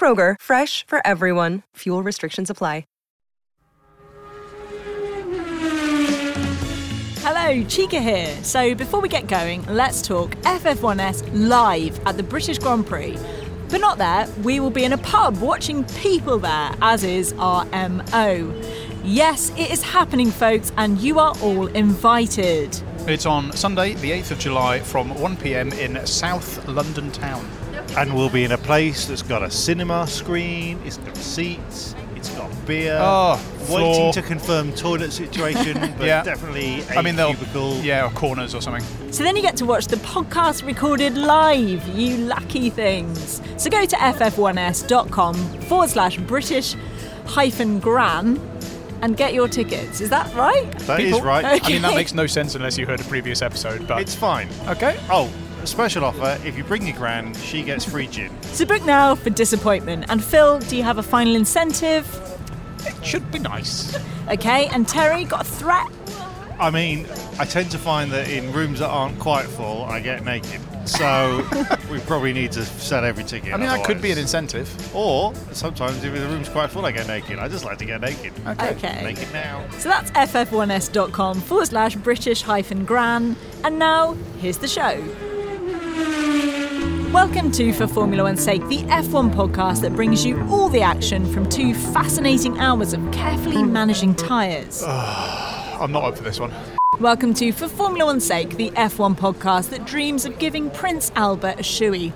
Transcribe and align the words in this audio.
Kroger, 0.00 0.36
fresh 0.40 0.86
for 0.86 1.06
everyone. 1.06 1.62
Fuel 1.76 2.02
restrictions 2.02 2.48
apply. 2.48 2.84
Hello, 7.22 7.62
Chica 7.64 8.00
here. 8.00 8.34
So 8.42 8.74
before 8.74 9.00
we 9.00 9.08
get 9.08 9.26
going, 9.26 9.64
let's 9.66 10.00
talk 10.00 10.34
FF1S 10.36 11.30
live 11.32 12.00
at 12.06 12.16
the 12.16 12.22
British 12.22 12.58
Grand 12.58 12.86
Prix. 12.86 13.18
But 13.68 13.80
not 13.80 13.98
there, 13.98 14.26
we 14.42 14.58
will 14.58 14.70
be 14.70 14.84
in 14.84 14.92
a 14.94 14.98
pub 14.98 15.36
watching 15.38 15.84
people 15.84 16.38
there, 16.38 16.74
as 16.80 17.04
is 17.04 17.34
our 17.38 17.66
MO. 17.66 18.54
Yes, 19.04 19.50
it 19.50 19.70
is 19.70 19.82
happening, 19.82 20.30
folks, 20.30 20.72
and 20.76 20.98
you 20.98 21.18
are 21.18 21.34
all 21.42 21.66
invited. 21.68 22.80
It's 23.06 23.26
on 23.26 23.52
Sunday, 23.52 23.94
the 23.94 24.10
8th 24.12 24.30
of 24.32 24.38
July, 24.38 24.80
from 24.80 25.10
1 25.20 25.36
pm 25.36 25.72
in 25.72 26.04
South 26.06 26.66
London 26.66 27.12
town. 27.12 27.46
And 27.96 28.14
we'll 28.14 28.30
be 28.30 28.44
in 28.44 28.52
a 28.52 28.58
place 28.58 29.06
that's 29.06 29.22
got 29.22 29.42
a 29.42 29.50
cinema 29.50 30.06
screen, 30.06 30.80
it's 30.84 30.96
got 30.98 31.16
seats, 31.16 31.94
it's 32.16 32.30
got 32.30 32.50
beer. 32.66 32.96
Oh, 33.00 33.34
waiting 33.68 33.94
floor. 33.94 34.12
to 34.12 34.22
confirm 34.22 34.72
toilet 34.72 35.12
situation, 35.12 35.74
but 35.98 36.06
Yeah. 36.06 36.22
definitely 36.22 36.82
a 36.82 36.98
I 36.98 37.02
mean, 37.02 37.16
they'll. 37.16 37.34
cubicle. 37.34 37.74
Yeah, 37.80 38.06
or 38.06 38.10
corners 38.10 38.54
or 38.54 38.62
something. 38.62 38.84
So 39.12 39.24
then 39.24 39.34
you 39.36 39.42
get 39.42 39.56
to 39.58 39.64
watch 39.66 39.86
the 39.88 39.96
podcast 39.96 40.64
recorded 40.66 41.16
live, 41.18 41.86
you 41.88 42.16
lucky 42.18 42.70
things. 42.70 43.42
So 43.56 43.68
go 43.70 43.84
to 43.84 43.96
ff1s.com 43.96 45.34
forward 45.62 45.90
slash 45.90 46.16
British 46.18 46.76
hyphen 47.26 47.80
gran 47.80 48.38
and 49.02 49.16
get 49.16 49.34
your 49.34 49.48
tickets. 49.48 50.00
Is 50.00 50.10
that 50.10 50.32
right? 50.34 50.70
That 50.80 51.00
is 51.00 51.06
People- 51.14 51.22
right. 51.26 51.44
Okay. 51.62 51.66
I 51.66 51.68
mean, 51.74 51.82
that 51.82 51.94
makes 51.94 52.14
no 52.14 52.26
sense 52.26 52.54
unless 52.54 52.76
you 52.78 52.86
heard 52.86 53.00
a 53.00 53.04
previous 53.04 53.42
episode, 53.42 53.86
but. 53.88 54.00
It's 54.00 54.14
fine. 54.14 54.48
okay. 54.68 54.98
Oh, 55.10 55.30
a 55.62 55.66
special 55.66 56.04
offer. 56.04 56.38
If 56.44 56.56
you 56.56 56.64
bring 56.64 56.86
your 56.86 56.96
gran, 56.96 57.34
she 57.34 57.62
gets 57.62 57.84
free 57.84 58.06
gin. 58.06 58.30
So 58.42 58.64
book 58.64 58.84
now 58.84 59.14
for 59.14 59.30
disappointment. 59.30 60.06
And 60.08 60.22
Phil, 60.22 60.58
do 60.60 60.76
you 60.76 60.82
have 60.82 60.98
a 60.98 61.02
final 61.02 61.34
incentive? 61.36 62.06
It 62.86 63.04
should 63.04 63.30
be 63.30 63.38
nice. 63.38 63.96
Okay, 64.28 64.66
and 64.68 64.88
Terry 64.88 65.24
got 65.24 65.42
a 65.42 65.44
threat. 65.44 65.86
I 66.58 66.70
mean, 66.70 67.06
I 67.38 67.46
tend 67.46 67.70
to 67.70 67.78
find 67.78 68.10
that 68.12 68.28
in 68.28 68.52
rooms 68.52 68.80
that 68.80 68.88
aren't 68.88 69.18
quite 69.18 69.46
full, 69.46 69.84
I 69.84 70.00
get 70.00 70.24
naked. 70.24 70.60
So 70.86 71.46
we 71.90 72.00
probably 72.00 72.32
need 72.32 72.52
to 72.52 72.64
sell 72.64 73.04
every 73.04 73.24
ticket. 73.24 73.54
I 73.54 73.56
mean, 73.56 73.68
that 73.68 73.84
could 73.84 74.02
be 74.02 74.10
an 74.12 74.18
incentive. 74.18 74.68
Or 74.94 75.34
sometimes 75.52 76.02
if 76.04 76.12
the 76.12 76.26
room's 76.26 76.48
quite 76.48 76.70
full, 76.70 76.84
I 76.84 76.92
get 76.92 77.06
naked. 77.06 77.38
I 77.38 77.48
just 77.48 77.64
like 77.64 77.78
to 77.78 77.84
get 77.84 78.00
naked. 78.00 78.32
Okay. 78.46 79.02
Naked 79.02 79.32
now. 79.32 79.64
So 79.78 79.88
that's 79.88 80.10
ff1s.com 80.10 81.40
forward 81.40 81.66
slash 81.66 81.96
British 81.96 82.42
hyphen 82.42 82.84
gran. 82.84 83.36
And 83.64 83.78
now, 83.78 84.14
here's 84.38 84.58
the 84.58 84.68
show. 84.68 85.02
Welcome 87.12 87.50
to 87.52 87.72
For 87.72 87.88
Formula 87.88 88.22
One's 88.22 88.40
Sake, 88.40 88.64
the 88.68 88.82
F1 88.82 89.34
podcast 89.34 89.80
that 89.80 89.94
brings 89.94 90.24
you 90.24 90.40
all 90.48 90.68
the 90.68 90.82
action 90.82 91.26
from 91.32 91.48
two 91.48 91.74
fascinating 91.74 92.56
hours 92.60 92.92
of 92.92 93.10
carefully 93.10 93.64
managing 93.64 94.14
tyres. 94.14 94.84
Ah, 94.86 95.82
I'm 95.82 95.90
not 95.90 96.04
up 96.04 96.16
for 96.16 96.22
this 96.22 96.38
one. 96.38 96.52
Welcome 97.00 97.34
to 97.34 97.50
For 97.50 97.66
Formula 97.66 98.04
One's 98.04 98.24
Sake, 98.24 98.50
the 98.50 98.70
F1 98.70 99.16
podcast 99.16 99.70
that 99.70 99.86
dreams 99.86 100.24
of 100.24 100.38
giving 100.38 100.70
Prince 100.70 101.10
Albert 101.16 101.58
a 101.58 101.64
shoey. 101.64 102.12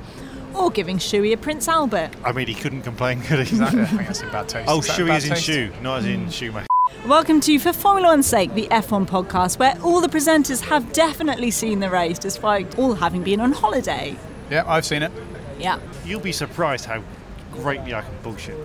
Or 0.55 0.71
giving 0.71 0.99
Shuey 0.99 1.33
a 1.33 1.37
Prince 1.37 1.67
Albert. 1.67 2.11
I 2.25 2.31
mean, 2.31 2.47
he 2.47 2.55
couldn't 2.55 2.83
complain, 2.83 3.21
could 3.21 3.45
he? 3.49 3.57
That, 3.57 3.75
I 3.75 3.87
think 3.87 4.07
that's 4.07 4.23
in 4.23 4.31
bad 4.31 4.49
taste. 4.49 4.69
Oh, 4.71 4.79
Is 4.79 4.87
that 4.87 5.01
is 5.01 5.25
in 5.25 5.31
taste? 5.31 5.43
shoe, 5.43 5.73
not 5.83 5.99
as 5.99 6.07
in 6.07 6.25
hmm. 6.25 6.29
Schumacher. 6.29 6.69
Welcome 7.05 7.41
to 7.41 7.59
For 7.59 7.73
Formula 7.73 8.11
One's 8.11 8.29
Sake, 8.29 8.55
the 8.55 8.69
F1 8.69 9.09
podcast, 9.09 9.59
where 9.59 9.77
all 9.83 10.01
the 10.01 10.09
presenters 10.09 10.61
have 10.61 10.93
definitely 10.93 11.51
seen 11.51 11.81
the 11.81 11.91
race 11.91 12.21
despite 12.21 12.79
all 12.79 12.95
having 12.95 13.25
been 13.25 13.41
on 13.41 13.51
holiday. 13.51 14.17
Yeah, 14.51 14.65
I've 14.67 14.85
seen 14.85 15.03
it. 15.03 15.11
Yeah. 15.59 15.79
You'll 16.05 16.21
be 16.21 16.33
surprised 16.33 16.85
how 16.85 17.03
greatly 17.53 17.95
I 17.95 18.03
can 18.03 18.13
bullshit. 18.23 18.57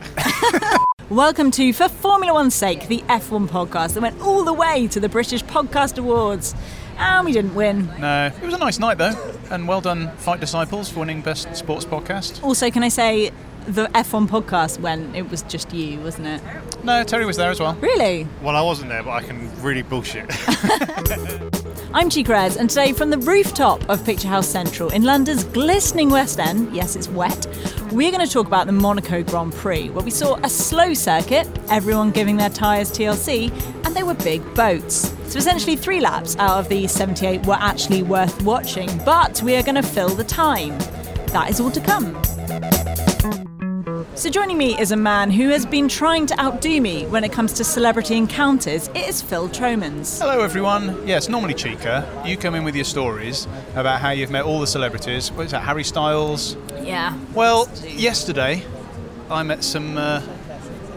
Welcome 1.09 1.51
to 1.51 1.71
For 1.73 1.87
Formula 1.87 2.33
One's 2.33 2.53
Sake, 2.53 2.87
the 2.87 2.99
F1 3.07 3.47
podcast 3.47 3.93
that 3.93 4.01
went 4.01 4.19
all 4.21 4.43
the 4.43 4.53
way 4.53 4.87
to 4.89 4.99
the 4.99 5.09
British 5.09 5.43
Podcast 5.43 5.97
Awards. 5.97 6.53
And 6.97 7.25
we 7.25 7.31
didn't 7.31 7.55
win. 7.55 7.87
No, 7.97 8.27
it 8.27 8.41
was 8.41 8.53
a 8.53 8.57
nice 8.57 8.77
night 8.77 8.97
though, 8.97 9.15
and 9.49 9.67
well 9.69 9.79
done, 9.79 10.11
Fight 10.17 10.41
Disciples, 10.41 10.89
for 10.89 10.99
winning 10.99 11.21
Best 11.21 11.55
Sports 11.55 11.85
Podcast. 11.85 12.43
Also, 12.43 12.69
can 12.69 12.83
I 12.83 12.89
say 12.89 13.31
the 13.65 13.87
F1 13.87 14.27
podcast 14.27 14.79
when 14.81 15.15
it 15.15 15.29
was 15.29 15.43
just 15.43 15.73
you, 15.73 15.99
wasn't 16.01 16.27
it? 16.27 16.41
No, 16.83 17.03
Terry 17.03 17.25
was 17.25 17.37
there 17.37 17.51
as 17.51 17.59
well. 17.59 17.75
Really? 17.75 18.27
Well, 18.41 18.57
I 18.57 18.61
wasn't 18.61 18.89
there, 18.89 19.03
but 19.03 19.11
I 19.11 19.23
can 19.23 19.49
really 19.61 19.83
bullshit. 19.83 20.29
I'm 21.91 22.09
Rez, 22.27 22.55
and 22.55 22.69
today 22.69 22.93
from 22.93 23.09
the 23.09 23.17
rooftop 23.17 23.89
of 23.89 24.05
Picture 24.05 24.27
House 24.27 24.47
Central 24.47 24.91
in 24.91 25.03
London's 25.03 25.43
glistening 25.43 26.09
West 26.09 26.39
End, 26.39 26.73
yes, 26.73 26.95
it's 26.95 27.09
wet, 27.09 27.47
we're 27.91 28.11
going 28.11 28.25
to 28.25 28.31
talk 28.31 28.45
about 28.45 28.67
the 28.67 28.71
Monaco 28.71 29.23
Grand 29.23 29.53
Prix, 29.53 29.89
where 29.89 30.05
we 30.05 30.11
saw 30.11 30.35
a 30.43 30.49
slow 30.49 30.93
circuit, 30.93 31.47
everyone 31.71 32.11
giving 32.11 32.37
their 32.37 32.51
tyres 32.51 32.91
TLC, 32.91 33.51
and 33.85 33.95
they 33.95 34.03
were 34.03 34.13
big 34.13 34.41
boats. 34.53 35.15
So 35.25 35.39
essentially, 35.39 35.75
three 35.75 35.99
laps 35.99 36.37
out 36.37 36.59
of 36.59 36.69
the 36.69 36.85
78 36.85 37.47
were 37.47 37.57
actually 37.59 38.03
worth 38.03 38.39
watching, 38.43 38.89
but 39.03 39.41
we 39.41 39.55
are 39.55 39.63
going 39.63 39.73
to 39.75 39.81
fill 39.81 40.09
the 40.09 40.23
time. 40.23 40.77
That 41.29 41.49
is 41.49 41.59
all 41.59 41.71
to 41.71 41.81
come. 41.81 43.08
So 44.15 44.29
joining 44.29 44.57
me 44.57 44.79
is 44.79 44.91
a 44.91 44.97
man 44.97 45.31
who 45.31 45.49
has 45.49 45.65
been 45.65 45.87
trying 45.87 46.25
to 46.27 46.39
outdo 46.39 46.81
me 46.81 47.05
when 47.07 47.23
it 47.23 47.31
comes 47.31 47.53
to 47.53 47.63
celebrity 47.63 48.15
encounters. 48.17 48.87
It 48.89 49.07
is 49.07 49.21
Phil 49.21 49.49
Tromans. 49.49 50.19
Hello 50.19 50.41
everyone. 50.41 51.07
Yes, 51.07 51.29
normally 51.29 51.53
Chica, 51.53 52.05
you 52.25 52.37
come 52.37 52.55
in 52.55 52.63
with 52.63 52.75
your 52.75 52.85
stories 52.85 53.47
about 53.75 54.01
how 54.01 54.11
you've 54.11 54.31
met 54.31 54.43
all 54.45 54.59
the 54.59 54.67
celebrities. 54.67 55.31
What 55.31 55.45
is 55.45 55.51
that, 55.51 55.63
Harry 55.63 55.83
Styles? 55.83 56.55
Yeah. 56.81 57.17
Well, 57.33 57.69
yesterday 57.85 58.63
I 59.29 59.43
met 59.43 59.63
some 59.63 59.97
uh, 59.97 60.21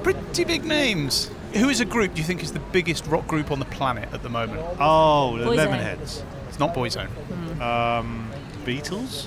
Pretty 0.02 0.42
big 0.42 0.64
names. 0.64 1.30
Who 1.54 1.68
is 1.68 1.80
a 1.80 1.84
group 1.84 2.14
do 2.14 2.20
you 2.20 2.26
think 2.26 2.42
is 2.42 2.52
the 2.52 2.58
biggest 2.58 3.06
rock 3.06 3.28
group 3.28 3.52
on 3.52 3.60
the 3.60 3.66
planet 3.66 4.08
at 4.12 4.24
the 4.24 4.28
moment? 4.28 4.60
Oh, 4.80 5.38
the 5.38 5.44
Boyzone. 5.44 5.56
Lemonheads. 5.56 6.22
It's 6.48 6.58
not 6.58 6.74
Boyzone. 6.74 7.08
Um, 7.60 8.28
Beatles. 8.64 9.26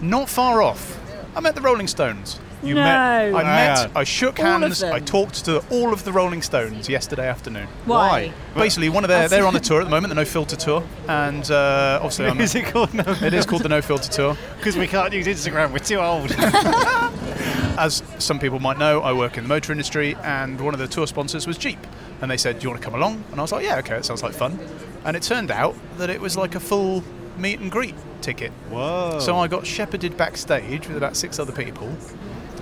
Not 0.02 0.28
far 0.28 0.62
off. 0.62 0.98
I 1.34 1.40
met 1.40 1.54
the 1.54 1.60
Rolling 1.60 1.88
Stones. 1.88 2.38
You 2.62 2.74
no. 2.74 2.80
met- 2.82 3.34
I 3.34 3.42
met. 3.42 3.90
I 3.96 4.04
shook 4.04 4.38
All 4.38 4.44
hands. 4.46 4.82
I 4.82 5.00
talked 5.00 5.44
to 5.46 5.58
all 5.70 5.92
of 5.92 6.04
the 6.04 6.12
Rolling 6.12 6.42
Stones 6.42 6.88
yesterday 6.88 7.28
afternoon. 7.28 7.66
Why? 7.86 8.32
Basically, 8.54 8.88
one 8.88 9.04
of 9.04 9.08
their, 9.08 9.28
they're 9.28 9.46
on 9.46 9.56
a 9.56 9.60
tour 9.60 9.80
at 9.80 9.84
the 9.84 9.90
moment, 9.90 10.10
the 10.10 10.14
No 10.14 10.24
Filter 10.24 10.56
Tour, 10.56 10.84
and 11.08 11.50
uh, 11.50 11.98
obviously 12.02 12.26
I'm, 12.26 12.40
Is 12.40 12.54
it 12.54 12.66
called 12.66 12.94
no? 12.94 13.04
it 13.06 13.34
is 13.34 13.46
called 13.46 13.62
the 13.62 13.68
No 13.68 13.82
Filter 13.82 14.10
Tour. 14.10 14.36
Because 14.62 14.76
we 14.76 14.86
can't 14.86 15.12
use 15.12 15.26
Instagram. 15.26 15.72
We're 15.72 15.80
too 15.80 15.96
old. 15.96 16.30
As 17.78 18.02
some 18.18 18.38
people 18.38 18.60
might 18.60 18.78
know, 18.78 19.00
I 19.00 19.12
work 19.12 19.36
in 19.38 19.44
the 19.44 19.48
motor 19.48 19.72
industry, 19.72 20.14
and 20.22 20.60
one 20.60 20.72
of 20.72 20.78
the 20.78 20.86
tour 20.86 21.06
sponsors 21.08 21.48
was 21.48 21.58
Jeep. 21.58 21.80
And 22.20 22.30
they 22.30 22.36
said, 22.36 22.60
Do 22.60 22.64
you 22.64 22.70
want 22.70 22.80
to 22.80 22.84
come 22.88 22.94
along? 22.94 23.24
And 23.32 23.40
I 23.40 23.42
was 23.42 23.50
like, 23.50 23.64
Yeah, 23.64 23.78
okay, 23.78 23.94
that 23.94 24.04
sounds 24.04 24.22
like 24.22 24.34
fun. 24.34 24.58
And 25.04 25.16
it 25.16 25.22
turned 25.24 25.50
out 25.50 25.74
that 25.98 26.10
it 26.10 26.20
was 26.20 26.36
like 26.36 26.54
a 26.54 26.60
full 26.60 27.02
meet 27.36 27.58
and 27.58 27.72
greet 27.72 27.96
ticket. 28.20 28.52
Whoa. 28.70 29.18
So 29.20 29.36
I 29.36 29.48
got 29.48 29.66
shepherded 29.66 30.16
backstage 30.16 30.86
with 30.86 30.96
about 30.96 31.16
six 31.16 31.40
other 31.40 31.52
people. 31.52 31.92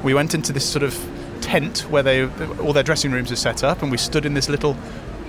We 0.03 0.15
went 0.15 0.35
into 0.35 0.53
this 0.53 0.69
sort 0.69 0.83
of 0.83 0.99
tent 1.41 1.81
where 1.91 2.03
they 2.03 2.27
all 2.59 2.73
their 2.73 2.83
dressing 2.83 3.13
rooms 3.13 3.31
are 3.33 3.37
set 3.37 3.63
up, 3.65 3.83
and 3.83 3.91
we 3.91 3.97
stood 3.97 4.25
in 4.27 4.35
this 4.35 4.49
little 4.49 4.77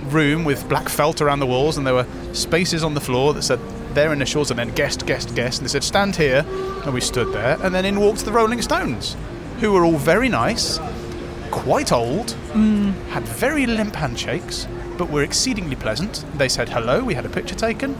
room 0.04 0.44
with 0.44 0.68
black 0.68 0.88
felt 0.88 1.20
around 1.20 1.40
the 1.40 1.46
walls, 1.46 1.76
and 1.76 1.86
there 1.86 1.94
were 1.94 2.06
spaces 2.32 2.82
on 2.82 2.94
the 2.94 3.00
floor 3.00 3.34
that 3.34 3.42
said 3.42 3.60
their 3.94 4.12
initials 4.12 4.50
and 4.50 4.58
then 4.58 4.70
guest, 4.70 5.06
guest, 5.06 5.34
guest. 5.34 5.58
And 5.58 5.68
they 5.68 5.72
said, 5.72 5.84
Stand 5.84 6.16
here. 6.16 6.44
And 6.84 6.92
we 6.92 7.00
stood 7.00 7.32
there, 7.32 7.58
and 7.62 7.72
then 7.72 7.84
in 7.84 8.00
walked 8.00 8.24
the 8.24 8.32
Rolling 8.32 8.60
Stones, 8.60 9.16
who 9.60 9.72
were 9.72 9.84
all 9.84 9.98
very 9.98 10.28
nice, 10.28 10.80
quite 11.52 11.92
old, 11.92 12.32
had 13.10 13.22
very 13.22 13.66
limp 13.66 13.94
handshakes, 13.94 14.66
but 14.98 15.08
were 15.08 15.22
exceedingly 15.22 15.76
pleasant. 15.76 16.24
They 16.36 16.48
said 16.48 16.68
hello, 16.68 17.04
we 17.04 17.14
had 17.14 17.24
a 17.24 17.28
picture 17.28 17.54
taken. 17.54 17.96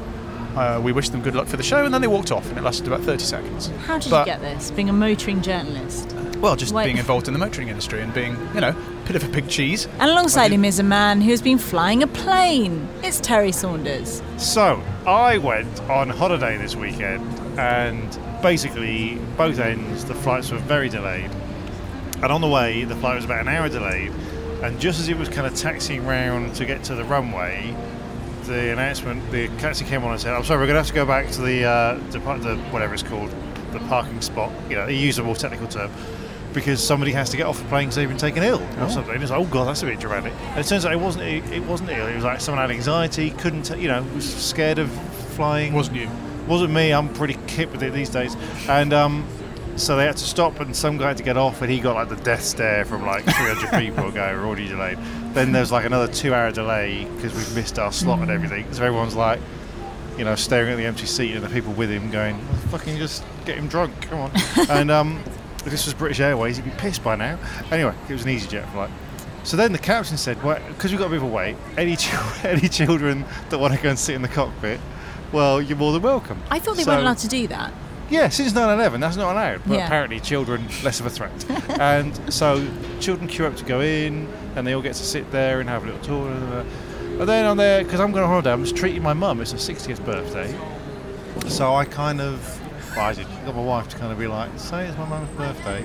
Uh, 0.56 0.81
we 0.82 0.93
wished 0.93 1.12
them 1.12 1.22
good 1.22 1.34
luck 1.34 1.46
for 1.46 1.56
the 1.56 1.62
show, 1.62 1.84
and 1.84 1.94
then 1.94 2.00
they 2.02 2.06
walked 2.08 2.31
off, 2.31 2.49
and 2.49 2.58
it 2.58 2.62
lasted 2.62 2.87
about 2.87 3.00
30 3.00 3.25
seconds. 3.25 3.70
How 3.87 3.99
did 3.99 4.10
But- 4.10 4.26
you 4.26 4.32
get 4.32 4.40
this? 4.43 4.70
Being 4.70 4.90
a 4.90 4.93
motoring 4.93 5.40
journalist. 5.40 6.14
Well, 6.40 6.56
just 6.56 6.75
Wait. 6.75 6.84
being 6.87 6.99
involved 6.99 7.28
in 7.28 7.32
the 7.34 7.38
motoring 7.38 7.69
industry 7.69 8.02
and 8.02 8.12
being, 8.12 8.37
you 8.52 8.60
know, 8.60 8.70
a 8.70 9.06
bit 9.06 9.14
of 9.16 9.25
a 9.25 9.28
pig 9.28 9.49
cheese. 9.49 9.87
And 10.00 10.10
alongside 10.10 10.50
him 10.52 10.64
is 10.64 10.78
a 10.81 10.82
man 10.82 11.20
who 11.20 11.31
has 11.31 11.40
been 11.40 11.56
flying 11.58 12.02
a 12.02 12.06
plane. 12.08 12.88
It's 13.02 13.20
Terry 13.20 13.52
Saunders. 13.52 14.20
So 14.38 14.82
I 15.06 15.38
went 15.38 15.81
on 15.88 16.08
holiday 16.08 16.58
this 16.58 16.75
weekend, 16.75 17.25
and 17.58 18.19
basically 18.43 19.19
both 19.37 19.58
ends 19.60 20.04
the 20.04 20.14
flights 20.16 20.50
were 20.50 20.58
very 20.58 20.88
delayed. 20.88 21.31
And 22.22 22.32
on 22.32 22.40
the 22.40 22.49
way, 22.49 22.84
the 22.84 22.96
flight 22.96 23.16
was 23.16 23.25
about 23.25 23.40
an 23.40 23.49
hour 23.49 23.69
delayed. 23.69 24.12
And 24.62 24.78
just 24.81 25.00
as 25.00 25.08
it 25.08 25.16
was 25.16 25.28
kind 25.28 25.46
of 25.46 25.54
taxiing 25.54 26.04
round 26.06 26.54
to 26.56 26.64
get 26.64 26.82
to 26.84 26.94
the 26.94 27.04
runway, 27.04 27.75
the 28.44 28.73
announcement, 28.73 29.31
the 29.31 29.49
taxi 29.59 29.85
came 29.85 30.05
on 30.05 30.12
and 30.12 30.21
said, 30.21 30.35
"I'm 30.35 30.44
sorry, 30.44 30.61
we're 30.61 30.67
going 30.67 30.75
to 30.75 30.81
have 30.81 30.89
to 30.89 30.94
go 30.94 31.06
back 31.06 31.31
to 31.33 31.43
the, 31.43 31.65
uh, 31.65 31.94
the 32.11 32.21
whatever 32.71 32.94
it's 32.94 33.03
called, 33.03 33.31
the 33.73 33.79
parking 33.81 34.21
spot. 34.21 34.53
You 34.69 34.77
know, 34.77 34.87
a 34.87 34.91
usable 34.91 35.35
technical 35.35 35.69
term." 35.69 35.91
Because 36.53 36.87
somebody 36.87 37.12
has 37.12 37.31
to 37.31 37.39
get 37.39 37.47
off 37.47 37.59
the 37.59 37.65
plane 37.65 37.87
because 37.87 37.97
they've 37.97 38.06
been 38.06 38.19
taken 38.19 38.43
ill 38.43 38.62
or 38.79 38.91
something. 38.91 39.15
It's 39.23 39.31
like, 39.31 39.41
oh 39.41 39.47
god, 39.47 39.69
that's 39.69 39.83
a 39.83 39.87
bit 39.87 39.99
dramatic. 39.99 40.35
And 40.50 40.59
it 40.59 40.67
turns 40.67 40.85
out 40.85 40.93
it 40.93 41.00
wasn't. 41.00 41.25
It, 41.25 41.50
it 41.50 41.62
wasn't 41.65 41.89
ill. 41.89 42.06
It 42.06 42.15
was 42.15 42.25
like 42.25 42.43
someone 42.43 42.61
had 42.61 42.71
anxiety, 42.71 43.31
couldn't, 43.31 43.71
you 43.79 43.89
know, 43.89 44.03
was 44.15 44.31
scared 44.31 44.79
of 44.79 44.91
flying. 45.31 45.73
Wasn't 45.73 45.97
you? 45.97 46.11
Wasn't 46.47 46.71
me. 46.71 46.93
I'm 46.93 47.09
pretty 47.15 47.38
kip 47.47 47.73
with 47.73 47.83
it 47.83 47.95
these 47.95 48.11
days. 48.11 48.37
And 48.69 48.93
um, 48.93 49.27
so 49.77 49.97
they 49.97 50.05
had 50.05 50.17
to 50.19 50.25
stop, 50.25 50.61
and 50.61 50.75
some 50.75 50.97
guy 50.99 51.09
had 51.09 51.17
to 51.17 51.23
get 51.23 51.37
off, 51.37 51.63
and 51.63 51.71
he 51.71 51.81
got 51.81 51.95
like 51.95 52.09
the 52.09 52.23
death 52.25 52.43
stare 52.43 52.85
from 52.85 53.05
like 53.07 53.25
300 53.25 53.71
people 53.81 54.11
going, 54.11 54.37
"We're 54.37 54.47
already 54.47 54.69
delayed." 54.69 54.99
Then 55.33 55.53
there's 55.53 55.73
like 55.73 55.85
another 55.87 56.13
two-hour 56.13 56.53
delay 56.53 57.07
because 57.17 57.35
we've 57.35 57.55
missed 57.55 57.79
our 57.79 57.91
slot 57.93 58.21
and 58.21 58.31
everything. 58.31 58.71
So 58.73 58.85
everyone's 58.85 59.15
like, 59.17 59.41
you 60.19 60.25
know, 60.25 60.35
staring 60.35 60.73
at 60.73 60.77
the 60.77 60.85
empty 60.85 61.07
seat, 61.07 61.35
and 61.35 61.43
the 61.45 61.49
people 61.49 61.73
with 61.73 61.91
him 61.91 62.11
going, 62.11 62.39
"Fucking 62.71 62.99
just 62.99 63.25
get 63.45 63.57
him 63.57 63.69
drunk, 63.69 64.01
come 64.03 64.21
on." 64.21 64.31
and 64.71 64.91
um, 64.91 65.23
if 65.65 65.71
this 65.71 65.85
was 65.87 65.95
British 65.95 66.21
Airways, 66.21 66.57
he'd 66.57 66.65
be 66.65 66.71
pissed 66.73 67.03
by 67.03 67.17
now. 67.17 67.39
Anyway, 67.71 67.95
it 68.09 68.13
was 68.13 68.25
an 68.25 68.29
easyJet 68.31 68.71
flight. 68.73 68.91
So 69.45 69.57
then 69.57 69.73
the 69.73 69.79
captain 69.79 70.17
said, 70.17 70.41
well, 70.45 70.61
because 70.69 70.93
we've 70.93 71.01
got 71.01 71.07
a 71.07 71.11
bit 71.11 71.17
of 71.17 71.25
a 71.25 71.27
wait, 71.27 71.57
any, 71.77 71.97
chil- 71.97 72.21
any 72.45 72.69
children 72.69 73.25
that 73.51 73.59
want 73.59 73.75
to 73.75 73.81
go 73.83 73.89
and 73.89 73.99
sit 73.99 74.15
in 74.15 74.23
the 74.23 74.29
cockpit, 74.29 74.79
well, 75.33 75.61
you're 75.61 75.77
more 75.77 75.93
than 75.93 76.03
welcome. 76.03 76.41
I 76.49 76.61
thought 76.61 76.77
they 76.77 76.85
So- 76.85 76.93
weren't 76.93 77.03
allowed 77.03 77.19
to 77.19 77.29
do 77.29 77.49
that. 77.49 77.73
Yeah, 78.10 78.28
since 78.28 78.52
9/11, 78.52 79.00
that's 79.00 79.16
not 79.16 79.32
allowed. 79.32 79.62
But 79.66 79.78
Yeah. 79.78 79.87
apparently, 79.87 80.20
children 80.20 80.66
less 80.84 81.00
of 81.00 81.06
a 81.06 81.10
threat. 81.10 81.44
and 81.81 82.19
so 82.32 82.66
children 83.00 83.28
queue 83.28 83.46
up 83.46 83.56
to 83.56 83.64
go 83.64 83.81
in, 83.81 84.28
and 84.56 84.66
they 84.66 84.72
all 84.75 84.82
get 84.82 84.94
to 84.94 85.04
sit 85.04 85.31
there 85.32 85.60
and 85.60 85.69
have 85.69 85.82
a 85.84 85.87
little 85.87 86.00
tour. 86.02 86.31
And 86.31 87.20
uh, 87.20 87.25
then 87.25 87.46
I'm 87.46 87.56
there 87.56 87.82
because 87.84 88.00
I'm 88.00 88.10
going 88.12 88.25
on 88.25 88.31
holiday. 88.31 88.52
I'm 88.52 88.62
just 88.64 88.76
treating 88.76 89.02
my 89.02 89.12
mum. 89.12 89.40
It's 89.40 89.52
her 89.52 89.58
60th 89.58 90.04
birthday, 90.04 90.54
so 91.49 91.75
I 91.75 91.84
kind 91.84 92.20
of. 92.20 92.58
Well, 92.96 93.06
I 93.06 93.14
got 93.14 93.56
my 93.56 93.62
wife 93.62 93.88
to 93.88 93.96
kind 93.96 94.12
of 94.12 94.19
be 94.19 94.26
like, 94.26 94.50
"Say 94.58 94.84
it's 94.87 94.99
my 94.99 95.06
mum's 95.08 95.31
birthday." 95.37 95.82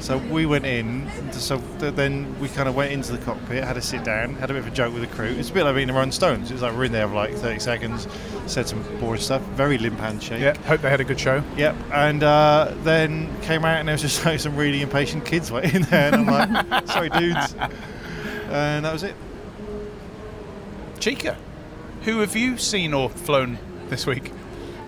So 0.00 0.18
we 0.18 0.46
went 0.46 0.64
in. 0.64 1.08
So 1.32 1.58
then 1.78 2.38
we 2.40 2.48
kind 2.48 2.68
of 2.68 2.74
went 2.76 2.92
into 2.92 3.12
the 3.12 3.18
cockpit, 3.18 3.64
had 3.64 3.76
a 3.76 3.82
sit 3.82 4.04
down, 4.04 4.34
had 4.34 4.50
a 4.50 4.54
bit 4.54 4.60
of 4.60 4.66
a 4.66 4.70
joke 4.70 4.92
with 4.92 5.02
the 5.02 5.14
crew. 5.14 5.26
It's 5.26 5.50
a 5.50 5.52
bit 5.52 5.64
like 5.64 5.74
being 5.74 5.88
the 5.88 5.92
Rolling 5.92 6.12
Stones. 6.12 6.50
It 6.50 6.54
was 6.54 6.62
like 6.62 6.74
we're 6.74 6.84
in 6.84 6.92
there 6.92 7.08
for 7.08 7.14
like 7.14 7.34
30 7.34 7.58
seconds, 7.58 8.06
said 8.46 8.68
some 8.68 8.82
boring 9.00 9.20
stuff, 9.20 9.42
very 9.42 9.76
limp 9.78 9.98
handshake. 9.98 10.40
Yeah, 10.40 10.56
hope 10.62 10.80
they 10.80 10.90
had 10.90 11.00
a 11.00 11.04
good 11.04 11.18
show. 11.18 11.42
Yep, 11.56 11.76
and 11.92 12.22
uh, 12.22 12.72
then 12.82 13.28
came 13.42 13.64
out 13.64 13.78
and 13.78 13.88
there 13.88 13.94
was 13.94 14.02
just 14.02 14.24
like 14.24 14.40
some 14.40 14.56
really 14.56 14.82
impatient 14.82 15.24
kids 15.24 15.50
waiting 15.50 15.82
there, 15.82 16.14
and 16.14 16.28
I'm 16.28 16.68
like, 16.70 16.86
sorry, 16.88 17.10
dudes, 17.10 17.54
and 18.50 18.84
that 18.84 18.92
was 18.92 19.02
it. 19.02 19.14
Chica, 21.00 21.36
who 22.02 22.20
have 22.20 22.34
you 22.36 22.56
seen 22.56 22.94
or 22.94 23.08
flown 23.08 23.58
this 23.88 24.06
week? 24.06 24.32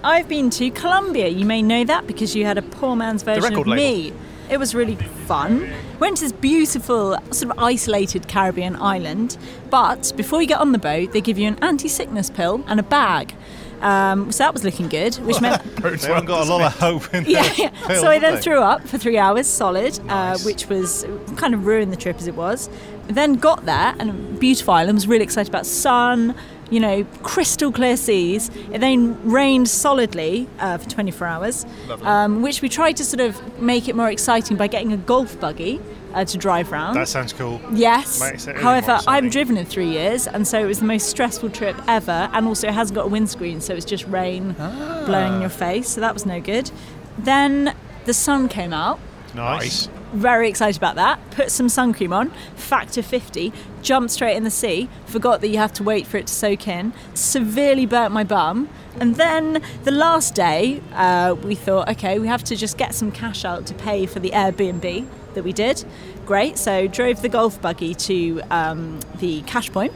I've 0.02 0.28
been 0.28 0.50
to 0.50 0.70
Colombia. 0.70 1.28
You 1.28 1.44
may 1.44 1.60
know 1.62 1.84
that 1.84 2.06
because 2.06 2.34
you 2.34 2.46
had 2.46 2.56
a 2.56 2.62
poor 2.62 2.96
man's 2.96 3.22
version 3.22 3.42
record 3.42 3.60
of 3.60 3.66
label. 3.66 4.10
me. 4.10 4.12
It 4.50 4.58
was 4.58 4.74
really 4.74 4.96
fun. 5.26 5.70
Went 6.00 6.16
to 6.18 6.24
this 6.24 6.32
beautiful, 6.32 7.16
sort 7.30 7.52
of 7.52 7.58
isolated 7.58 8.26
Caribbean 8.28 8.76
island. 8.76 9.36
But 9.70 10.12
before 10.16 10.40
you 10.42 10.48
get 10.48 10.58
on 10.58 10.72
the 10.72 10.78
boat, 10.78 11.12
they 11.12 11.20
give 11.20 11.38
you 11.38 11.46
an 11.48 11.58
anti-sickness 11.62 12.30
pill 12.30 12.64
and 12.66 12.80
a 12.80 12.82
bag. 12.82 13.34
Um, 13.80 14.30
so 14.30 14.44
that 14.44 14.52
was 14.52 14.62
looking 14.64 14.88
good, 14.88 15.14
which 15.16 15.40
meant 15.40 15.62
They 15.76 15.96
haven't 16.08 16.26
got 16.26 16.46
a 16.46 16.50
lot 16.50 16.60
of 16.60 16.78
hope 16.78 17.14
in 17.14 17.24
yeah, 17.28 17.50
yeah. 17.56 17.70
pill, 17.86 18.02
So 18.02 18.08
I 18.08 18.18
then 18.18 18.34
they? 18.34 18.40
threw 18.42 18.60
up 18.60 18.86
for 18.86 18.98
three 18.98 19.16
hours 19.16 19.46
solid, 19.46 20.04
Nice. 20.04 20.40
uh, 20.42 20.44
which 20.44 20.68
was 20.68 21.06
kind 21.36 21.54
of 21.54 21.64
ruined 21.64 21.90
the 21.90 21.96
trip 21.96 22.16
as 22.18 22.26
it 22.26 22.34
was. 22.34 22.68
Then 23.06 23.34
got 23.34 23.64
there 23.64 23.94
and 23.98 24.38
beautiful 24.38 24.74
island. 24.74 24.96
Was 24.96 25.06
really 25.08 25.24
excited 25.24 25.48
about 25.48 25.64
sun, 25.64 26.34
you 26.70 26.80
know, 26.80 27.04
crystal 27.22 27.72
clear 27.72 27.96
seas. 27.96 28.50
It 28.72 28.78
then 28.80 29.30
rained 29.30 29.68
solidly 29.68 30.48
uh, 30.58 30.78
for 30.78 30.88
24 30.88 31.26
hours, 31.26 31.66
um, 32.02 32.42
which 32.42 32.62
we 32.62 32.68
tried 32.68 32.96
to 32.98 33.04
sort 33.04 33.20
of 33.20 33.60
make 33.60 33.88
it 33.88 33.96
more 33.96 34.10
exciting 34.10 34.56
by 34.56 34.66
getting 34.68 34.92
a 34.92 34.96
golf 34.96 35.38
buggy 35.40 35.80
uh, 36.14 36.24
to 36.24 36.38
drive 36.38 36.72
round. 36.72 36.96
That 36.96 37.08
sounds 37.08 37.32
cool. 37.32 37.60
Yes. 37.72 38.20
Really 38.20 38.60
However, 38.62 38.98
I 39.06 39.16
haven't 39.16 39.30
driven 39.30 39.56
in 39.56 39.66
three 39.66 39.88
years, 39.90 40.26
and 40.26 40.46
so 40.46 40.58
it 40.60 40.66
was 40.66 40.80
the 40.80 40.86
most 40.86 41.08
stressful 41.08 41.50
trip 41.50 41.76
ever. 41.88 42.28
And 42.32 42.46
also, 42.46 42.68
it 42.68 42.74
hasn't 42.74 42.94
got 42.96 43.06
a 43.06 43.08
windscreen, 43.08 43.60
so 43.60 43.74
it's 43.74 43.84
just 43.84 44.06
rain 44.06 44.54
Ah. 44.58 45.02
blowing 45.06 45.34
in 45.34 45.40
your 45.40 45.50
face. 45.50 45.88
So 45.88 46.00
that 46.00 46.14
was 46.14 46.24
no 46.26 46.40
good. 46.40 46.70
Then 47.18 47.74
the 48.06 48.14
sun 48.14 48.48
came 48.48 48.72
out. 48.72 48.98
Nice. 49.34 49.88
Very 50.12 50.48
excited 50.48 50.76
about 50.76 50.96
that. 50.96 51.20
Put 51.30 51.52
some 51.52 51.68
sun 51.68 51.94
cream 51.94 52.12
on, 52.12 52.30
factor 52.56 53.00
50, 53.00 53.52
jumped 53.80 54.10
straight 54.10 54.36
in 54.36 54.42
the 54.42 54.50
sea, 54.50 54.88
forgot 55.06 55.40
that 55.40 55.48
you 55.48 55.58
have 55.58 55.72
to 55.74 55.84
wait 55.84 56.04
for 56.04 56.16
it 56.16 56.26
to 56.26 56.32
soak 56.32 56.66
in, 56.66 56.92
severely 57.14 57.86
burnt 57.86 58.12
my 58.12 58.24
bum. 58.24 58.68
And 58.98 59.14
then 59.14 59.62
the 59.84 59.92
last 59.92 60.34
day, 60.34 60.82
uh, 60.94 61.36
we 61.44 61.54
thought, 61.54 61.88
okay, 61.90 62.18
we 62.18 62.26
have 62.26 62.42
to 62.44 62.56
just 62.56 62.76
get 62.76 62.92
some 62.92 63.12
cash 63.12 63.44
out 63.44 63.66
to 63.66 63.74
pay 63.74 64.04
for 64.06 64.18
the 64.18 64.30
Airbnb 64.30 65.06
that 65.34 65.44
we 65.44 65.52
did. 65.52 65.84
Great. 66.26 66.58
So 66.58 66.88
drove 66.88 67.22
the 67.22 67.28
golf 67.28 67.60
buggy 67.62 67.94
to 67.94 68.42
um, 68.50 68.98
the 69.20 69.42
cash 69.42 69.70
point. 69.70 69.92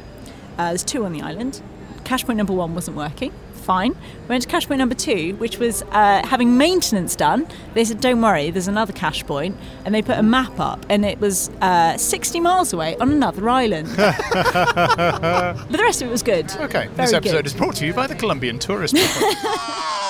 Uh, 0.56 0.68
there's 0.68 0.84
two 0.84 1.04
on 1.04 1.12
the 1.12 1.22
island. 1.22 1.60
Cash 2.04 2.24
point 2.24 2.36
number 2.36 2.52
one 2.52 2.74
wasn't 2.74 2.96
working. 2.96 3.32
Fine. 3.64 3.92
We 3.92 4.28
went 4.28 4.42
to 4.42 4.48
cash 4.48 4.66
point 4.68 4.78
number 4.78 4.94
two, 4.94 5.36
which 5.36 5.58
was 5.58 5.82
uh, 5.90 6.20
having 6.26 6.58
maintenance 6.58 7.16
done. 7.16 7.46
They 7.72 7.84
said, 7.84 8.00
"Don't 8.00 8.20
worry, 8.20 8.50
there's 8.50 8.68
another 8.68 8.92
cash 8.92 9.24
point," 9.24 9.56
and 9.86 9.94
they 9.94 10.02
put 10.02 10.18
a 10.18 10.22
map 10.22 10.60
up, 10.60 10.84
and 10.90 11.02
it 11.04 11.18
was 11.18 11.48
uh, 11.62 11.96
60 11.96 12.40
miles 12.40 12.74
away 12.74 12.94
on 12.98 13.10
another 13.10 13.48
island. 13.48 13.88
but 13.96 15.70
the 15.70 15.78
rest 15.80 16.02
of 16.02 16.08
it 16.08 16.10
was 16.10 16.22
good. 16.22 16.50
Okay, 16.56 16.88
Very 16.88 17.06
this 17.06 17.12
episode 17.14 17.36
good. 17.36 17.46
is 17.46 17.54
brought 17.54 17.76
to 17.76 17.86
you 17.86 17.94
by 17.94 18.06
the 18.06 18.14
Colombian 18.14 18.58
Tourist. 18.58 18.94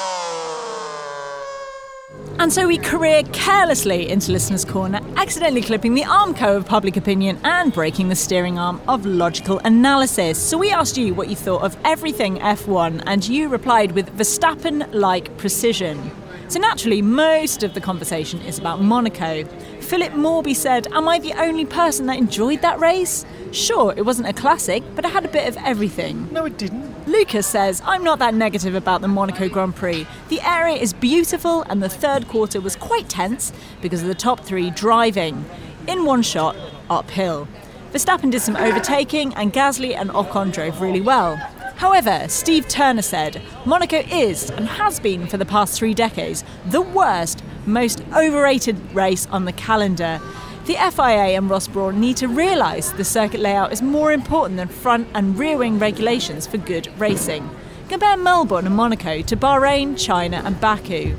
And 2.44 2.52
so 2.52 2.68
we 2.68 2.76
career 2.76 3.22
carelessly 3.32 4.10
into 4.10 4.30
Listener's 4.30 4.66
Corner, 4.66 5.00
accidentally 5.16 5.62
clipping 5.62 5.94
the 5.94 6.02
armco 6.02 6.58
of 6.58 6.66
public 6.66 6.98
opinion 6.98 7.40
and 7.42 7.72
breaking 7.72 8.10
the 8.10 8.14
steering 8.14 8.58
arm 8.58 8.82
of 8.86 9.06
logical 9.06 9.60
analysis. 9.60 10.38
So 10.38 10.58
we 10.58 10.70
asked 10.70 10.98
you 10.98 11.14
what 11.14 11.30
you 11.30 11.36
thought 11.36 11.62
of 11.62 11.74
everything 11.86 12.36
F1, 12.40 13.02
and 13.06 13.26
you 13.26 13.48
replied 13.48 13.92
with 13.92 14.14
Verstappen 14.18 14.92
like 14.92 15.34
precision. 15.38 16.10
So 16.48 16.58
naturally, 16.58 17.00
most 17.00 17.62
of 17.62 17.72
the 17.72 17.80
conversation 17.80 18.42
is 18.42 18.58
about 18.58 18.82
Monaco. 18.82 19.44
Philip 19.80 20.12
Morby 20.12 20.54
said, 20.54 20.86
Am 20.88 21.08
I 21.08 21.18
the 21.20 21.32
only 21.40 21.64
person 21.64 22.04
that 22.08 22.18
enjoyed 22.18 22.60
that 22.60 22.78
race? 22.78 23.24
Sure, 23.52 23.94
it 23.96 24.04
wasn't 24.04 24.28
a 24.28 24.34
classic, 24.34 24.82
but 24.94 25.06
it 25.06 25.12
had 25.12 25.24
a 25.24 25.28
bit 25.28 25.48
of 25.48 25.56
everything. 25.64 26.30
No, 26.30 26.44
it 26.44 26.58
didn't. 26.58 26.93
Lucas 27.06 27.46
says, 27.46 27.82
I'm 27.84 28.02
not 28.02 28.18
that 28.20 28.32
negative 28.34 28.74
about 28.74 29.02
the 29.02 29.08
Monaco 29.08 29.46
Grand 29.48 29.76
Prix. 29.76 30.06
The 30.30 30.40
area 30.40 30.76
is 30.76 30.94
beautiful, 30.94 31.62
and 31.68 31.82
the 31.82 31.88
third 31.88 32.28
quarter 32.28 32.62
was 32.62 32.76
quite 32.76 33.10
tense 33.10 33.52
because 33.82 34.00
of 34.00 34.08
the 34.08 34.14
top 34.14 34.40
three 34.40 34.70
driving. 34.70 35.44
In 35.86 36.06
one 36.06 36.22
shot, 36.22 36.56
uphill. 36.88 37.46
Verstappen 37.92 38.30
did 38.30 38.40
some 38.40 38.56
overtaking, 38.56 39.34
and 39.34 39.52
Gasly 39.52 39.94
and 39.94 40.08
Ocon 40.10 40.50
drove 40.50 40.80
really 40.80 41.02
well. 41.02 41.36
However, 41.76 42.26
Steve 42.28 42.68
Turner 42.68 43.02
said, 43.02 43.42
Monaco 43.66 43.98
is, 43.98 44.48
and 44.50 44.66
has 44.66 44.98
been 44.98 45.26
for 45.26 45.36
the 45.36 45.44
past 45.44 45.78
three 45.78 45.92
decades, 45.92 46.42
the 46.64 46.80
worst, 46.80 47.44
most 47.66 48.02
overrated 48.16 48.94
race 48.94 49.26
on 49.26 49.44
the 49.44 49.52
calendar. 49.52 50.22
The 50.66 50.76
FIA 50.76 51.36
and 51.36 51.50
Ross 51.50 51.68
Brawn 51.68 52.00
need 52.00 52.16
to 52.16 52.26
realise 52.26 52.90
the 52.90 53.04
circuit 53.04 53.40
layout 53.40 53.70
is 53.70 53.82
more 53.82 54.12
important 54.12 54.56
than 54.56 54.68
front 54.68 55.06
and 55.12 55.38
rear 55.38 55.58
wing 55.58 55.78
regulations 55.78 56.46
for 56.46 56.56
good 56.56 56.88
racing. 56.98 57.50
Compare 57.90 58.16
Melbourne 58.16 58.66
and 58.66 58.74
Monaco 58.74 59.20
to 59.20 59.36
Bahrain, 59.36 60.02
China, 60.02 60.40
and 60.42 60.58
Baku. 60.62 61.16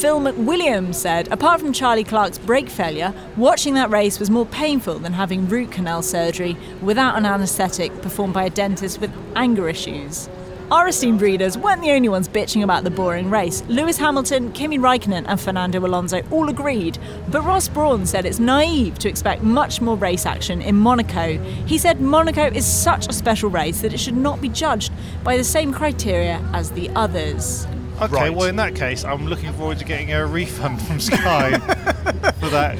Phil 0.00 0.18
McWilliams 0.18 0.96
said, 0.96 1.28
apart 1.30 1.60
from 1.60 1.72
Charles 1.72 1.98
Leclerc's 1.98 2.40
brake 2.40 2.68
failure, 2.68 3.14
watching 3.36 3.74
that 3.74 3.88
race 3.88 4.18
was 4.18 4.30
more 4.30 4.46
painful 4.46 4.98
than 4.98 5.12
having 5.12 5.48
root 5.48 5.70
canal 5.70 6.02
surgery 6.02 6.56
without 6.82 7.16
an 7.16 7.24
anaesthetic 7.24 8.02
performed 8.02 8.34
by 8.34 8.46
a 8.46 8.50
dentist 8.50 9.00
with 9.00 9.12
anger 9.36 9.68
issues. 9.68 10.28
Our 10.70 10.88
esteemed 10.88 11.22
readers 11.22 11.56
weren't 11.56 11.80
the 11.80 11.92
only 11.92 12.10
ones 12.10 12.28
bitching 12.28 12.62
about 12.62 12.84
the 12.84 12.90
boring 12.90 13.30
race. 13.30 13.62
Lewis 13.68 13.96
Hamilton, 13.96 14.52
Kimi 14.52 14.78
Raikkonen, 14.78 15.24
and 15.26 15.40
Fernando 15.40 15.80
Alonso 15.80 16.20
all 16.30 16.50
agreed, 16.50 16.98
but 17.28 17.42
Ross 17.42 17.68
Brawn 17.68 18.04
said 18.04 18.26
it's 18.26 18.38
naive 18.38 18.98
to 18.98 19.08
expect 19.08 19.42
much 19.42 19.80
more 19.80 19.96
race 19.96 20.26
action 20.26 20.60
in 20.60 20.76
Monaco. 20.76 21.38
He 21.64 21.78
said 21.78 22.02
Monaco 22.02 22.48
is 22.48 22.66
such 22.66 23.08
a 23.08 23.14
special 23.14 23.48
race 23.48 23.80
that 23.80 23.94
it 23.94 23.98
should 23.98 24.16
not 24.16 24.42
be 24.42 24.50
judged 24.50 24.92
by 25.24 25.38
the 25.38 25.44
same 25.44 25.72
criteria 25.72 26.38
as 26.52 26.70
the 26.72 26.90
others. 26.90 27.66
Okay, 28.02 28.12
Right. 28.14 28.34
well, 28.34 28.46
in 28.46 28.56
that 28.56 28.74
case, 28.74 29.04
I'm 29.04 29.26
looking 29.26 29.52
forward 29.54 29.78
to 29.78 29.86
getting 29.86 30.12
a 30.12 30.26
refund 30.26 30.82
from 30.82 31.00
Sky 31.00 31.58
for 32.40 32.50
that. 32.50 32.78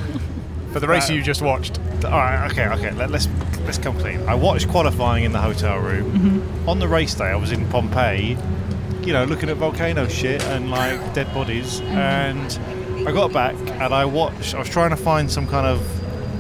For 0.73 0.81
the 0.81 0.87
race 0.89 1.09
Uh, 1.09 1.15
you 1.15 1.23
just 1.23 1.41
watched. 1.41 1.79
All 2.05 2.11
right, 2.11 2.51
okay, 2.53 2.67
okay. 2.69 2.93
Let, 2.93 3.11
let's 3.11 3.27
let's 3.69 3.77
come 3.77 3.99
clean. 3.99 4.27
I 4.27 4.35
watched 4.35 4.67
qualifying 4.69 5.25
in 5.25 5.33
the 5.33 5.41
hotel 5.41 5.79
room. 5.79 6.11
Mm-hmm. 6.11 6.69
On 6.71 6.79
the 6.79 6.89
race 6.89 7.15
day, 7.15 7.27
I 7.27 7.37
was 7.37 7.53
in 7.53 7.69
Pompeii, 7.69 8.39
you 9.03 9.13
know, 9.13 9.25
looking 9.25 9.51
at 9.51 9.59
volcano 9.59 10.09
shit 10.09 10.43
and 10.45 10.71
like 10.71 10.99
dead 11.13 11.33
bodies. 11.35 11.83
Mm-hmm. 11.83 11.99
And 11.99 13.07
I 13.07 13.13
got 13.13 13.31
back 13.31 13.55
and 13.57 13.93
I 13.93 14.07
watched. 14.07 14.55
I 14.55 14.59
was 14.59 14.71
trying 14.71 14.89
to 14.89 14.97
find 14.97 15.31
some 15.31 15.47
kind 15.47 15.67
of 15.67 15.81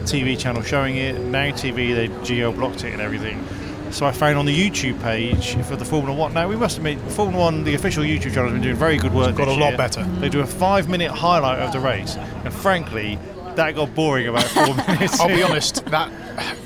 TV 0.05 0.39
channel 0.39 0.63
showing 0.63 0.97
it. 0.97 1.21
Now 1.21 1.51
TV, 1.51 1.95
they 1.95 2.09
geo 2.25 2.51
blocked 2.51 2.83
it 2.85 2.95
and 2.95 3.03
everything. 3.03 3.45
So 3.91 4.07
I 4.07 4.13
found 4.13 4.39
on 4.39 4.47
the 4.47 4.57
YouTube 4.57 4.99
page 5.03 5.55
for 5.67 5.77
the 5.77 5.85
Formula 5.85 6.17
One. 6.19 6.33
Now 6.33 6.49
we 6.49 6.57
must 6.57 6.79
admit, 6.79 6.99
Formula 7.11 7.45
One, 7.45 7.63
the 7.63 7.75
official 7.75 8.05
YouTube 8.05 8.33
channel, 8.33 8.45
has 8.45 8.53
been 8.53 8.63
doing 8.63 8.77
very 8.77 8.97
good 8.97 9.13
work. 9.13 9.37
Got 9.37 9.47
this 9.47 9.57
a 9.57 9.61
lot 9.61 9.69
year. 9.69 9.77
better. 9.77 10.05
They 10.21 10.31
do 10.31 10.41
a 10.41 10.47
five-minute 10.47 11.11
highlight 11.11 11.59
of 11.59 11.73
the 11.73 11.81
race, 11.81 12.17
and 12.17 12.53
frankly, 12.53 13.19
that 13.59 13.75
got 13.75 13.95
boring 13.95 14.27
about 14.29 14.45
four 14.45 14.75
minutes. 14.89 15.21
I'll 15.21 15.29
be 15.29 15.43
honest, 15.43 15.85
that 15.87 16.11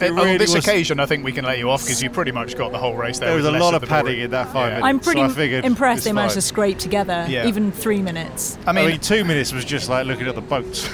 It 0.01 0.11
on 0.13 0.39
this 0.39 0.55
was- 0.55 0.65
occasion 0.67 1.01
I 1.01 1.07
think 1.07 1.25
we 1.25 1.33
can 1.33 1.45
let 1.45 1.59
you 1.59 1.69
off 1.71 1.83
because 1.83 2.03
you 2.03 2.09
pretty 2.11 2.33
much 2.33 2.57
got 2.57 2.73
the 2.73 2.79
whole 2.79 2.95
race 2.95 3.19
there. 3.19 3.29
There 3.29 3.37
was 3.37 3.47
a 3.47 3.51
lot 3.51 3.75
of 3.75 3.83
of 3.83 3.89
the 3.89 3.95
padding 3.95 4.21
in 4.21 4.31
that 4.31 4.47
five 4.53 4.55
Yeah. 4.73 4.79
minutes. 4.81 4.85
I'm 4.87 5.01
pretty 5.01 5.21
so 5.21 5.25
I 5.27 5.29
figured 5.31 5.65
impressed 5.65 6.05
they 6.05 6.13
managed 6.13 6.35
to 6.35 6.41
scrape 6.43 6.79
together 6.79 7.27
Yeah. 7.29 7.47
even 7.47 7.73
three 7.73 8.01
minutes. 8.01 8.57
I 8.67 8.71
I 8.71 8.73
mean, 8.73 8.87
mean, 8.87 9.01
two 9.01 9.25
minutes 9.25 9.53
was 9.53 9.65
just 9.65 9.89
like 9.89 10.07
looking 10.07 10.27
at 10.29 10.35
the 10.35 10.41
boats. 10.41 10.89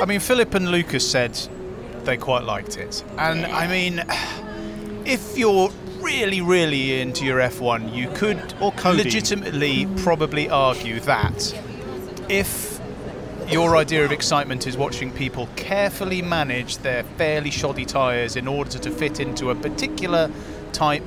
I 0.00 0.04
mean, 0.06 0.20
Philip 0.20 0.54
and 0.54 0.70
Lucas 0.70 1.08
said 1.10 1.38
they 2.04 2.16
quite 2.16 2.44
liked 2.44 2.76
it, 2.76 3.02
and 3.18 3.44
I 3.46 3.66
mean, 3.66 4.02
if 5.04 5.36
you're 5.36 5.70
really, 6.00 6.40
really 6.40 7.00
into 7.00 7.24
your 7.24 7.38
F1, 7.40 7.94
you 7.94 8.08
could 8.14 8.54
Or 8.60 8.72
coding. 8.72 9.04
legitimately 9.04 9.86
probably 9.98 10.48
argue 10.48 10.98
that 11.00 11.54
if 12.28 12.69
your 13.50 13.76
idea 13.76 14.04
of 14.04 14.12
excitement 14.12 14.66
is 14.66 14.76
watching 14.76 15.10
people 15.10 15.48
carefully 15.56 16.22
manage 16.22 16.78
their 16.78 17.02
fairly 17.02 17.50
shoddy 17.50 17.84
tyres 17.84 18.36
in 18.36 18.46
order 18.46 18.78
to 18.78 18.90
fit 18.90 19.18
into 19.20 19.50
a 19.50 19.54
particular 19.54 20.30
type 20.72 21.02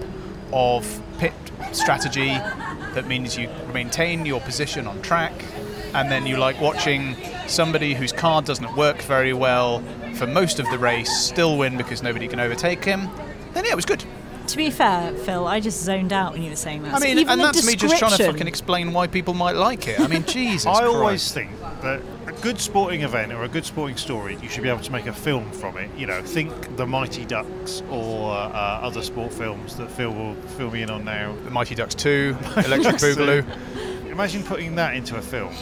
of 0.51 1.01
pit 1.19 1.33
strategy 1.71 2.27
that 2.93 3.07
means 3.07 3.37
you 3.37 3.49
maintain 3.73 4.25
your 4.25 4.41
position 4.41 4.87
on 4.87 5.01
track 5.01 5.31
and 5.93 6.11
then 6.11 6.25
you 6.27 6.37
like 6.37 6.59
watching 6.59 7.15
somebody 7.47 7.93
whose 7.93 8.11
car 8.11 8.41
doesn't 8.41 8.75
work 8.75 9.01
very 9.03 9.33
well 9.33 9.81
for 10.15 10.27
most 10.27 10.59
of 10.59 10.69
the 10.69 10.77
race 10.77 11.09
still 11.09 11.57
win 11.57 11.77
because 11.77 12.03
nobody 12.03 12.27
can 12.27 12.39
overtake 12.39 12.83
him 12.83 13.09
then 13.53 13.63
yeah 13.65 13.71
it 13.71 13.75
was 13.75 13.85
good 13.85 14.03
To 14.47 14.57
be 14.57 14.69
fair, 14.69 15.13
Phil, 15.25 15.47
I 15.47 15.61
just 15.61 15.81
zoned 15.81 16.11
out 16.11 16.33
when 16.33 16.43
you 16.43 16.49
were 16.49 16.57
saying 16.57 16.83
that. 16.83 16.93
I 16.93 16.99
mean 16.99 17.17
even 17.17 17.31
and 17.31 17.39
the 17.39 17.45
that's 17.45 17.65
me 17.65 17.75
just 17.77 17.97
trying 17.97 18.15
to 18.17 18.25
fucking 18.25 18.47
explain 18.47 18.91
why 18.91 19.07
people 19.07 19.33
might 19.33 19.55
like 19.55 19.87
it 19.87 19.99
I 20.01 20.07
mean 20.07 20.23
Jesus 20.27 20.65
I 20.67 20.79
Christ. 20.81 20.93
always 20.93 21.31
think 21.31 21.51
that 21.81 22.01
a 22.37 22.41
good 22.41 22.59
sporting 22.59 23.01
event 23.01 23.31
or 23.31 23.43
a 23.43 23.47
good 23.47 23.65
sporting 23.65 23.97
story, 23.97 24.37
you 24.41 24.49
should 24.49 24.63
be 24.63 24.69
able 24.69 24.81
to 24.81 24.91
make 24.91 25.05
a 25.07 25.13
film 25.13 25.49
from 25.51 25.77
it. 25.77 25.89
You 25.97 26.07
know, 26.07 26.21
think 26.21 26.75
the 26.77 26.85
Mighty 26.85 27.25
Ducks 27.25 27.81
or 27.89 28.31
uh, 28.31 28.35
other 28.81 29.01
sport 29.01 29.33
films 29.33 29.75
that 29.77 29.89
Phil 29.91 30.11
will 30.11 30.35
fill 30.57 30.71
me 30.71 30.81
in 30.81 30.89
on 30.89 31.03
now. 31.05 31.35
the 31.43 31.51
Mighty 31.51 31.75
Ducks 31.75 31.95
2 31.95 32.35
Electric 32.65 32.95
Boogaloo 32.97 33.45
Imagine 34.11 34.43
putting 34.43 34.75
that 34.75 34.95
into 34.95 35.15
a 35.15 35.21
film. 35.21 35.53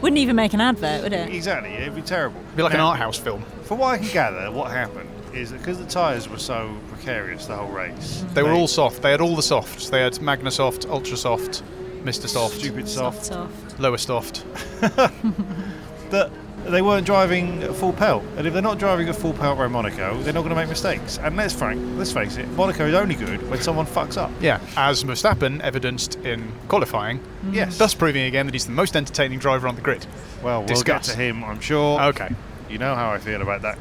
Wouldn't 0.00 0.18
even 0.18 0.34
make 0.34 0.52
an 0.54 0.60
advert, 0.60 1.02
would 1.02 1.12
it? 1.12 1.32
Exactly, 1.32 1.70
it'd 1.74 1.94
be 1.94 2.02
terrible. 2.02 2.40
It'd 2.40 2.56
be 2.56 2.62
like 2.62 2.72
an 2.72 2.78
Now, 2.78 2.88
art 2.88 2.98
house 2.98 3.18
film 3.18 3.44
From 3.64 3.78
what 3.78 3.88
I 3.94 3.98
can 3.98 4.08
gather, 4.08 4.50
what 4.50 4.70
happened 4.70 5.08
is 5.34 5.50
that 5.52 5.58
because 5.58 5.78
the 5.78 5.84
tyres 5.86 6.28
were 6.28 6.38
so 6.38 6.76
precarious 6.88 7.46
the 7.46 7.54
whole 7.54 7.70
race, 7.70 8.24
They 8.34 8.42
were 8.42 8.50
all 8.52 8.66
soft. 8.66 9.00
They 9.02 9.12
had 9.12 9.20
all 9.20 9.36
the 9.36 9.42
softs. 9.42 9.88
They 9.88 10.00
had 10.00 10.20
Magna 10.20 10.50
Soft, 10.50 10.86
Ultra 10.86 11.16
Soft, 11.16 11.62
Mr. 12.02 12.26
Soft, 12.26 12.56
stupid 12.56 12.88
soft. 12.88 13.26
soft. 13.26 13.78
Lower 13.78 13.98
Soft. 13.98 14.44
that 16.10 16.30
they 16.66 16.82
weren't 16.82 17.06
driving 17.06 17.62
at 17.62 17.74
full 17.74 17.92
pelt. 17.92 18.22
And 18.36 18.46
if 18.46 18.52
they're 18.52 18.62
not 18.62 18.78
driving 18.78 19.08
at 19.08 19.16
full 19.16 19.32
pelt 19.32 19.58
around 19.58 19.72
Monaco, 19.72 20.20
they're 20.22 20.32
not 20.32 20.40
going 20.42 20.50
to 20.50 20.56
make 20.56 20.68
mistakes. 20.68 21.18
And 21.18 21.36
let's 21.36 21.54
frank, 21.54 21.80
let's 21.96 22.12
face 22.12 22.36
it, 22.36 22.48
Monaco 22.50 22.86
is 22.86 22.94
only 22.94 23.14
good 23.14 23.48
when 23.50 23.60
someone 23.60 23.86
fucks 23.86 24.16
up. 24.16 24.30
Yeah, 24.40 24.60
as 24.76 25.02
Verstappen 25.04 25.60
evidenced 25.60 26.16
in 26.16 26.52
qualifying, 26.68 27.18
mm. 27.18 27.54
Yes. 27.54 27.78
thus 27.78 27.94
proving 27.94 28.24
again 28.24 28.46
that 28.46 28.54
he's 28.54 28.66
the 28.66 28.72
most 28.72 28.94
entertaining 28.96 29.38
driver 29.38 29.68
on 29.68 29.74
the 29.74 29.82
grid. 29.82 30.06
well, 30.42 30.60
we'll 30.60 30.68
Discuss. 30.68 31.08
get 31.08 31.14
to 31.14 31.20
him, 31.20 31.42
I'm 31.44 31.60
sure. 31.60 32.00
Okay. 32.02 32.28
You 32.68 32.78
know 32.78 32.94
how 32.94 33.10
I 33.10 33.18
feel 33.18 33.42
about 33.42 33.62
that. 33.62 33.78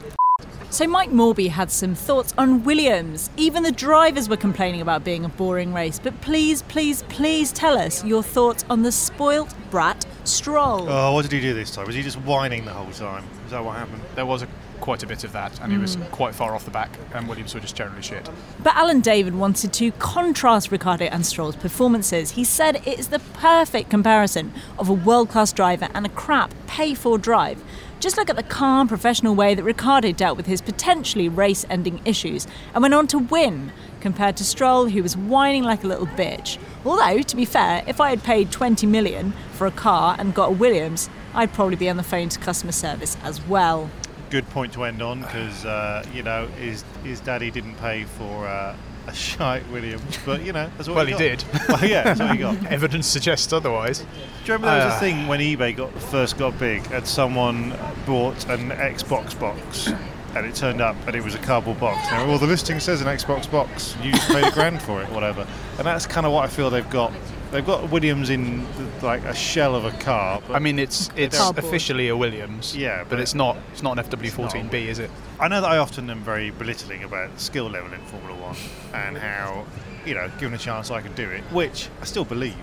So 0.72 0.86
Mike 0.86 1.10
Morby 1.10 1.50
had 1.50 1.72
some 1.72 1.96
thoughts 1.96 2.32
on 2.38 2.64
Williams. 2.64 3.32
Even 3.38 3.64
the 3.64 3.72
drivers 3.72 4.30
were 4.30 4.38
complaining 4.38 4.82
about 4.82 5.04
being 5.04 5.26
a 5.26 5.30
boring 5.30 5.74
race. 5.74 5.98
But 5.98 6.22
please, 6.22 6.62
please, 6.62 7.02
please 7.10 7.52
tell 7.52 7.76
us 7.76 8.06
your 8.06 8.22
thoughts 8.22 8.64
on 8.70 8.84
the 8.84 8.92
spoilt 8.92 9.52
brat 9.72 10.06
Stroll. 10.26 10.88
Oh, 10.88 11.14
what 11.14 11.24
did 11.24 11.32
he 11.32 11.42
do 11.42 11.56
this 11.56 11.72
time? 11.72 11.88
Was 11.88 11.96
he 11.96 12.04
just 12.04 12.18
whining 12.18 12.66
the 12.66 12.72
whole 12.72 12.92
time? 12.92 13.24
Is 13.46 13.52
that 13.52 13.66
what 13.66 13.78
happened? 13.78 14.04
There 14.14 14.28
was 14.28 14.44
a, 14.44 14.48
quite 14.80 15.02
a 15.02 15.08
bit 15.08 15.24
of 15.24 15.32
that, 15.32 15.60
and 15.60 15.72
he 15.72 15.78
was 15.80 15.96
hmm. 15.96 16.04
quite 16.12 16.36
far 16.36 16.54
off 16.54 16.66
the 16.66 16.72
back, 16.72 16.92
and 17.16 17.28
Williams 17.28 17.56
were 17.56 17.60
just 17.60 17.76
generally 17.76 18.04
shit. 18.04 18.30
But 18.62 18.76
Alan 18.76 19.02
David 19.02 19.34
wanted 19.34 19.74
to 19.74 19.92
contrast 19.94 20.72
Ricciardo 20.72 21.06
and 21.06 21.26
Stroll's 21.26 21.56
performances. 21.56 22.32
He 22.32 22.44
said 22.44 22.76
it 22.86 23.00
is 23.00 23.08
the 23.08 23.20
perfect 23.20 23.90
comparison 23.90 24.54
of 24.78 24.88
a 24.88 24.94
world 24.94 25.30
class 25.30 25.52
driver 25.52 25.88
and 25.96 26.06
a 26.06 26.10
crap 26.10 26.54
pay 26.68 26.94
for 26.94 27.18
drive. 27.18 27.64
Just 28.00 28.16
look 28.16 28.30
at 28.30 28.38
the 28.38 28.44
calm, 28.44 28.88
professional 28.88 29.36
way 29.36 29.54
that 29.56 29.64
Ricciardo 29.64 30.14
dealt 30.14 30.38
with 30.38 30.46
his 30.46 30.62
potentially 30.62 31.28
race 31.28 31.66
ending 31.70 32.00
issues 32.06 32.48
and 32.74 32.82
went 32.82 32.94
on 32.94 33.08
to 33.08 33.20
win, 33.20 33.74
compared 34.00 34.38
to 34.38 34.46
Stroll, 34.46 34.86
who 34.88 35.04
was 35.04 35.18
whining 35.18 35.64
like 35.64 35.84
a 35.84 35.88
little 35.88 36.08
bitch. 36.08 36.58
Although, 36.86 37.22
to 37.22 37.36
be 37.36 37.44
fair, 37.44 37.84
if 37.88 38.00
I 38.00 38.12
had 38.12 38.24
paid 38.24 38.54
20 38.54 38.88
million 38.88 39.34
for 39.52 39.68
a 39.68 39.72
car 39.72 40.16
and 40.18 40.34
got 40.34 40.48
a 40.48 40.54
Williams, 40.54 41.10
I'd 41.34 41.52
probably 41.52 41.76
be 41.76 41.90
on 41.90 41.98
the 41.98 42.04
phone 42.04 42.30
to 42.30 42.40
customer 42.40 42.72
service 42.72 43.18
as 43.22 43.46
well. 43.48 43.90
Good 44.30 44.50
point 44.52 44.72
to 44.74 44.86
end 44.86 45.02
on 45.02 45.20
because, 45.20 45.66
uh, 45.66 46.06
you 46.14 46.24
know, 46.24 46.48
his, 46.48 46.86
his 47.04 47.20
daddy 47.20 47.52
didn't 47.52 47.76
pay 47.76 48.06
for 48.06 48.48
uh, 48.48 48.78
a 49.10 49.14
shite 49.16 49.68
Williams, 49.70 50.18
but, 50.26 50.42
you 50.44 50.54
know, 50.54 50.70
that's 50.78 50.88
what 50.90 50.96
Well, 50.98 51.06
he, 51.06 51.16
did. 51.18 51.44
well, 51.68 51.84
yeah, 51.86 52.04
that's 52.04 52.20
what 52.20 52.32
he 52.32 52.38
got. 52.38 52.66
Evidence 52.72 53.08
suggests 53.08 53.52
otherwise. 53.54 54.00
Do 54.00 54.06
you 54.46 54.54
remember 54.54 54.68
there 54.78 54.86
was 54.86 54.94
Uh, 54.94 54.98
a 54.98 55.00
thing 55.00 55.28
when 55.28 55.40
eBay 55.40 55.76
got 55.76 55.94
first 56.04 56.38
got 56.38 56.58
big 56.60 56.90
and 56.92 57.06
someone 57.08 57.74
bought 58.06 58.48
an 58.50 58.70
Xbox 58.72 59.38
box 59.40 59.88
and 60.36 60.46
it 60.46 60.54
turned 60.56 60.80
up 60.82 60.96
and 61.08 61.16
it 61.16 61.24
was 61.24 61.34
a 61.36 61.40
cardboard 61.40 61.80
box. 61.80 62.10
Now, 62.12 62.28
well, 62.28 62.38
the 62.38 62.46
listing 62.48 62.80
says 62.80 63.02
an 63.02 63.08
Xbox 63.08 63.50
box. 63.52 63.96
You 64.04 64.12
just 64.12 64.28
paid 64.30 64.46
a 64.46 64.52
grand 64.52 64.82
for 64.82 65.02
it, 65.02 65.10
whatever. 65.10 65.46
And 65.78 65.86
that's 65.88 66.06
kind 66.06 66.26
of 66.26 66.32
what 66.32 66.44
I 66.46 66.48
feel 66.48 66.70
they've 66.70 66.90
got. 66.90 67.12
They've 67.52 67.66
got 67.66 67.90
Williams 67.90 68.30
in 68.30 68.66
like 69.02 69.24
a 69.24 69.34
shell 69.34 69.76
of 69.76 69.86
a 69.86 69.92
car. 69.92 70.42
I 70.50 70.60
mean, 70.60 70.78
it's 70.78 71.10
it's 71.16 71.38
Cardboard. 71.38 71.66
officially 71.66 72.10
a 72.10 72.16
Williams. 72.16 72.76
Yeah, 72.76 73.00
but, 73.00 73.12
but 73.12 73.20
it's 73.20 73.34
not 73.34 73.58
it's 73.72 73.82
not 73.82 73.98
an 73.98 74.06
FW14B, 74.06 74.74
is 74.74 75.00
it? 75.00 75.10
I 75.40 75.48
know 75.48 75.62
that 75.62 75.70
I 75.70 75.78
often 75.78 76.10
am 76.10 76.22
very 76.22 76.52
belittling 76.52 77.04
about 77.04 77.40
skill 77.40 77.70
level 77.70 77.92
in 77.94 78.02
Formula 78.02 78.40
One 78.40 78.56
and 78.94 79.18
how, 79.18 79.66
you 80.06 80.14
know, 80.14 80.30
given 80.38 80.54
a 80.54 80.60
chance 80.60 80.92
I 80.92 81.02
can 81.02 81.14
do 81.14 81.28
it, 81.30 81.42
which 81.52 81.90
I 82.02 82.06
still 82.06 82.26
believe. 82.26 82.56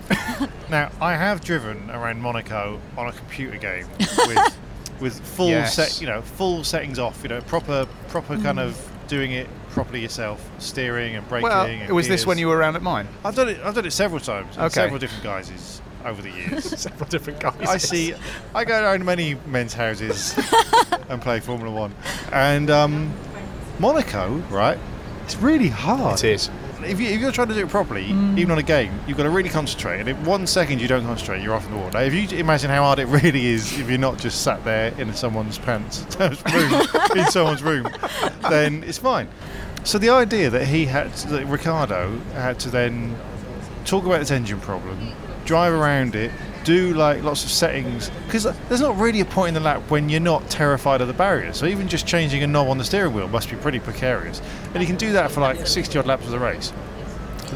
now, 0.69 0.89
I 1.01 1.15
have 1.15 1.43
driven 1.43 1.89
around 1.91 2.21
Monaco 2.21 2.79
on 2.97 3.07
a 3.07 3.11
computer 3.11 3.57
game 3.57 3.87
with 3.99 4.57
with 5.01 5.19
full 5.19 5.49
Yes. 5.49 5.75
set, 5.75 5.99
you 5.99 6.07
know, 6.07 6.21
full 6.21 6.63
settings 6.63 6.97
off. 6.97 7.21
You 7.23 7.29
know, 7.29 7.41
proper, 7.41 7.87
proper 8.07 8.37
kind 8.37 8.57
mm. 8.57 8.65
of 8.67 8.89
doing 9.07 9.31
it 9.33 9.47
properly 9.77 10.01
yourself, 10.01 10.49
steering 10.57 11.15
and 11.15 11.27
braking. 11.29 11.49
Well, 11.49 11.67
and 11.67 11.91
was 11.93 12.07
this 12.07 12.25
when 12.25 12.39
you 12.39 12.47
were 12.47 12.57
around 12.57 12.75
at 12.75 12.81
mine? 12.81 13.07
I've 13.23 13.35
done 13.35 13.49
it. 13.49 13.59
I've 13.63 13.75
done 13.75 13.85
it 13.85 13.91
several 13.91 14.19
times. 14.19 14.57
Okay. 14.57 14.69
Several 14.69 14.97
different 14.97 15.23
guises 15.23 15.83
over 16.03 16.19
the 16.19 16.31
years. 16.31 16.63
Several 16.79 17.07
different 17.07 17.39
guys. 17.39 17.67
I 17.67 17.77
see. 17.77 18.15
I 18.55 18.65
go 18.65 18.81
around 18.81 19.05
many 19.05 19.35
men's 19.45 19.75
houses 19.75 20.35
and 21.09 21.21
play 21.21 21.39
Formula 21.39 21.71
One, 21.71 21.93
and 22.31 22.71
um, 22.71 23.13
Monaco, 23.77 24.37
right? 24.49 24.79
It's 25.25 25.35
really 25.37 25.69
hard. 25.69 26.23
It 26.23 26.33
is. 26.33 26.49
If, 26.83 26.99
you, 26.99 27.09
if 27.09 27.19
you're 27.19 27.31
trying 27.31 27.47
to 27.49 27.53
do 27.53 27.61
it 27.61 27.69
properly, 27.69 28.05
even 28.05 28.51
on 28.51 28.59
a 28.59 28.63
game, 28.63 28.97
you've 29.07 29.17
got 29.17 29.23
to 29.23 29.29
really 29.29 29.49
concentrate. 29.49 29.99
And 29.99 30.07
if 30.07 30.17
one 30.25 30.45
second 30.45 30.79
you 30.79 30.87
don't 30.87 31.03
concentrate, 31.03 31.41
you're 31.41 31.53
off 31.53 31.65
in 31.65 31.71
the 31.71 31.77
wall. 31.77 31.89
Now, 31.89 32.01
if 32.01 32.13
you 32.13 32.37
imagine 32.37 32.69
how 32.69 32.83
hard 32.83 32.99
it 32.99 33.07
really 33.07 33.47
is, 33.47 33.77
if 33.79 33.89
you're 33.89 33.97
not 33.97 34.19
just 34.19 34.43
sat 34.43 34.63
there 34.63 34.93
in 34.99 35.13
someone's 35.13 35.57
pants, 35.57 36.05
room, 36.19 36.87
in 37.15 37.25
someone's 37.31 37.63
room, 37.63 37.89
then 38.43 38.83
it's 38.83 38.99
fine. 38.99 39.27
So 39.87 39.97
the 39.97 40.09
idea 40.09 40.49
that 40.49 40.67
he 40.67 40.85
had, 40.85 41.15
to, 41.15 41.27
that 41.29 41.45
Ricciardo 41.45 42.19
had 42.33 42.59
to 42.59 42.69
then 42.69 43.15
talk 43.85 44.05
about 44.05 44.19
his 44.19 44.31
engine 44.31 44.59
problem, 44.59 45.13
drive 45.45 45.71
around 45.71 46.13
it, 46.13 46.29
do 46.65 46.93
like 46.93 47.23
lots 47.23 47.45
of 47.45 47.49
settings 47.49 48.11
because 48.25 48.43
there's 48.67 48.81
not 48.81 48.97
really 48.97 49.21
a 49.21 49.25
point 49.25 49.47
in 49.47 49.53
the 49.53 49.61
lap 49.61 49.89
when 49.89 50.09
you're 50.09 50.19
not 50.19 50.49
terrified 50.49 50.99
of 50.99 51.07
the 51.07 51.13
barrier. 51.13 51.53
So 51.53 51.67
even 51.67 51.87
just 51.87 52.05
changing 52.05 52.43
a 52.43 52.47
knob 52.47 52.67
on 52.67 52.77
the 52.77 52.83
steering 52.83 53.13
wheel 53.13 53.29
must 53.29 53.49
be 53.49 53.55
pretty 53.55 53.79
precarious, 53.79 54.41
and 54.73 54.81
he 54.81 54.85
can 54.85 54.97
do 54.97 55.13
that 55.13 55.31
for 55.31 55.39
like 55.39 55.65
60 55.65 55.97
odd 55.97 56.05
laps 56.05 56.25
of 56.25 56.31
the 56.31 56.39
race. 56.39 56.73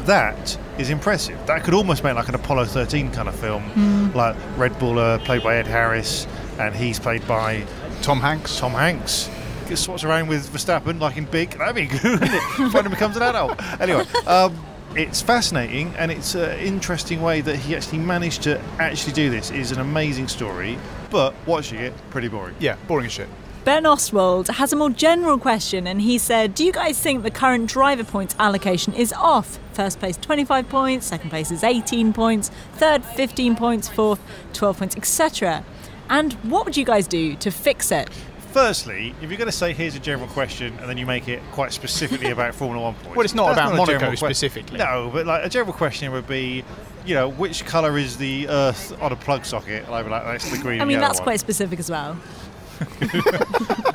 That 0.06 0.56
is 0.78 0.88
impressive. 0.88 1.38
That 1.46 1.64
could 1.64 1.74
almost 1.74 2.02
make 2.02 2.14
like 2.14 2.30
an 2.30 2.34
Apollo 2.34 2.64
13 2.64 3.10
kind 3.10 3.28
of 3.28 3.34
film, 3.34 4.12
like 4.14 4.36
Red 4.56 4.78
Bull, 4.78 4.98
uh, 4.98 5.18
played 5.18 5.42
by 5.42 5.56
Ed 5.56 5.66
Harris, 5.66 6.26
and 6.58 6.74
he's 6.74 6.98
played 6.98 7.28
by 7.28 7.66
Tom 8.00 8.20
Hanks. 8.20 8.58
Tom 8.58 8.72
Hanks. 8.72 9.28
Gets 9.68 9.82
swaps 9.82 10.04
around 10.04 10.28
with 10.28 10.48
Verstappen 10.52 11.00
like 11.00 11.16
in 11.16 11.24
Big. 11.24 11.50
That'd 11.50 11.74
be 11.74 11.86
good, 11.86 12.20
wouldn't 12.20 12.30
it? 12.32 12.74
when 12.74 12.84
he 12.84 12.90
becomes 12.90 13.16
an 13.16 13.22
adult. 13.22 13.60
Anyway, 13.80 14.04
um, 14.26 14.64
it's 14.94 15.22
fascinating 15.22 15.94
and 15.96 16.10
it's 16.10 16.34
an 16.34 16.58
interesting 16.58 17.22
way 17.22 17.40
that 17.40 17.56
he 17.56 17.74
actually 17.74 17.98
managed 17.98 18.42
to 18.42 18.60
actually 18.78 19.12
do 19.12 19.30
this. 19.30 19.50
It 19.50 19.58
is 19.58 19.72
an 19.72 19.80
amazing 19.80 20.28
story, 20.28 20.78
but 21.10 21.34
watching 21.46 21.78
it, 21.78 21.92
pretty 22.10 22.28
boring. 22.28 22.54
Yeah, 22.60 22.76
boring 22.86 23.06
as 23.06 23.12
shit. 23.12 23.28
Ben 23.64 23.84
Ostwald 23.84 24.48
has 24.48 24.72
a 24.72 24.76
more 24.76 24.90
general 24.90 25.38
question, 25.38 25.86
and 25.86 26.00
he 26.02 26.18
said, 26.18 26.52
Do 26.52 26.64
you 26.64 26.72
guys 26.72 26.98
think 26.98 27.22
the 27.22 27.30
current 27.30 27.70
driver 27.70 28.02
points 28.02 28.34
allocation 28.40 28.92
is 28.92 29.12
off? 29.12 29.60
First 29.72 30.00
place 30.00 30.16
25 30.16 30.68
points, 30.68 31.06
second 31.06 31.30
place 31.30 31.52
is 31.52 31.62
18 31.62 32.12
points, 32.12 32.50
third 32.72 33.04
15 33.04 33.54
points, 33.54 33.88
fourth 33.88 34.20
12 34.52 34.78
points, 34.78 34.96
etc. 34.96 35.64
And 36.10 36.32
what 36.42 36.64
would 36.64 36.76
you 36.76 36.84
guys 36.84 37.06
do 37.06 37.36
to 37.36 37.50
fix 37.52 37.92
it? 37.92 38.10
Firstly, 38.52 39.14
if 39.22 39.30
you're 39.30 39.38
going 39.38 39.46
to 39.50 39.52
say 39.56 39.72
here's 39.72 39.94
a 39.94 39.98
general 40.00 40.28
question 40.28 40.76
and 40.78 40.88
then 40.88 40.98
you 40.98 41.06
make 41.06 41.26
it 41.26 41.40
quite 41.52 41.72
specifically 41.72 42.30
about 42.30 42.54
Formula 42.54 42.82
One 42.84 42.94
points, 42.94 43.16
Well, 43.16 43.24
it's 43.24 43.34
not 43.34 43.52
about 43.52 43.72
a 43.72 43.76
Monaco 43.76 43.92
general 43.98 44.10
que- 44.12 44.16
specifically. 44.18 44.78
No, 44.78 45.10
but 45.12 45.26
like 45.26 45.44
a 45.44 45.48
general 45.48 45.72
question 45.72 46.12
would 46.12 46.26
be, 46.26 46.62
you 47.06 47.14
know, 47.14 47.30
which 47.30 47.64
colour 47.64 47.96
is 47.96 48.18
the 48.18 48.46
Earth 48.48 49.00
on 49.00 49.10
a 49.10 49.16
plug 49.16 49.46
socket? 49.46 49.90
Like, 49.90 50.06
like 50.08 50.24
that's 50.24 50.50
the 50.50 50.58
green. 50.58 50.82
I 50.82 50.84
mean, 50.84 51.00
that's 51.00 51.18
one. 51.18 51.24
quite 51.24 51.40
specific 51.40 51.78
as 51.78 51.90
well. 51.90 52.18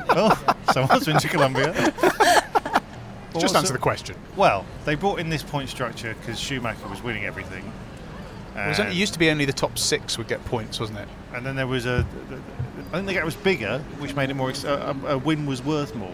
well, 0.08 0.36
someone's 0.72 1.04
been 1.06 1.18
to 1.18 1.28
Colombia. 1.28 1.72
Just 3.34 3.54
what's 3.54 3.54
answer 3.54 3.72
the 3.74 3.78
question. 3.78 4.16
Well, 4.36 4.64
they 4.84 4.96
brought 4.96 5.20
in 5.20 5.28
this 5.28 5.42
point 5.44 5.68
structure 5.68 6.14
because 6.20 6.40
Schumacher 6.40 6.88
was 6.88 7.02
winning 7.02 7.24
everything. 7.26 7.70
It, 8.56 8.68
was 8.68 8.80
only- 8.80 8.92
it 8.92 8.96
used 8.96 9.12
to 9.12 9.18
be 9.20 9.30
only 9.30 9.44
the 9.44 9.52
top 9.52 9.78
six 9.78 10.18
would 10.18 10.26
get 10.26 10.44
points, 10.46 10.80
wasn't 10.80 10.98
it? 10.98 11.08
and 11.34 11.44
then 11.46 11.54
there 11.54 11.66
was 11.66 11.86
a. 11.86 12.04
I 12.92 12.96
think 12.96 13.06
the 13.06 13.12
gap 13.14 13.24
was 13.24 13.34
bigger, 13.36 13.78
which 13.98 14.14
made 14.16 14.30
it 14.30 14.34
more. 14.34 14.48
ex- 14.50 14.64
A, 14.64 14.96
a 15.04 15.14
a 15.14 15.18
win 15.18 15.46
was 15.46 15.62
worth 15.62 15.94
more. 15.94 16.12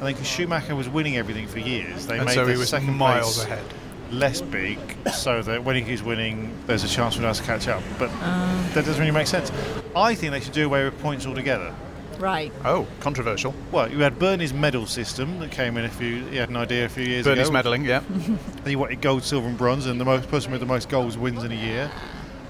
I 0.00 0.04
think 0.04 0.16
because 0.18 0.28
Schumacher 0.28 0.74
was 0.74 0.88
winning 0.88 1.16
everything 1.16 1.46
for 1.46 1.58
years, 1.58 2.06
they 2.06 2.16
And 2.18 2.26
made 2.26 2.34
so 2.34 2.44
the 2.46 2.52
he 2.52 2.58
was 2.58 2.68
second 2.70 2.94
miles 2.94 3.36
place 3.36 3.46
ahead. 3.46 3.64
less 4.10 4.40
big, 4.40 4.78
so 5.14 5.42
that 5.42 5.62
when 5.64 5.76
he's 5.84 6.02
winning, 6.02 6.52
there's 6.66 6.84
a 6.84 6.88
chance 6.88 7.16
for 7.16 7.24
us 7.26 7.38
to 7.38 7.44
catch 7.44 7.68
up. 7.68 7.82
But 7.98 8.10
Uh. 8.22 8.62
that 8.74 8.84
doesn't 8.84 8.98
really 9.00 9.10
make 9.12 9.26
sense. 9.26 9.50
I 9.96 10.14
think 10.14 10.32
they 10.32 10.40
should 10.40 10.52
do 10.52 10.64
away 10.66 10.84
with 10.84 10.98
points 11.00 11.26
altogether. 11.26 11.72
Right. 12.18 12.52
Oh, 12.66 12.86
controversial. 13.00 13.54
Well, 13.72 13.90
you 13.90 13.98
had 14.00 14.18
Bernie's 14.18 14.52
medal 14.52 14.84
system 14.86 15.38
that 15.40 15.50
came 15.50 15.78
in 15.78 15.86
a 15.86 15.88
few. 15.88 16.22
He 16.26 16.36
had 16.36 16.50
an 16.50 16.56
idea 16.56 16.84
a 16.84 16.88
few 16.90 17.04
years 17.04 17.24
Bernie's 17.24 17.48
ago. 17.48 17.56
medaling, 17.62 17.86
yeah. 17.86 18.02
He 18.68 18.76
wanted 18.76 19.00
gold, 19.00 19.22
silver, 19.24 19.48
and 19.48 19.56
bronze, 19.56 19.86
and 19.86 19.98
the 19.98 20.04
most 20.04 20.28
person 20.30 20.50
with 20.52 20.60
the 20.60 20.66
most 20.66 20.90
goals 20.90 21.16
wins 21.16 21.44
in 21.44 21.52
a 21.52 21.54
year. 21.54 21.90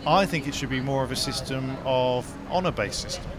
I 0.06 0.26
think 0.26 0.48
it 0.48 0.54
should 0.56 0.70
be 0.70 0.80
more 0.80 1.04
of 1.04 1.12
a 1.12 1.16
system 1.16 1.76
of 1.84 2.26
honour-based 2.50 3.00
system. 3.00 3.30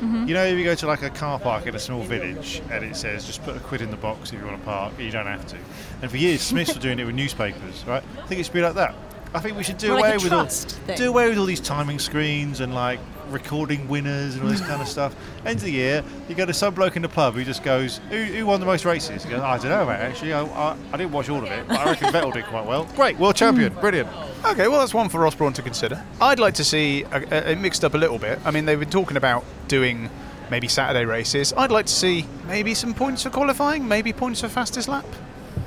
Mm-hmm. 0.00 0.28
You 0.28 0.34
know, 0.34 0.44
if 0.44 0.58
you 0.58 0.64
go 0.64 0.74
to 0.74 0.86
like 0.86 1.02
a 1.02 1.10
car 1.10 1.38
park 1.38 1.66
in 1.66 1.74
a 1.74 1.78
small 1.78 2.02
village 2.02 2.62
and 2.70 2.84
it 2.84 2.96
says 2.96 3.24
just 3.24 3.42
put 3.44 3.56
a 3.56 3.60
quid 3.60 3.80
in 3.80 3.90
the 3.90 3.96
box 3.96 4.32
if 4.32 4.40
you 4.40 4.46
want 4.46 4.58
to 4.58 4.64
park, 4.64 4.92
you 4.98 5.10
don't 5.10 5.26
have 5.26 5.46
to. 5.46 5.56
And 6.02 6.10
for 6.10 6.16
years, 6.16 6.42
Smiths 6.42 6.74
were 6.74 6.80
doing 6.80 6.98
it 6.98 7.04
with 7.04 7.14
newspapers, 7.14 7.84
right? 7.86 8.02
I 8.18 8.26
think 8.26 8.40
it 8.40 8.44
should 8.44 8.52
be 8.52 8.62
like 8.62 8.74
that. 8.74 8.94
I 9.34 9.40
think 9.40 9.56
we 9.56 9.64
should 9.64 9.78
do 9.78 9.88
More 9.88 9.98
away 9.98 10.12
a 10.12 10.14
with 10.14 10.32
all, 10.32 10.46
thing. 10.46 10.96
do 10.96 11.08
away 11.08 11.28
with 11.28 11.38
all 11.38 11.44
these 11.44 11.60
timing 11.60 11.98
screens 11.98 12.60
and 12.60 12.72
like 12.72 13.00
recording 13.30 13.88
winners 13.88 14.34
and 14.34 14.44
all 14.44 14.48
this 14.48 14.60
kind 14.60 14.80
of 14.80 14.86
stuff. 14.86 15.16
End 15.44 15.56
of 15.56 15.62
the 15.62 15.72
year, 15.72 16.04
you 16.28 16.36
go 16.36 16.46
to 16.46 16.54
some 16.54 16.72
bloke 16.72 16.94
in 16.94 17.02
the 17.02 17.08
pub 17.08 17.34
who 17.34 17.42
just 17.44 17.64
goes, 17.64 18.00
"Who, 18.10 18.22
who 18.22 18.46
won 18.46 18.60
the 18.60 18.66
most 18.66 18.84
races?" 18.84 19.24
He 19.24 19.30
goes, 19.30 19.40
"I 19.40 19.58
don't 19.58 19.70
know, 19.70 19.86
mate. 19.86 19.94
Actually, 19.94 20.34
I, 20.34 20.44
I, 20.44 20.76
I 20.92 20.96
didn't 20.96 21.10
watch 21.10 21.28
all 21.28 21.38
of 21.38 21.50
it, 21.50 21.66
but 21.66 21.80
I 21.80 21.84
reckon 21.84 22.12
Vettel 22.12 22.32
did 22.32 22.44
quite 22.46 22.64
well. 22.64 22.84
Great, 22.96 23.18
world 23.18 23.34
champion, 23.34 23.72
mm. 23.74 23.80
brilliant." 23.80 24.08
Okay, 24.44 24.68
well, 24.68 24.78
that's 24.78 24.94
one 24.94 25.08
for 25.08 25.20
Ross 25.20 25.34
Brawn 25.34 25.52
to 25.54 25.62
consider. 25.62 26.04
I'd 26.20 26.38
like 26.38 26.54
to 26.54 26.64
see 26.64 27.02
a, 27.04 27.16
a, 27.16 27.50
it 27.52 27.58
mixed 27.58 27.84
up 27.84 27.94
a 27.94 27.98
little 27.98 28.18
bit. 28.18 28.38
I 28.44 28.52
mean, 28.52 28.66
they've 28.66 28.78
been 28.78 28.90
talking 28.90 29.16
about 29.16 29.44
doing 29.66 30.10
maybe 30.50 30.68
Saturday 30.68 31.06
races. 31.06 31.52
I'd 31.56 31.72
like 31.72 31.86
to 31.86 31.92
see 31.92 32.26
maybe 32.46 32.74
some 32.74 32.94
points 32.94 33.24
for 33.24 33.30
qualifying, 33.30 33.88
maybe 33.88 34.12
points 34.12 34.42
for 34.42 34.48
fastest 34.48 34.86
lap. 34.88 35.06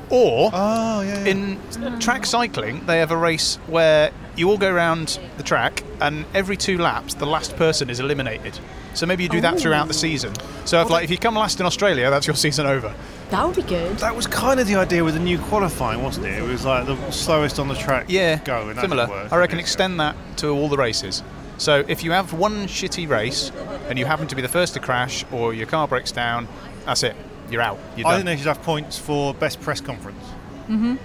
Or 0.10 0.50
Oh 0.54 1.02
yeah. 1.02 1.26
in 1.26 1.60
track 2.00 2.26
cycling, 2.26 2.86
they 2.86 3.00
have 3.00 3.12
a 3.12 3.18
race 3.18 3.58
where 3.68 4.12
you 4.38 4.50
all 4.50 4.58
go 4.58 4.72
around 4.72 5.20
the 5.38 5.44
track, 5.44 5.84
and 6.00 6.26
every 6.34 6.56
two 6.56 6.78
laps, 6.78 7.16
the 7.16 7.26
last 7.26 7.56
person 7.58 7.90
is 7.90 8.00
eliminated. 8.00 8.58
So 8.94 9.06
maybe 9.06 9.24
you 9.24 9.30
do 9.30 9.42
that 9.42 9.60
throughout 9.60 9.88
the 9.88 9.94
oh. 9.94 9.98
season. 9.98 10.34
So 10.66 10.82
if 10.82 10.90
like 10.90 11.04
if 11.04 11.12
you 11.12 11.18
come 11.18 11.36
last 11.36 11.60
in 11.60 11.66
Australia, 11.66 12.10
that's 12.10 12.26
your 12.26 12.36
season 12.36 12.66
over. 12.66 12.94
That 13.30 13.46
would 13.46 13.56
be 13.56 13.62
good. 13.64 13.98
That 13.98 14.16
was 14.16 14.26
kind 14.26 14.60
of 14.60 14.68
the 14.68 14.76
idea 14.76 15.04
with 15.04 15.16
the 15.16 15.20
new 15.20 15.38
qualifying, 15.38 16.02
wasn't 16.02 16.28
it? 16.28 16.40
It 16.40 16.48
was 16.48 16.66
like 16.66 16.86
the 16.86 17.12
slowest 17.12 17.60
on 17.60 17.68
the 17.68 17.76
track. 17.76 18.06
Yeah, 18.08 18.42
go 18.44 18.70
and 18.70 18.78
that 18.78 18.82
similar. 18.82 19.08
work, 19.08 19.32
I 19.32 19.38
reckon 19.38 19.58
did 19.58 19.62
it? 19.62 19.66
extend 19.66 20.00
that 20.00 20.16
to 20.38 20.50
all 20.50 20.70
the 20.70 20.78
races. 20.78 21.24
So 21.58 21.84
if 21.88 22.04
you 22.04 22.12
have 22.12 22.34
one 22.34 22.68
shitty 22.68 23.10
race 23.10 23.52
and 23.90 24.00
you 24.00 24.06
happen 24.06 24.28
to 24.28 24.36
be 24.36 24.42
the 24.42 24.48
first 24.48 24.76
to 24.76 24.80
crash 24.80 25.26
or 25.32 25.54
your 25.54 25.66
car 25.68 25.88
breaks 25.88 26.12
down, 26.12 26.48
that's 26.86 27.04
it. 27.04 27.16
You're 27.50 27.62
out. 27.62 27.80
You're 27.96 28.08
I 28.08 28.12
done. 28.12 28.20
think 28.20 28.26
they 28.26 28.38
should 28.38 28.48
have 28.48 28.62
points 28.64 28.98
for 28.98 29.34
best 29.34 29.62
press 29.62 29.82
conference. 29.82 30.24
Mm-hmm. 30.68 30.96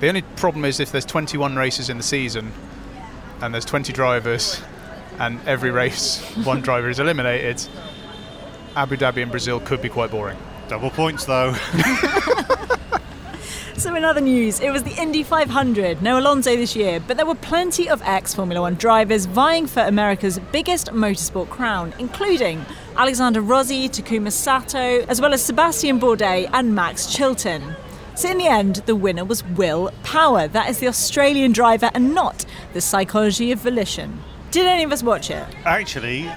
The 0.00 0.08
only 0.08 0.22
problem 0.22 0.64
is 0.64 0.80
if 0.80 0.92
there's 0.92 1.04
21 1.04 1.56
races 1.56 1.88
in 1.90 1.96
the 1.96 2.02
season 2.02 2.52
and 3.40 3.52
there's 3.54 3.64
20 3.64 3.92
drivers 3.92 4.60
and 5.18 5.40
every 5.46 5.70
race 5.70 6.20
one 6.44 6.60
driver 6.60 6.88
is 6.88 6.98
eliminated, 6.98 7.64
Abu 8.76 8.96
Dhabi 8.96 9.22
and 9.22 9.30
Brazil 9.30 9.60
could 9.60 9.82
be 9.82 9.88
quite 9.88 10.10
boring. 10.10 10.38
Double 10.68 10.90
points 10.90 11.24
though. 11.24 11.54
So, 13.82 13.96
in 13.96 14.04
other 14.04 14.20
news, 14.20 14.60
it 14.60 14.70
was 14.70 14.84
the 14.84 14.94
Indy 15.00 15.24
500. 15.24 16.02
No 16.02 16.16
Alonso 16.16 16.54
this 16.54 16.76
year, 16.76 17.00
but 17.00 17.16
there 17.16 17.26
were 17.26 17.34
plenty 17.34 17.88
of 17.88 18.00
ex 18.02 18.32
Formula 18.32 18.60
One 18.60 18.74
drivers 18.74 19.24
vying 19.26 19.66
for 19.66 19.80
America's 19.80 20.38
biggest 20.52 20.92
motorsport 20.92 21.48
crown, 21.48 21.92
including 21.98 22.64
Alexander 22.96 23.40
Rossi, 23.40 23.88
Takuma 23.88 24.30
Sato, 24.30 25.04
as 25.08 25.20
well 25.20 25.32
as 25.32 25.42
Sébastien 25.42 25.98
Bourdais 25.98 26.48
and 26.52 26.74
Max 26.74 27.06
Chilton. 27.06 27.74
So, 28.14 28.28
in 28.28 28.36
the 28.36 28.46
end, 28.46 28.76
the 28.86 28.94
winner 28.94 29.24
was 29.24 29.42
Will 29.42 29.90
Power. 30.02 30.46
That 30.46 30.68
is 30.68 30.78
the 30.78 30.88
Australian 30.88 31.52
driver 31.52 31.90
and 31.94 32.14
not 32.14 32.44
the 32.74 32.82
psychology 32.82 33.50
of 33.50 33.60
volition. 33.60 34.20
Did 34.50 34.66
any 34.66 34.82
of 34.82 34.92
us 34.92 35.02
watch 35.02 35.30
it? 35.30 35.46
Actually, 35.64 36.30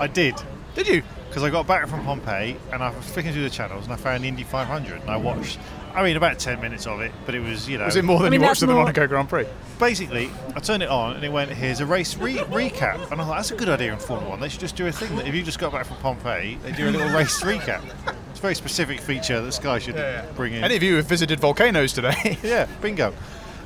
I 0.00 0.08
did. 0.08 0.34
Did 0.74 0.88
you? 0.88 1.02
Because 1.28 1.44
I 1.44 1.50
got 1.50 1.68
back 1.68 1.86
from 1.86 2.02
Pompeii 2.04 2.56
and 2.72 2.82
I 2.82 2.90
was 2.90 3.06
flicking 3.06 3.32
through 3.32 3.44
the 3.44 3.50
channels 3.50 3.84
and 3.84 3.92
I 3.92 3.96
found 3.96 4.24
Indy 4.24 4.42
500 4.42 5.00
and 5.00 5.10
I 5.10 5.16
watched. 5.16 5.60
I 5.94 6.02
mean, 6.02 6.16
about 6.16 6.38
10 6.38 6.60
minutes 6.60 6.86
of 6.86 7.00
it, 7.00 7.12
but 7.26 7.34
it 7.34 7.40
was, 7.40 7.68
you 7.68 7.78
know. 7.78 7.84
Was 7.84 7.96
it 7.96 8.04
more 8.04 8.18
than 8.18 8.26
I 8.28 8.30
mean, 8.30 8.40
you 8.40 8.46
watched 8.46 8.62
at 8.62 8.68
the 8.68 8.74
Monaco 8.74 9.06
Grand 9.06 9.28
Prix? 9.28 9.46
Basically, 9.78 10.30
I 10.56 10.60
turned 10.60 10.82
it 10.82 10.88
on 10.88 11.14
and 11.16 11.24
it 11.24 11.30
went, 11.30 11.50
here's 11.50 11.80
a 11.80 11.86
race 11.86 12.16
re- 12.16 12.36
recap. 12.36 13.10
And 13.10 13.20
I 13.20 13.24
thought, 13.24 13.36
that's 13.36 13.50
a 13.50 13.56
good 13.56 13.68
idea 13.68 13.92
in 13.92 13.98
Formula 13.98 14.30
One. 14.30 14.40
They 14.40 14.48
should 14.48 14.60
just 14.60 14.76
do 14.76 14.86
a 14.86 14.92
thing 14.92 15.14
that 15.16 15.26
if 15.26 15.34
you 15.34 15.42
just 15.42 15.58
got 15.58 15.72
back 15.72 15.86
from 15.86 15.96
Pompeii, 15.98 16.56
they 16.62 16.72
do 16.72 16.88
a 16.88 16.90
little 16.90 17.08
race 17.10 17.40
recap. 17.42 17.82
It's 18.30 18.38
a 18.38 18.42
very 18.42 18.54
specific 18.54 19.00
feature 19.00 19.40
that 19.40 19.52
Sky 19.52 19.78
should 19.78 19.96
bring 20.34 20.54
in. 20.54 20.64
Any 20.64 20.76
of 20.76 20.82
you 20.82 20.96
have 20.96 21.06
visited 21.06 21.40
volcanoes 21.40 21.92
today? 21.92 22.38
yeah, 22.42 22.66
bingo. 22.80 23.12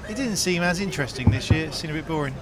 It 0.09 0.17
didn't 0.17 0.37
seem 0.37 0.63
as 0.63 0.81
interesting 0.81 1.31
this 1.31 1.51
year. 1.51 1.67
It 1.67 1.75
seemed 1.75 1.93
a 1.93 1.97
bit 1.97 2.07
boring. 2.07 2.35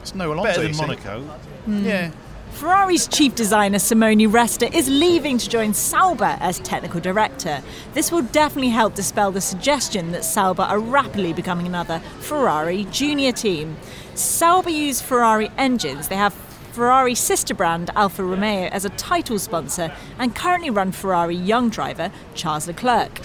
it's 0.00 0.14
no 0.14 0.32
Alonso. 0.32 0.44
Better 0.44 0.60
than 0.60 0.68
you 0.68 0.74
see. 0.74 0.80
Monaco. 0.82 1.20
Hmm. 1.22 1.84
Yeah. 1.84 2.10
Ferrari's 2.52 3.08
chief 3.08 3.34
designer 3.34 3.78
Simone 3.78 4.30
Resta 4.30 4.72
is 4.72 4.88
leaving 4.88 5.36
to 5.38 5.48
join 5.48 5.74
Sauber 5.74 6.36
as 6.38 6.60
technical 6.60 7.00
director. 7.00 7.60
This 7.92 8.12
will 8.12 8.22
definitely 8.22 8.68
help 8.68 8.94
dispel 8.94 9.32
the 9.32 9.40
suggestion 9.40 10.12
that 10.12 10.24
Sauber 10.24 10.62
are 10.62 10.78
rapidly 10.78 11.32
becoming 11.32 11.66
another 11.66 11.98
Ferrari 12.20 12.84
junior 12.92 13.32
team. 13.32 13.76
Sauber 14.14 14.70
use 14.70 15.00
Ferrari 15.00 15.50
engines. 15.58 16.06
They 16.06 16.16
have 16.16 16.34
Ferrari 16.72 17.16
sister 17.16 17.54
brand 17.54 17.90
Alfa 17.96 18.22
Romeo 18.22 18.68
as 18.68 18.84
a 18.84 18.90
title 18.90 19.38
sponsor 19.38 19.92
and 20.18 20.36
currently 20.36 20.70
run 20.70 20.92
Ferrari 20.92 21.36
young 21.36 21.68
driver 21.68 22.12
Charles 22.34 22.68
Leclerc. 22.68 23.20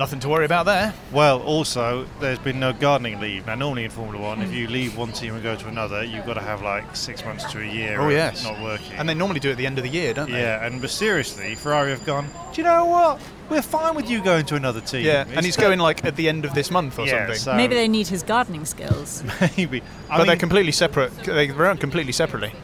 Nothing 0.00 0.18
to 0.20 0.30
worry 0.30 0.46
about 0.46 0.64
there. 0.64 0.94
Well, 1.12 1.42
also, 1.42 2.06
there's 2.20 2.38
been 2.38 2.58
no 2.58 2.72
gardening 2.72 3.20
leave. 3.20 3.46
Now, 3.46 3.54
normally 3.54 3.84
in 3.84 3.90
Formula 3.90 4.18
One, 4.18 4.40
if 4.40 4.50
you 4.50 4.66
leave 4.66 4.96
one 4.96 5.12
team 5.12 5.34
and 5.34 5.42
go 5.42 5.54
to 5.56 5.68
another, 5.68 6.02
you've 6.02 6.24
got 6.24 6.34
to 6.34 6.40
have 6.40 6.62
like 6.62 6.96
six 6.96 7.22
months 7.22 7.44
to 7.52 7.60
a 7.60 7.66
year 7.66 8.00
Oh, 8.00 8.06
of 8.06 8.12
yes. 8.12 8.42
not 8.42 8.58
working. 8.62 8.92
And 8.94 9.06
they 9.06 9.12
normally 9.12 9.40
do 9.40 9.50
it 9.50 9.52
at 9.52 9.58
the 9.58 9.66
end 9.66 9.76
of 9.76 9.84
the 9.84 9.90
year, 9.90 10.14
don't 10.14 10.30
they? 10.30 10.40
yeah, 10.40 10.64
and 10.64 10.80
but 10.80 10.88
seriously, 10.88 11.54
Ferrari 11.54 11.90
have 11.90 12.06
gone, 12.06 12.24
do 12.54 12.62
you 12.62 12.64
know 12.64 12.86
what? 12.86 13.20
We're 13.50 13.60
fine 13.60 13.94
with 13.94 14.08
you 14.08 14.22
going 14.24 14.46
to 14.46 14.54
another 14.54 14.80
team. 14.80 15.04
Yeah, 15.04 15.26
It's 15.26 15.32
and 15.36 15.44
he's 15.44 15.58
going 15.58 15.78
like 15.78 16.02
at 16.02 16.16
the 16.16 16.30
end 16.30 16.46
of 16.46 16.54
this 16.54 16.70
month 16.70 16.98
or 16.98 17.04
Yeah, 17.04 17.18
something. 17.26 17.36
so- 17.36 17.54
Maybe 17.56 17.74
they 17.74 17.86
need 17.86 18.06
his 18.08 18.22
gardening 18.22 18.64
skills. 18.64 19.22
Maybe. 19.58 19.82
I 20.08 20.16
but 20.16 20.24
they're 20.28 20.36
completely 20.36 20.72
separate. 20.72 21.12
They 21.24 21.50
run 21.50 21.76
completely 21.76 22.12
separately. 22.12 22.54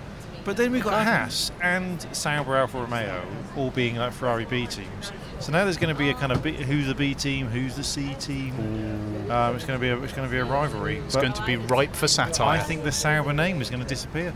But 0.47 0.57
then 0.57 0.73
we've 0.73 0.83
got 0.85 1.05
Haas 1.05 1.53
and 1.61 2.01
Sauber 2.13 2.57
Alfa 2.57 2.79
Romeo 2.79 3.21
all 3.59 3.71
being 3.73 3.97
like 3.97 4.13
Ferrari 4.15 4.47
B 4.47 4.67
teams. 4.67 5.13
So 5.41 5.53
now 5.53 5.65
there's 5.65 5.77
going 5.77 5.95
to 5.95 5.99
be 5.99 6.11
a 6.11 6.15
kind 6.15 6.33
of 6.33 6.43
B, 6.43 6.53
who's 6.53 6.87
the 6.87 6.95
B 6.95 7.15
team, 7.15 7.47
who's 7.47 7.77
the 7.77 7.85
C 7.85 8.15
team. 8.15 8.55
Um, 9.31 9.55
it's 9.55 9.65
going 9.65 9.79
to 9.79 9.81
be 9.81 9.91
a, 9.91 10.03
it's 10.03 10.13
going 10.13 10.29
to 10.29 10.33
be 10.33 10.39
a 10.39 10.45
rivalry. 10.45 10.99
It's 10.99 11.17
going 11.17 11.33
to 11.33 11.45
be 11.45 11.57
ripe 11.57 11.95
for 11.95 12.09
satire. 12.09 12.47
I 12.47 12.59
think 12.59 12.85
the 12.85 12.93
Sauber 12.93 13.33
name 13.33 13.61
is 13.61 13.71
going 13.71 13.83
to 13.83 13.89
disappear. 13.89 14.33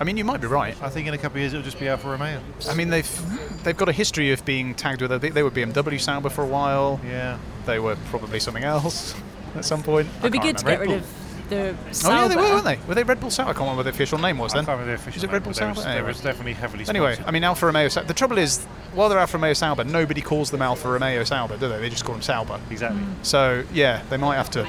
I 0.00 0.04
mean, 0.04 0.16
you 0.16 0.24
might 0.24 0.40
be 0.40 0.46
right. 0.46 0.80
I 0.80 0.88
think 0.90 1.08
in 1.08 1.14
a 1.14 1.18
couple 1.18 1.38
of 1.38 1.40
years 1.40 1.52
it'll 1.52 1.64
just 1.64 1.80
be 1.80 1.88
Alfa 1.88 2.08
Romeo. 2.08 2.40
I 2.68 2.74
mean, 2.74 2.88
they've 2.88 3.64
they've 3.64 3.76
got 3.76 3.88
a 3.88 3.92
history 3.92 4.30
of 4.32 4.44
being 4.44 4.74
tagged 4.74 5.02
with. 5.02 5.12
A, 5.12 5.18
they 5.18 5.42
were 5.42 5.50
BMW 5.50 6.00
Sauber 6.00 6.30
for 6.30 6.44
a 6.44 6.46
while. 6.46 7.00
Yeah. 7.04 7.38
They 7.66 7.78
were 7.80 7.96
probably 8.06 8.38
something 8.40 8.64
else 8.64 9.14
at 9.56 9.64
some 9.64 9.82
point. 9.82 10.08
It'd 10.20 10.32
be 10.32 10.38
good 10.38 10.56
can't 10.56 10.58
to 10.58 10.64
get 10.64 10.80
rid 10.80 10.90
of 10.92 11.27
the 11.48 11.74
Oh 12.04 12.10
yeah, 12.10 12.28
they 12.28 12.36
were, 12.36 12.42
weren't 12.42 12.64
they? 12.64 12.78
Were 12.86 12.94
they 12.94 13.02
Red 13.04 13.20
Bull 13.20 13.30
Sauber? 13.30 13.50
I 13.50 13.52
can't 13.52 13.60
remember 13.62 13.78
what 13.78 13.82
the 13.84 13.90
official 13.90 14.18
name 14.18 14.38
was 14.38 14.52
I 14.52 14.58
then. 14.58 14.66
can't 14.66 14.78
remember 14.78 14.96
the 14.96 15.02
official 15.02 15.18
Is 15.18 15.24
it 15.24 15.30
Red 15.32 15.42
Bull 15.42 15.52
but 15.52 15.58
there 15.58 15.68
was, 15.68 15.78
Sauber? 15.78 15.94
there 15.94 16.04
was 16.04 16.20
definitely 16.20 16.52
heavily 16.54 16.84
Anyway, 16.88 17.14
sponsored. 17.14 17.28
I 17.28 17.30
mean 17.32 17.44
Alfa 17.44 17.66
Romeo. 17.66 17.88
Sa- 17.88 18.02
The 18.02 18.14
trouble 18.14 18.38
is, 18.38 18.64
while 18.94 19.08
they're 19.08 19.18
Alfa 19.18 19.36
Romeo 19.38 19.52
Sauber, 19.54 19.84
nobody 19.84 20.20
calls 20.20 20.50
them 20.50 20.62
Alfa 20.62 20.88
Romeo 20.88 21.24
Sauber, 21.24 21.56
do 21.56 21.68
they? 21.68 21.78
They 21.80 21.90
just 21.90 22.04
call 22.04 22.14
them 22.14 22.22
Sauber. 22.22 22.60
exactly. 22.70 23.00
Hmm. 23.00 23.12
So 23.22 23.64
yeah, 23.72 24.02
they 24.10 24.16
might 24.16 24.36
have 24.36 24.50
to 24.50 24.64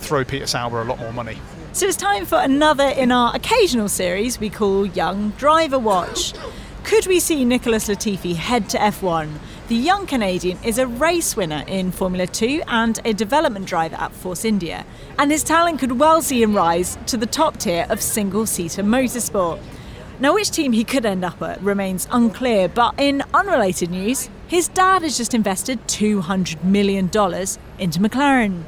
throw 0.00 0.24
Peter 0.24 0.46
Sauber 0.46 0.80
a 0.80 0.84
lot 0.84 0.98
more 0.98 1.12
money. 1.12 1.38
So 1.72 1.86
it's 1.86 1.96
time 1.96 2.26
for 2.26 2.38
another 2.38 2.88
in 2.88 3.12
our 3.12 3.34
occasional 3.34 3.88
series 3.88 4.40
we 4.40 4.50
call 4.50 4.86
Young 4.86 5.30
Driver 5.30 5.78
Watch. 5.78 6.32
Could 6.82 7.06
we 7.06 7.20
see 7.20 7.44
Nicholas 7.44 7.88
Latifi 7.88 8.34
head 8.34 8.68
to 8.70 8.78
F1? 8.78 9.28
The 9.70 9.76
young 9.76 10.04
Canadian 10.08 10.58
is 10.64 10.78
a 10.78 10.88
race 10.88 11.36
winner 11.36 11.62
in 11.68 11.92
Formula 11.92 12.26
2 12.26 12.64
and 12.66 12.98
a 13.04 13.12
development 13.12 13.66
driver 13.66 13.94
at 13.94 14.10
Force 14.10 14.44
India, 14.44 14.84
and 15.16 15.30
his 15.30 15.44
talent 15.44 15.78
could 15.78 16.00
well 16.00 16.22
see 16.22 16.42
him 16.42 16.56
rise 16.56 16.98
to 17.06 17.16
the 17.16 17.24
top 17.24 17.56
tier 17.56 17.86
of 17.88 18.02
single 18.02 18.46
seater 18.46 18.82
motorsport. 18.82 19.60
Now, 20.18 20.34
which 20.34 20.50
team 20.50 20.72
he 20.72 20.82
could 20.82 21.06
end 21.06 21.24
up 21.24 21.40
at 21.40 21.62
remains 21.62 22.08
unclear, 22.10 22.68
but 22.68 22.96
in 22.98 23.22
unrelated 23.32 23.92
news, 23.92 24.28
his 24.48 24.66
dad 24.66 25.02
has 25.02 25.16
just 25.16 25.34
invested 25.34 25.78
$200 25.86 26.64
million 26.64 27.04
into 27.04 28.00
McLaren. 28.00 28.64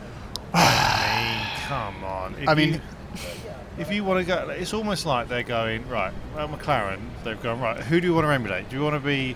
Come 1.67 2.05
on. 2.05 2.37
If 2.39 2.49
I 2.49 2.55
mean- 2.55 2.75
you, 2.75 2.81
if 3.77 3.91
you 3.91 4.05
want 4.05 4.25
to 4.25 4.25
go, 4.25 4.51
it's 4.51 4.73
almost 4.73 5.05
like 5.05 5.29
they're 5.29 5.43
going 5.43 5.89
right. 5.89 6.13
Well, 6.37 6.47
McLaren, 6.47 7.01
they've 7.25 7.43
gone 7.43 7.61
right. 7.61 7.77
Who 7.79 8.01
do 8.01 8.07
you 8.07 8.15
want 8.15 8.27
to 8.27 8.33
emulate? 8.33 8.69
Do 8.69 8.77
you 8.77 8.83
want 8.85 8.95
to 8.95 9.01
be? 9.01 9.35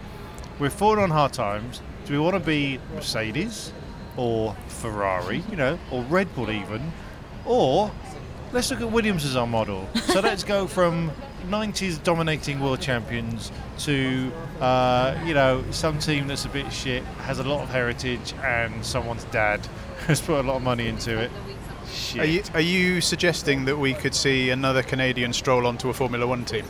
We're 0.58 0.70
falling 0.70 1.00
on 1.00 1.10
hard 1.10 1.34
times. 1.34 1.82
Do 2.06 2.14
we 2.14 2.18
want 2.18 2.34
to 2.34 2.40
be 2.40 2.80
Mercedes 2.94 3.72
or 4.16 4.56
Ferrari? 4.68 5.44
You 5.50 5.56
know, 5.56 5.78
or 5.90 6.02
Red 6.04 6.34
Bull 6.34 6.50
even, 6.50 6.92
or 7.44 7.90
let's 8.52 8.70
look 8.70 8.80
at 8.80 8.90
Williams 8.90 9.26
as 9.26 9.36
our 9.36 9.46
model. 9.46 9.86
So 10.06 10.20
let's 10.20 10.44
go 10.44 10.66
from 10.66 11.12
90s 11.48 12.02
dominating 12.02 12.60
world 12.60 12.80
champions 12.80 13.52
to 13.80 14.32
uh, 14.60 15.22
you 15.26 15.34
know 15.34 15.62
some 15.72 15.98
team 15.98 16.26
that's 16.26 16.46
a 16.46 16.48
bit 16.48 16.72
shit, 16.72 17.04
has 17.28 17.38
a 17.38 17.44
lot 17.44 17.62
of 17.62 17.68
heritage, 17.68 18.32
and 18.42 18.84
someone's 18.84 19.24
dad 19.24 19.60
has 20.06 20.22
put 20.22 20.40
a 20.40 20.42
lot 20.42 20.56
of 20.56 20.62
money 20.62 20.86
into 20.88 21.18
it. 21.18 21.30
Shit. 21.92 22.20
Are 22.20 22.26
you, 22.26 22.42
are 22.54 22.60
you 22.60 23.00
suggesting 23.00 23.66
that 23.66 23.76
we 23.76 23.92
could 23.92 24.14
see 24.14 24.50
another 24.50 24.82
Canadian 24.82 25.32
stroll 25.32 25.66
onto 25.66 25.90
a 25.90 25.94
Formula 25.94 26.26
One 26.26 26.44
team? 26.44 26.64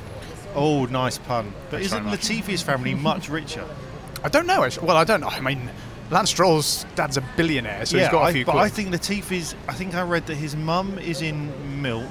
Oh, 0.57 0.87
nice 0.87 1.19
pun. 1.19 1.53
But 1.71 1.71
Thanks 1.77 1.87
isn't 1.87 2.05
very. 2.05 2.17
Latifi's 2.17 2.63
family 2.63 2.95
much 2.95 3.29
richer? 3.29 3.65
I 4.25 4.29
don't 4.29 4.47
know. 4.47 4.65
Actually. 4.65 4.87
Well, 4.89 4.97
I 4.97 5.05
don't 5.05 5.21
know. 5.21 5.29
I 5.29 5.41
mean, 5.41 5.71
Lance 6.11 6.31
Stroll's 6.31 6.85
dad's 6.95 7.17
a 7.17 7.21
billionaire, 7.37 7.85
so 7.87 7.97
yeah, 7.97 8.05
he's 8.05 8.13
got 8.13 8.23
a 8.23 8.25
I, 8.27 8.33
few. 8.33 8.45
but 8.45 8.53
quid. 8.53 8.65
I 8.65 8.69
think 8.69 8.89
Latifi's. 8.91 9.55
I 9.69 9.75
think 9.75 9.95
I 9.95 10.03
read 10.03 10.27
that 10.27 10.37
his 10.37 10.57
mum 10.57 10.99
is 10.99 11.21
in 11.21 11.83
milk, 11.83 12.09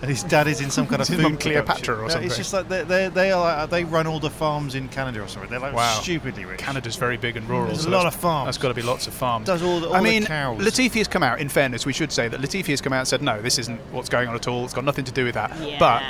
and 0.00 0.08
his 0.10 0.22
dad 0.24 0.46
is 0.46 0.60
in 0.60 0.70
some 0.70 0.86
kind 0.86 1.02
of 1.02 1.08
His 1.08 1.16
food 1.16 1.22
mum 1.22 1.36
Cleopatra 1.36 1.96
or 1.98 2.02
No, 2.02 2.08
something. 2.08 2.26
It's 2.28 2.36
just 2.36 2.52
like 2.52 2.68
they 2.68 2.82
they 2.84 3.08
they 3.08 3.32
are 3.32 3.40
like, 3.62 3.70
they 3.70 3.84
run 3.84 4.06
all 4.06 4.20
the 4.20 4.30
farms 4.30 4.74
in 4.74 4.88
Canada 4.88 5.20
or 5.22 5.28
something. 5.28 5.50
They're 5.50 5.60
like 5.60 5.74
Wow. 5.74 5.98
stupidly 6.00 6.44
rich. 6.46 6.58
Canada's 6.60 6.96
very 6.96 7.16
big 7.16 7.36
and 7.36 7.48
rural. 7.48 7.66
There's 7.66 7.82
so 7.82 7.88
a 7.88 7.90
lot 7.90 7.98
that's- 8.04 8.14
of 8.14 8.20
farms. 8.20 8.46
That's 8.46 8.58
got 8.58 8.68
to 8.68 8.74
be 8.74 8.82
lots 8.82 9.06
of 9.06 9.12
farms. 9.14 9.46
Does 9.46 9.62
all 9.62 9.80
the- 9.80 9.88
all 9.88 9.94
I 9.94 9.98
the 9.98 10.04
mean, 10.04 10.24
cows. 10.24 10.58
Latifi 10.60 10.94
has 10.94 11.08
come 11.08 11.22
out. 11.22 11.40
In 11.40 11.48
fairness, 11.48 11.84
we 11.84 11.92
should 11.92 12.12
say 12.12 12.28
that 12.28 12.40
Latifi 12.40 12.68
has 12.68 12.80
come 12.80 12.92
out 12.94 13.00
and 13.00 13.08
said, 13.08 13.22
"No, 13.22 13.42
this 13.42 13.58
isn't 13.58 13.78
what's 13.92 14.08
going 14.08 14.28
on 14.28 14.34
at 14.34 14.48
all. 14.48 14.64
It's 14.64 14.72
got 14.74 14.84
nothing 14.84 15.04
to 15.04 15.12
do 15.12 15.24
with 15.24 15.34
that." 15.34 15.52
But 15.78 16.02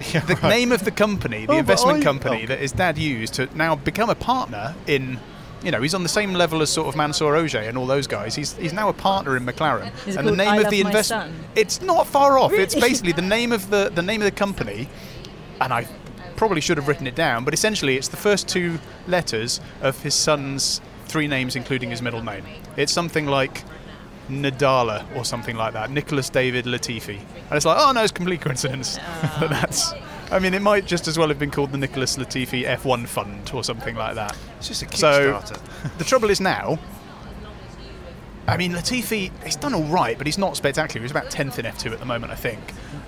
Yeah, 0.12 0.20
the 0.20 0.34
right. 0.36 0.48
name 0.50 0.72
of 0.72 0.84
the 0.84 0.90
company, 0.90 1.46
the 1.46 1.52
Oh, 1.54 1.58
investment 1.58 2.00
I- 2.00 2.02
company 2.02 2.42
oh. 2.44 2.46
that 2.48 2.58
his 2.58 2.72
dad 2.72 2.98
used 2.98 3.34
to 3.34 3.48
now 3.56 3.74
become 3.76 4.10
a 4.10 4.14
partner 4.14 4.74
in. 4.86 5.18
You 5.62 5.70
know, 5.70 5.80
he's 5.80 5.94
on 5.94 6.02
the 6.02 6.10
same 6.10 6.34
level 6.34 6.60
as 6.60 6.68
sort 6.68 6.88
of 6.88 6.94
Mansour 6.96 7.32
Ojjeh 7.32 7.66
and 7.66 7.78
all 7.78 7.86
those 7.86 8.06
guys. 8.06 8.34
He's 8.34 8.54
he's 8.56 8.74
now 8.74 8.90
a 8.90 8.92
partner 8.92 9.34
in 9.34 9.46
McLaren. 9.46 9.90
Is 10.06 10.16
it 10.16 10.18
and 10.18 10.28
the 10.28 10.36
name 10.36 10.48
I 10.48 10.56
of 10.58 10.68
the 10.68 10.82
My 10.82 10.90
investment 10.90 11.32
it's 11.54 11.80
not 11.80 12.06
far 12.06 12.38
off. 12.38 12.52
It's 12.52 12.74
basically 12.74 13.12
the 13.12 13.22
name 13.22 13.50
of 13.50 13.70
the 13.70 13.90
the 13.94 14.02
name 14.02 14.20
of 14.20 14.26
the 14.26 14.30
company 14.44 14.88
and 15.62 15.72
I 15.72 15.88
probably 16.36 16.60
should 16.60 16.76
have 16.76 16.86
written 16.88 17.06
it 17.06 17.14
down, 17.14 17.44
but 17.44 17.54
essentially 17.54 17.96
it's 17.96 18.08
the 18.08 18.16
first 18.18 18.46
two 18.46 18.78
letters 19.06 19.60
of 19.80 20.02
his 20.02 20.14
son's 20.14 20.82
three 21.06 21.28
names, 21.28 21.56
including 21.56 21.90
his 21.90 22.02
middle 22.02 22.22
name. 22.22 22.44
It's 22.76 22.92
something 22.92 23.24
like 23.26 23.62
Nadala 24.28 25.04
or 25.16 25.24
something 25.24 25.56
like 25.56 25.72
that. 25.74 25.90
Nicholas 25.90 26.30
David 26.30 26.64
Latifi. 26.64 27.18
And 27.18 27.52
it's 27.52 27.66
like, 27.66 27.76
oh 27.78 27.92
no, 27.92 28.02
it's 28.02 28.12
complete 28.12 28.40
coincidence. 28.40 28.98
but 29.40 29.50
that's. 29.50 29.92
I 30.30 30.38
mean, 30.38 30.54
it 30.54 30.62
might 30.62 30.86
just 30.86 31.06
as 31.06 31.18
well 31.18 31.28
have 31.28 31.38
been 31.38 31.50
called 31.50 31.72
the 31.72 31.78
Nicholas 31.78 32.16
Latifi 32.16 32.66
F1 32.66 33.06
Fund 33.06 33.50
or 33.54 33.62
something 33.62 33.94
like 33.94 34.14
that. 34.14 34.36
It's 34.58 34.68
just 34.68 34.82
a 34.82 34.86
Kickstarter. 34.86 35.46
So 35.46 35.54
Kickstarter. 35.54 35.98
the 35.98 36.04
trouble 36.04 36.30
is 36.30 36.40
now. 36.40 36.78
I 38.46 38.56
mean, 38.56 38.72
Latifi, 38.72 39.30
he's 39.44 39.56
done 39.56 39.74
all 39.74 39.84
right, 39.84 40.18
but 40.18 40.26
he's 40.26 40.38
not 40.38 40.56
spectacular. 40.56 41.02
He's 41.02 41.10
about 41.10 41.30
10th 41.30 41.58
in 41.58 41.64
F2 41.64 41.92
at 41.92 41.98
the 41.98 42.04
moment, 42.04 42.32
I 42.32 42.36
think. 42.36 42.60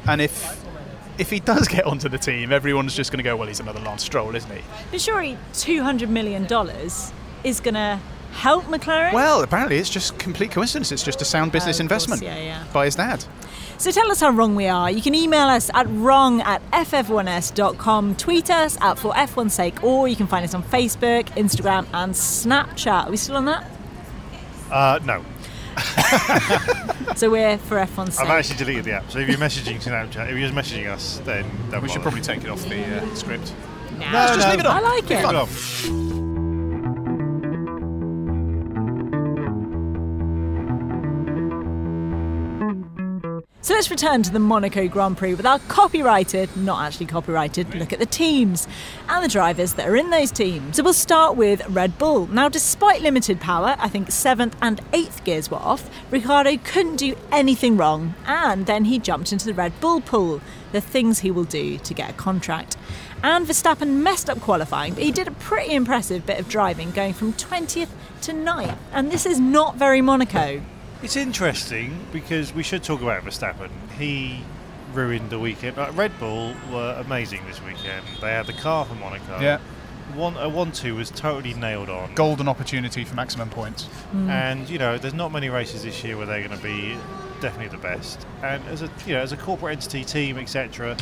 And 0.06 0.20
if 0.20 0.64
if 1.18 1.30
he 1.30 1.40
does 1.40 1.66
get 1.68 1.86
onto 1.86 2.08
the 2.08 2.18
team, 2.18 2.52
everyone's 2.52 2.94
just 2.94 3.10
going 3.10 3.18
to 3.18 3.24
go, 3.24 3.36
well, 3.36 3.48
he's 3.48 3.60
another 3.60 3.80
Lance 3.80 4.04
Stroll, 4.04 4.34
isn't 4.34 4.50
he? 4.50 4.62
But 4.90 5.00
surely 5.00 5.38
$200 5.54 6.08
million 6.08 6.44
is 7.44 7.60
going 7.60 7.74
to 7.74 7.98
help 8.36 8.64
McLaren? 8.66 9.12
Well, 9.12 9.42
apparently 9.42 9.78
it's 9.78 9.90
just 9.90 10.18
complete 10.18 10.50
coincidence. 10.50 10.92
It's 10.92 11.02
just 11.02 11.20
a 11.22 11.24
sound 11.24 11.52
business 11.52 11.80
Oh, 11.80 11.84
of 11.84 11.88
course, 11.90 12.04
investment 12.04 12.22
yeah, 12.22 12.36
yeah. 12.38 12.64
by 12.72 12.84
his 12.84 12.94
dad. 12.96 13.24
So 13.78 13.90
tell 13.90 14.10
us 14.10 14.20
how 14.20 14.30
wrong 14.30 14.54
we 14.54 14.68
are. 14.68 14.90
You 14.90 15.02
can 15.02 15.14
email 15.14 15.48
us 15.48 15.70
at 15.74 15.86
wrong 15.90 16.40
at 16.42 16.62
ff1s.com, 16.70 18.16
tweet 18.16 18.50
us 18.50 18.78
at 18.80 18.98
for 18.98 19.12
F1's 19.12 19.52
sake, 19.54 19.82
or 19.84 20.08
you 20.08 20.16
can 20.16 20.26
find 20.26 20.44
us 20.44 20.54
on 20.54 20.62
Facebook, 20.62 21.24
Instagram, 21.36 21.86
and 21.92 22.12
Snapchat. 22.14 23.06
Are 23.06 23.10
we 23.10 23.16
still 23.18 23.36
on 23.36 23.44
that? 23.46 23.70
Uh, 24.70 24.98
no, 25.04 25.22
So 27.16 27.30
we're 27.30 27.58
for 27.58 27.76
F1's 27.76 28.14
sake. 28.16 28.26
I've 28.26 28.30
actually 28.38 28.56
deleted 28.56 28.84
the 28.84 28.92
app. 28.92 29.10
So 29.10 29.18
if 29.18 29.28
you're 29.28 29.38
messaging 29.38 29.76
Snapchat, 29.82 30.30
if 30.30 30.38
you're 30.38 30.48
just 30.48 30.54
messaging 30.54 30.88
us, 30.90 31.18
then 31.24 31.44
don't 31.70 31.82
We 31.82 31.88
should 31.88 32.02
probably 32.02 32.20
take 32.22 32.42
it 32.44 32.48
off 32.50 32.62
the 32.68 32.82
uh, 33.02 33.14
script. 33.14 33.52
Nah, 33.98 34.10
No, 34.12 34.26
just 34.34 34.40
no, 34.40 34.50
leave 34.50 34.60
it 34.60 34.66
on. 34.66 34.76
I 34.76 34.80
like 34.80 35.08
leave 35.08 35.18
it. 35.18 35.24
it 35.24 36.15
So 43.66 43.74
let's 43.74 43.90
return 43.90 44.22
to 44.22 44.30
the 44.30 44.38
Monaco 44.38 44.86
Grand 44.86 45.18
Prix 45.18 45.34
with 45.34 45.44
our 45.44 45.58
copyrighted, 45.58 46.56
not 46.56 46.86
actually 46.86 47.06
copyrighted, 47.06 47.74
look 47.74 47.92
at 47.92 47.98
the 47.98 48.06
teams 48.06 48.68
and 49.08 49.24
the 49.24 49.28
drivers 49.28 49.74
that 49.74 49.88
are 49.88 49.96
in 49.96 50.10
those 50.10 50.30
teams. 50.30 50.76
So 50.76 50.84
we'll 50.84 50.92
start 50.92 51.36
with 51.36 51.66
Red 51.70 51.98
Bull. 51.98 52.28
Now, 52.28 52.48
despite 52.48 53.02
limited 53.02 53.40
power, 53.40 53.74
I 53.80 53.88
think 53.88 54.12
seventh 54.12 54.56
and 54.62 54.80
eighth 54.92 55.24
gears 55.24 55.50
were 55.50 55.56
off, 55.56 55.90
Ricciardo 56.12 56.58
couldn't 56.58 56.94
do 56.94 57.16
anything 57.32 57.76
wrong, 57.76 58.14
and 58.24 58.66
then 58.66 58.84
he 58.84 59.00
jumped 59.00 59.32
into 59.32 59.46
the 59.46 59.54
Red 59.54 59.72
Bull 59.80 60.00
pool, 60.00 60.40
the 60.70 60.80
things 60.80 61.18
he 61.18 61.32
will 61.32 61.42
do 61.42 61.76
to 61.76 61.92
get 61.92 62.10
a 62.10 62.12
contract. 62.12 62.76
And 63.24 63.48
Verstappen 63.48 64.00
messed 64.00 64.30
up 64.30 64.38
qualifying, 64.40 64.94
but 64.94 65.02
he 65.02 65.10
did 65.10 65.26
a 65.26 65.32
pretty 65.32 65.74
impressive 65.74 66.24
bit 66.24 66.38
of 66.38 66.48
driving, 66.48 66.92
going 66.92 67.14
from 67.14 67.32
20th 67.32 67.88
to 68.22 68.32
9th. 68.32 68.78
And 68.92 69.10
this 69.10 69.26
is 69.26 69.40
not 69.40 69.74
very 69.74 70.02
Monaco. 70.02 70.62
It's 71.06 71.14
interesting 71.14 72.04
because 72.12 72.52
we 72.52 72.64
should 72.64 72.82
talk 72.82 73.00
about 73.00 73.22
Verstappen. 73.22 73.70
He 73.96 74.40
ruined 74.92 75.30
the 75.30 75.38
weekend. 75.38 75.76
Like 75.76 75.96
Red 75.96 76.18
Bull 76.18 76.52
were 76.72 76.96
amazing 76.98 77.46
this 77.46 77.62
weekend. 77.62 78.04
They 78.20 78.32
had 78.32 78.46
the 78.46 78.52
car 78.52 78.84
for 78.84 78.96
Monaco. 78.96 79.38
Yeah. 79.38 79.60
One 80.16 80.36
a 80.36 80.48
one 80.48 80.72
two 80.72 80.96
was 80.96 81.12
totally 81.12 81.54
nailed 81.54 81.90
on. 81.90 82.12
Golden 82.16 82.48
opportunity 82.48 83.04
for 83.04 83.14
maximum 83.14 83.50
points. 83.50 83.88
Mm. 84.12 84.28
And 84.28 84.68
you 84.68 84.78
know, 84.78 84.98
there's 84.98 85.14
not 85.14 85.30
many 85.30 85.48
races 85.48 85.84
this 85.84 86.02
year 86.02 86.16
where 86.16 86.26
they're 86.26 86.42
going 86.42 86.58
to 86.58 86.64
be 86.64 86.96
definitely 87.40 87.68
the 87.68 87.80
best. 87.80 88.26
And 88.42 88.66
as 88.66 88.82
a 88.82 88.90
you 89.06 89.14
know, 89.14 89.20
as 89.20 89.30
a 89.30 89.36
corporate 89.36 89.76
entity 89.76 90.04
team, 90.04 90.38
etc., 90.38 90.96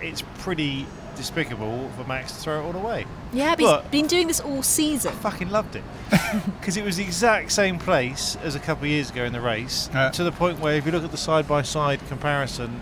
it's 0.00 0.22
pretty 0.38 0.86
despicable 1.18 1.90
for 1.96 2.04
Max 2.04 2.32
to 2.32 2.38
throw 2.38 2.60
it 2.60 2.64
all 2.74 2.80
away. 2.80 3.04
Yeah, 3.34 3.50
but 3.50 3.58
he's 3.60 3.68
But- 3.68 3.90
been 3.90 4.06
doing 4.06 4.26
this 4.28 4.40
all 4.40 4.62
season. 4.62 5.12
I 5.12 5.16
fucking 5.16 5.50
loved 5.50 5.76
it 5.76 5.84
because 6.60 6.78
it 6.78 6.84
was 6.84 6.96
the 6.96 7.02
exact 7.04 7.52
same 7.52 7.78
place 7.78 8.36
as 8.42 8.54
a 8.54 8.60
couple 8.60 8.84
of 8.84 8.90
years 8.90 9.10
ago 9.10 9.24
in 9.24 9.32
the 9.34 9.40
race 9.42 9.90
Yeah. 9.92 10.08
to 10.10 10.24
the 10.24 10.32
point 10.32 10.58
where 10.60 10.74
if 10.76 10.86
you 10.86 10.92
look 10.92 11.04
at 11.04 11.10
the 11.10 11.16
side 11.18 11.46
by 11.46 11.60
side 11.62 12.00
comparison 12.08 12.80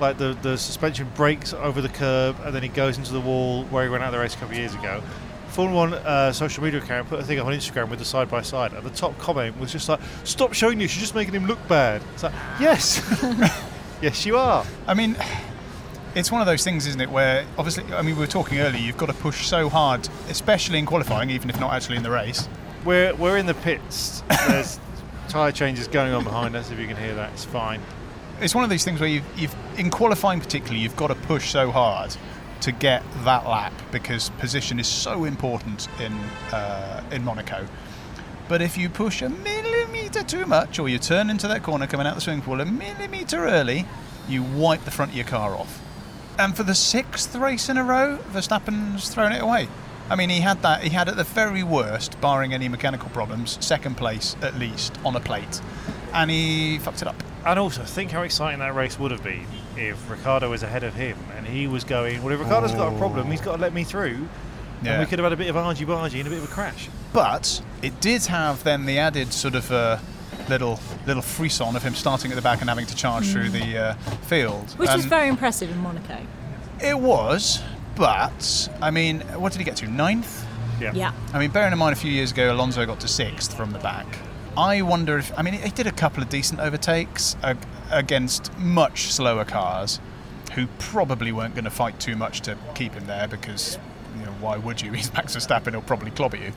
like 0.00 0.18
the, 0.18 0.36
the 0.42 0.56
suspension 0.58 1.06
breaks 1.14 1.52
over 1.54 1.80
the 1.80 1.88
curb 1.88 2.36
and 2.44 2.54
then 2.54 2.62
he 2.62 2.68
goes 2.68 2.96
into 2.98 3.12
the 3.12 3.20
wall 3.20 3.64
where 3.64 3.84
he 3.84 3.90
went 3.90 4.02
out 4.02 4.08
of 4.08 4.12
the 4.12 4.18
race 4.18 4.34
a 4.34 4.38
couple 4.38 4.52
of 4.52 4.58
years 4.58 4.74
ago 4.74 5.02
Formula 5.48 5.76
One 5.90 5.94
uh, 5.94 6.32
social 6.32 6.62
media 6.62 6.80
account 6.80 7.08
put 7.08 7.18
a 7.18 7.24
thing 7.24 7.38
up 7.40 7.46
on 7.46 7.52
Instagram 7.52 7.90
with 7.90 7.98
the 7.98 8.04
side 8.04 8.30
by 8.30 8.40
side, 8.40 8.72
and 8.72 8.84
the 8.84 8.90
top 8.90 9.18
comment 9.18 9.58
was 9.58 9.72
just 9.72 9.88
like, 9.88 9.98
"Stop 10.22 10.52
showing 10.52 10.78
this! 10.78 10.94
You're 10.94 11.00
just 11.00 11.16
making 11.16 11.34
him 11.34 11.46
look 11.46 11.58
bad." 11.66 12.02
It's 12.14 12.22
like, 12.22 12.32
yes, 12.60 13.02
yes, 14.00 14.24
you 14.24 14.36
are. 14.38 14.64
I 14.86 14.94
mean, 14.94 15.16
it's 16.14 16.32
one 16.32 16.40
of 16.40 16.46
those 16.46 16.64
things, 16.64 16.86
isn't 16.86 17.00
it? 17.00 17.10
Where 17.10 17.46
obviously, 17.56 17.84
I 17.94 18.02
mean, 18.02 18.16
we 18.16 18.20
were 18.20 18.26
talking 18.26 18.58
earlier. 18.58 18.80
You've 18.80 18.96
got 18.96 19.06
to 19.06 19.14
push 19.14 19.46
so 19.46 19.68
hard, 19.68 20.08
especially 20.28 20.78
in 20.78 20.86
qualifying, 20.86 21.30
even 21.30 21.50
if 21.50 21.60
not 21.60 21.72
actually 21.72 21.96
in 21.96 22.02
the 22.02 22.10
race. 22.10 22.48
We're 22.84 23.14
we're 23.14 23.36
in 23.36 23.46
the 23.46 23.54
pits. 23.54 24.22
There's 24.48 24.80
tyre 25.28 25.52
changes 25.52 25.86
going 25.88 26.12
on 26.12 26.24
behind 26.24 26.56
us. 26.56 26.70
If 26.70 26.78
you 26.78 26.86
can 26.86 26.96
hear 26.96 27.14
that, 27.14 27.32
it's 27.32 27.44
fine. 27.44 27.80
It's 28.40 28.54
one 28.54 28.64
of 28.64 28.70
these 28.70 28.84
things 28.84 29.00
where 29.00 29.08
you've, 29.08 29.24
you've 29.36 29.54
in 29.76 29.90
qualifying 29.90 30.40
particularly, 30.40 30.80
you've 30.80 30.96
got 30.96 31.08
to 31.08 31.14
push 31.14 31.50
so 31.50 31.70
hard 31.70 32.16
to 32.62 32.72
get 32.72 33.02
that 33.24 33.46
lap 33.46 33.72
because 33.90 34.30
position 34.30 34.78
is 34.78 34.86
so 34.86 35.24
important 35.24 35.88
in 36.00 36.12
uh, 36.52 37.02
in 37.12 37.24
Monaco. 37.24 37.66
But 38.48 38.62
if 38.62 38.76
you 38.76 38.88
push 38.88 39.22
a 39.22 39.28
millimetre 39.28 40.24
too 40.24 40.44
much, 40.44 40.80
or 40.80 40.88
you 40.88 40.98
turn 40.98 41.30
into 41.30 41.46
that 41.46 41.62
corner 41.62 41.86
coming 41.86 42.06
out 42.06 42.16
the 42.16 42.20
swimming 42.20 42.42
pool 42.42 42.60
a 42.60 42.64
millimetre 42.64 43.46
early, 43.46 43.86
you 44.28 44.42
wipe 44.42 44.84
the 44.84 44.90
front 44.90 45.12
of 45.12 45.16
your 45.16 45.26
car 45.26 45.54
off. 45.54 45.80
And 46.40 46.56
for 46.56 46.62
the 46.62 46.74
sixth 46.74 47.36
race 47.36 47.68
in 47.68 47.76
a 47.76 47.84
row, 47.84 48.18
Verstappen's 48.32 49.10
thrown 49.10 49.32
it 49.32 49.42
away. 49.42 49.68
I 50.08 50.16
mean, 50.16 50.30
he 50.30 50.40
had 50.40 50.62
that. 50.62 50.82
He 50.82 50.88
had 50.88 51.06
at 51.06 51.16
the 51.16 51.24
very 51.24 51.62
worst, 51.62 52.18
barring 52.22 52.54
any 52.54 52.66
mechanical 52.66 53.10
problems, 53.10 53.58
second 53.60 53.98
place 53.98 54.36
at 54.40 54.58
least 54.58 54.98
on 55.04 55.14
a 55.14 55.20
plate, 55.20 55.60
and 56.14 56.30
he 56.30 56.78
fucked 56.78 57.02
it 57.02 57.08
up. 57.08 57.22
And 57.44 57.58
also, 57.58 57.84
think 57.84 58.10
how 58.10 58.22
exciting 58.22 58.60
that 58.60 58.74
race 58.74 58.98
would 58.98 59.10
have 59.10 59.22
been 59.22 59.44
if 59.76 60.10
Ricciardo 60.10 60.48
was 60.48 60.62
ahead 60.62 60.82
of 60.82 60.94
him 60.94 61.18
and 61.36 61.46
he 61.46 61.66
was 61.66 61.84
going, 61.84 62.22
well, 62.22 62.32
if 62.32 62.40
Ricciardo's 62.40 62.72
got 62.72 62.90
a 62.90 62.96
problem, 62.96 63.30
he's 63.30 63.42
got 63.42 63.56
to 63.56 63.60
let 63.60 63.74
me 63.74 63.84
through. 63.84 64.26
Yeah. 64.82 64.92
And 64.92 65.00
we 65.00 65.06
could 65.06 65.18
have 65.18 65.24
had 65.24 65.34
a 65.34 65.36
bit 65.36 65.48
of 65.48 65.58
argy 65.58 65.84
bargy 65.84 66.20
and 66.20 66.26
a 66.26 66.30
bit 66.30 66.38
of 66.38 66.44
a 66.44 66.52
crash. 66.52 66.88
But 67.12 67.62
it 67.82 68.00
did 68.00 68.24
have 68.26 68.64
then 68.64 68.86
the 68.86 68.98
added 68.98 69.34
sort 69.34 69.54
of 69.54 69.70
uh, 69.70 69.98
little 70.48 70.78
little 71.06 71.22
frisson 71.22 71.76
of 71.76 71.82
him 71.82 71.94
starting 71.94 72.30
at 72.30 72.34
the 72.34 72.42
back 72.42 72.60
and 72.60 72.68
having 72.68 72.86
to 72.86 72.94
charge 72.94 73.30
through 73.30 73.50
the 73.50 73.78
uh, 73.78 73.94
field. 74.22 74.70
Which 74.72 74.90
was 74.90 75.04
very 75.04 75.28
impressive 75.28 75.70
in 75.70 75.78
Monaco. 75.78 76.18
It 76.82 76.98
was, 76.98 77.62
but 77.96 78.68
I 78.80 78.90
mean, 78.90 79.20
what 79.36 79.52
did 79.52 79.58
he 79.58 79.64
get 79.64 79.76
to? 79.76 79.86
Ninth. 79.86 80.46
Yeah. 80.80 80.92
Yeah. 80.94 81.12
I 81.34 81.38
mean, 81.38 81.50
bearing 81.50 81.72
in 81.72 81.78
mind 81.78 81.92
a 81.92 82.00
few 82.00 82.10
years 82.10 82.32
ago, 82.32 82.52
Alonso 82.52 82.86
got 82.86 83.00
to 83.00 83.08
sixth 83.08 83.54
from 83.54 83.72
the 83.72 83.78
back. 83.78 84.06
I 84.56 84.82
wonder 84.82 85.18
if 85.18 85.32
I 85.38 85.42
mean 85.42 85.54
he 85.54 85.70
did 85.70 85.86
a 85.86 85.92
couple 85.92 86.22
of 86.22 86.28
decent 86.28 86.60
overtakes 86.60 87.36
against 87.90 88.56
much 88.58 89.12
slower 89.12 89.44
cars, 89.44 90.00
who 90.54 90.66
probably 90.78 91.32
weren't 91.32 91.54
going 91.54 91.64
to 91.64 91.70
fight 91.70 91.98
too 92.00 92.16
much 92.16 92.40
to 92.42 92.56
keep 92.74 92.94
him 92.94 93.06
there 93.06 93.28
because 93.28 93.78
you 94.18 94.24
know 94.24 94.32
why 94.40 94.56
would 94.56 94.80
you? 94.80 94.92
He's 94.94 95.12
Max 95.12 95.36
Verstappen, 95.36 95.70
he'll 95.70 95.82
probably 95.82 96.10
clobber 96.10 96.36
you. 96.36 96.52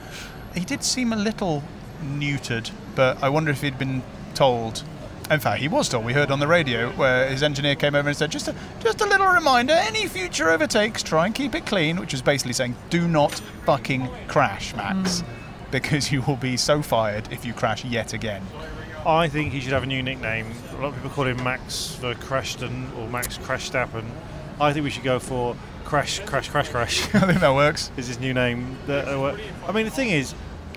He 0.56 0.66
did 0.66 0.84
seem 0.84 1.14
a 1.14 1.16
little 1.16 1.64
neutered, 2.04 2.72
but 2.96 3.22
I 3.24 3.30
wonder 3.30 3.52
if 3.52 3.62
he'd 3.62 3.80
been 3.80 4.04
told. 4.36 4.84
In 5.32 5.40
fact, 5.40 5.62
he 5.62 5.68
was 5.68 5.88
told. 5.88 6.04
We 6.06 6.14
heard 6.14 6.32
on 6.32 6.40
the 6.40 6.48
radio 6.48 6.90
where 6.92 7.30
his 7.30 7.44
engineer 7.44 7.76
came 7.76 7.96
over 7.96 8.10
and 8.10 8.18
said, 8.18 8.32
"Just 8.32 8.48
a, 8.48 8.56
just 8.82 9.02
a 9.02 9.06
little 9.06 9.28
reminder: 9.28 9.74
any 9.74 10.08
future 10.08 10.50
overtakes, 10.50 11.02
try 11.02 11.26
and 11.26 11.34
keep 11.34 11.56
it 11.56 11.66
clean." 11.66 12.00
Which 12.00 12.12
was 12.12 12.22
basically 12.22 12.54
saying, 12.54 12.76
"Do 12.90 13.08
not 13.08 13.32
fucking 13.66 14.10
crash, 14.28 14.76
Max." 14.76 15.24
because 15.74 16.12
you 16.12 16.22
will 16.22 16.36
be 16.36 16.56
so 16.56 16.84
fired 16.84 17.28
if 17.32 17.44
you 17.44 17.52
crash 17.52 17.84
yet 17.84 18.14
again. 18.14 18.44
I 19.08 19.28
think 19.28 19.52
he 19.52 19.60
should 19.60 19.74
have 19.74 19.82
a 19.82 19.88
new 19.88 20.04
nickname. 20.04 20.52
A 20.72 20.76
lot 20.76 20.90
of 20.90 20.96
people 20.96 21.10
call 21.10 21.26
him 21.26 21.44
Max 21.44 21.96
for 21.96 22.14
Crashton 22.14 22.96
or 22.96 23.10
Max 23.10 23.40
Crashstappen. 23.40 24.06
I 24.62 24.72
think 24.72 24.84
we 24.84 24.92
should 24.92 25.04
go 25.04 25.18
for 25.18 25.56
Crash, 25.84 26.20
Crash, 26.20 26.48
Crash, 26.48 26.70
Crash. 26.70 27.04
I 27.16 27.22
think 27.22 27.40
that 27.40 27.56
works. 27.56 27.92
is 27.98 28.08
his 28.08 28.20
new 28.20 28.36
name. 28.36 28.78
That, 28.86 29.08
uh, 29.08 29.36
I 29.68 29.72
mean, 29.72 29.86
the 29.86 29.92
thing 29.92 30.10
is, 30.10 30.36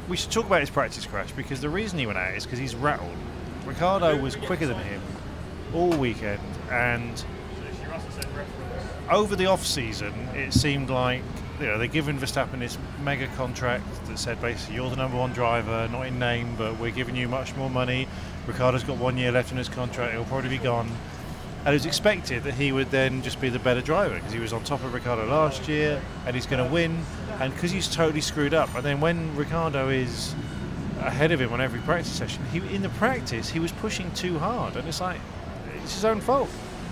we 0.08 0.16
should 0.16 0.30
talk 0.30 0.46
about 0.46 0.60
his 0.60 0.70
practice 0.70 1.06
crash 1.06 1.32
because 1.32 1.60
the 1.60 1.68
reason 1.68 1.98
he 1.98 2.06
went 2.06 2.18
out 2.18 2.34
is 2.34 2.44
because 2.44 2.58
he's 2.58 2.74
rattled. 2.74 3.16
Ricciardo 3.64 4.16
was 4.16 4.36
quicker 4.36 4.66
than 4.66 4.78
him 4.78 5.02
all 5.74 5.90
weekend, 5.90 6.40
and 6.70 7.24
over 9.10 9.36
the 9.36 9.46
off 9.46 9.64
season, 9.64 10.12
it 10.34 10.52
seemed 10.52 10.90
like 10.90 11.22
you 11.60 11.66
know 11.66 11.78
they're 11.78 11.86
giving 11.86 12.18
Verstappen 12.18 12.60
this 12.60 12.78
mega 13.02 13.26
contract 13.28 13.84
that 14.06 14.18
said 14.18 14.40
basically 14.40 14.76
you're 14.76 14.90
the 14.90 14.96
number 14.96 15.16
one 15.16 15.32
driver, 15.32 15.88
not 15.90 16.06
in 16.06 16.18
name, 16.18 16.54
but 16.56 16.78
we're 16.78 16.90
giving 16.90 17.16
you 17.16 17.28
much 17.28 17.54
more 17.56 17.70
money. 17.70 18.06
Ricciardo's 18.46 18.84
got 18.84 18.98
one 18.98 19.16
year 19.16 19.32
left 19.32 19.50
in 19.50 19.58
his 19.58 19.68
contract; 19.68 20.12
he'll 20.12 20.24
probably 20.24 20.50
be 20.50 20.58
gone. 20.58 20.88
And 21.66 21.74
it 21.74 21.78
was 21.78 21.86
expected 21.86 22.44
that 22.44 22.54
he 22.54 22.70
would 22.70 22.92
then 22.92 23.22
just 23.22 23.40
be 23.40 23.48
the 23.48 23.58
better 23.58 23.80
driver 23.80 24.14
because 24.14 24.32
he 24.32 24.38
was 24.38 24.52
on 24.52 24.62
top 24.62 24.84
of 24.84 24.94
Ricciardo 24.94 25.26
last 25.26 25.66
year 25.66 26.00
and 26.24 26.36
he's 26.36 26.46
going 26.46 26.64
to 26.64 26.72
win. 26.72 27.04
And 27.40 27.52
because 27.52 27.72
he's 27.72 27.92
totally 27.92 28.20
screwed 28.20 28.54
up, 28.54 28.72
and 28.76 28.84
then 28.84 29.00
when 29.00 29.34
Ricciardo 29.34 29.88
is 29.88 30.32
ahead 31.00 31.32
of 31.32 31.40
him 31.40 31.52
on 31.52 31.60
every 31.60 31.80
practice 31.80 32.12
session, 32.12 32.44
he 32.52 32.58
in 32.74 32.82
the 32.82 32.88
practice 32.90 33.50
he 33.50 33.58
was 33.58 33.72
pushing 33.72 34.10
too 34.12 34.38
hard, 34.38 34.76
and 34.76 34.86
it's 34.86 35.00
like 35.00 35.20
it's 35.82 35.94
his 35.94 36.04
own 36.04 36.20
fault. 36.20 36.48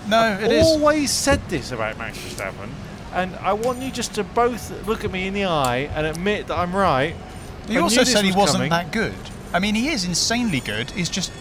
No, 0.08 0.32
it 0.32 0.38
is. 0.38 0.44
I've 0.44 0.50
it 0.50 0.52
is. 0.52 0.66
always 0.66 1.10
said 1.12 1.40
this 1.48 1.70
about 1.72 1.96
Max 1.96 2.18
Verstappen, 2.18 2.68
and 3.12 3.34
I 3.36 3.54
want 3.54 3.80
you 3.80 3.90
just 3.90 4.14
to 4.16 4.24
both 4.24 4.86
look 4.86 5.04
at 5.04 5.10
me 5.10 5.28
in 5.28 5.34
the 5.34 5.44
eye 5.46 5.88
and 5.94 6.06
admit 6.06 6.48
that 6.48 6.58
I'm 6.58 6.74
right. 6.76 7.14
He 7.68 7.78
I 7.78 7.80
also 7.80 8.04
said 8.04 8.24
he 8.24 8.32
was 8.32 8.36
wasn't 8.36 8.56
coming. 8.56 8.70
that 8.70 8.92
good. 8.92 9.14
I 9.54 9.60
mean, 9.60 9.76
he 9.76 9.88
is 9.88 10.04
insanely 10.04 10.60
good. 10.60 10.90
He's 10.90 11.08
just 11.08 11.32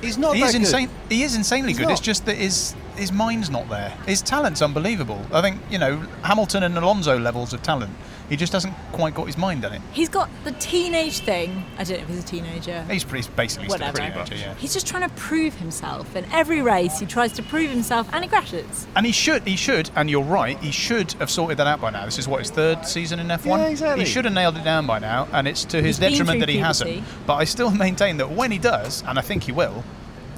He's 0.00 0.18
not 0.18 0.34
he 0.34 0.40
that 0.42 0.48
is 0.48 0.52
good. 0.52 0.60
insane. 0.60 0.90
He 1.08 1.22
is 1.22 1.34
insanely 1.36 1.70
He's 1.70 1.78
good. 1.78 1.90
It's 1.90 2.00
just 2.00 2.26
that 2.26 2.36
his 2.36 2.74
his 2.96 3.12
mind's 3.12 3.50
not 3.50 3.68
there. 3.68 3.90
His 4.06 4.22
talent's 4.22 4.62
unbelievable. 4.62 5.24
I 5.32 5.40
think 5.40 5.60
you 5.70 5.78
know 5.78 5.98
Hamilton 6.22 6.62
and 6.62 6.76
Alonso 6.76 7.18
levels 7.18 7.52
of 7.52 7.62
talent. 7.62 7.92
He 8.28 8.36
just 8.36 8.52
hasn't 8.52 8.74
quite 8.92 9.14
got 9.14 9.26
his 9.26 9.38
mind 9.38 9.64
on 9.64 9.72
it. 9.72 9.80
He's 9.92 10.08
got 10.10 10.28
the 10.44 10.52
teenage 10.52 11.20
thing. 11.20 11.64
I 11.78 11.84
don't 11.84 11.96
know 11.98 12.02
if 12.02 12.08
he's 12.08 12.18
a 12.22 12.26
teenager. 12.26 12.82
He's 12.84 13.02
pretty 13.04 13.26
basically 13.36 13.68
still 13.70 13.82
a 13.82 13.90
Whatever. 13.90 14.12
teenager, 14.24 14.34
yeah. 14.34 14.54
He's 14.56 14.74
just 14.74 14.86
trying 14.86 15.08
to 15.08 15.14
prove 15.16 15.54
himself. 15.54 16.14
In 16.14 16.24
every 16.32 16.60
race, 16.60 16.98
he 16.98 17.06
tries 17.06 17.32
to 17.32 17.42
prove 17.42 17.70
himself 17.70 18.08
and 18.12 18.22
he 18.22 18.28
crashes. 18.28 18.86
And 18.94 19.06
he 19.06 19.12
should, 19.12 19.44
he 19.46 19.56
should, 19.56 19.88
and 19.96 20.10
you're 20.10 20.22
right, 20.22 20.58
he 20.58 20.70
should 20.72 21.12
have 21.14 21.30
sorted 21.30 21.56
that 21.58 21.66
out 21.66 21.80
by 21.80 21.90
now. 21.90 22.04
This 22.04 22.18
is 22.18 22.28
what 22.28 22.40
his 22.40 22.50
third 22.50 22.84
season 22.86 23.18
in 23.18 23.28
F1. 23.28 23.46
Yeah, 23.46 23.66
exactly. 23.68 24.04
He 24.04 24.10
should 24.10 24.26
have 24.26 24.34
nailed 24.34 24.56
it 24.58 24.64
down 24.64 24.86
by 24.86 24.98
now, 24.98 25.26
and 25.32 25.48
it's 25.48 25.64
to 25.66 25.78
his 25.78 25.96
He's 25.98 26.10
detriment 26.10 26.40
that 26.40 26.48
he 26.50 26.56
puberty. 26.56 26.66
hasn't. 26.66 27.04
But 27.26 27.36
I 27.36 27.44
still 27.44 27.70
maintain 27.86 28.18
that 28.18 28.30
when 28.30 28.50
he 28.50 28.58
does, 28.58 29.02
and 29.06 29.18
I 29.18 29.22
think 29.22 29.44
he 29.44 29.52
will, 29.52 29.84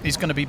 he's 0.05 0.16
going 0.16 0.29
to 0.29 0.35
be 0.35 0.46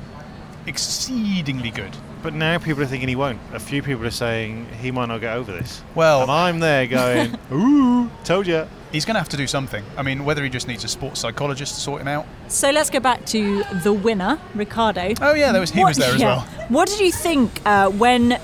exceedingly 0.66 1.70
good. 1.70 1.96
But 2.22 2.34
now 2.34 2.58
people 2.58 2.82
are 2.82 2.86
thinking 2.86 3.08
he 3.08 3.16
won't. 3.16 3.40
A 3.52 3.58
few 3.58 3.82
people 3.82 4.06
are 4.06 4.10
saying 4.10 4.66
he 4.80 4.90
might 4.92 5.06
not 5.06 5.20
get 5.20 5.36
over 5.36 5.52
this. 5.52 5.82
Well- 5.94 6.22
and 6.22 6.30
I'm 6.30 6.60
there 6.60 6.86
going, 6.86 7.36
ooh, 7.52 8.10
told 8.24 8.46
you. 8.46 8.66
He's 8.92 9.06
going 9.06 9.14
to 9.14 9.20
have 9.20 9.30
to 9.30 9.38
do 9.38 9.46
something. 9.46 9.82
I 9.96 10.02
mean, 10.02 10.26
whether 10.26 10.44
he 10.44 10.50
just 10.50 10.68
needs 10.68 10.84
a 10.84 10.88
sports 10.88 11.20
psychologist 11.20 11.74
to 11.76 11.80
sort 11.80 12.02
him 12.02 12.08
out. 12.08 12.26
So 12.48 12.70
let's 12.70 12.90
go 12.90 13.00
back 13.00 13.24
to 13.26 13.64
the 13.82 13.92
winner, 13.92 14.38
Ricciardo. 14.54 15.14
Oh 15.22 15.32
yeah, 15.32 15.50
there 15.50 15.62
was 15.62 15.70
he 15.70 15.82
was 15.82 15.96
there 15.96 16.14
as 16.14 16.20
yeah. 16.20 16.26
well. 16.26 16.40
What 16.68 16.88
did 16.88 17.00
you 17.00 17.10
think 17.10 17.62
uh, 17.64 17.88
when 17.88 18.38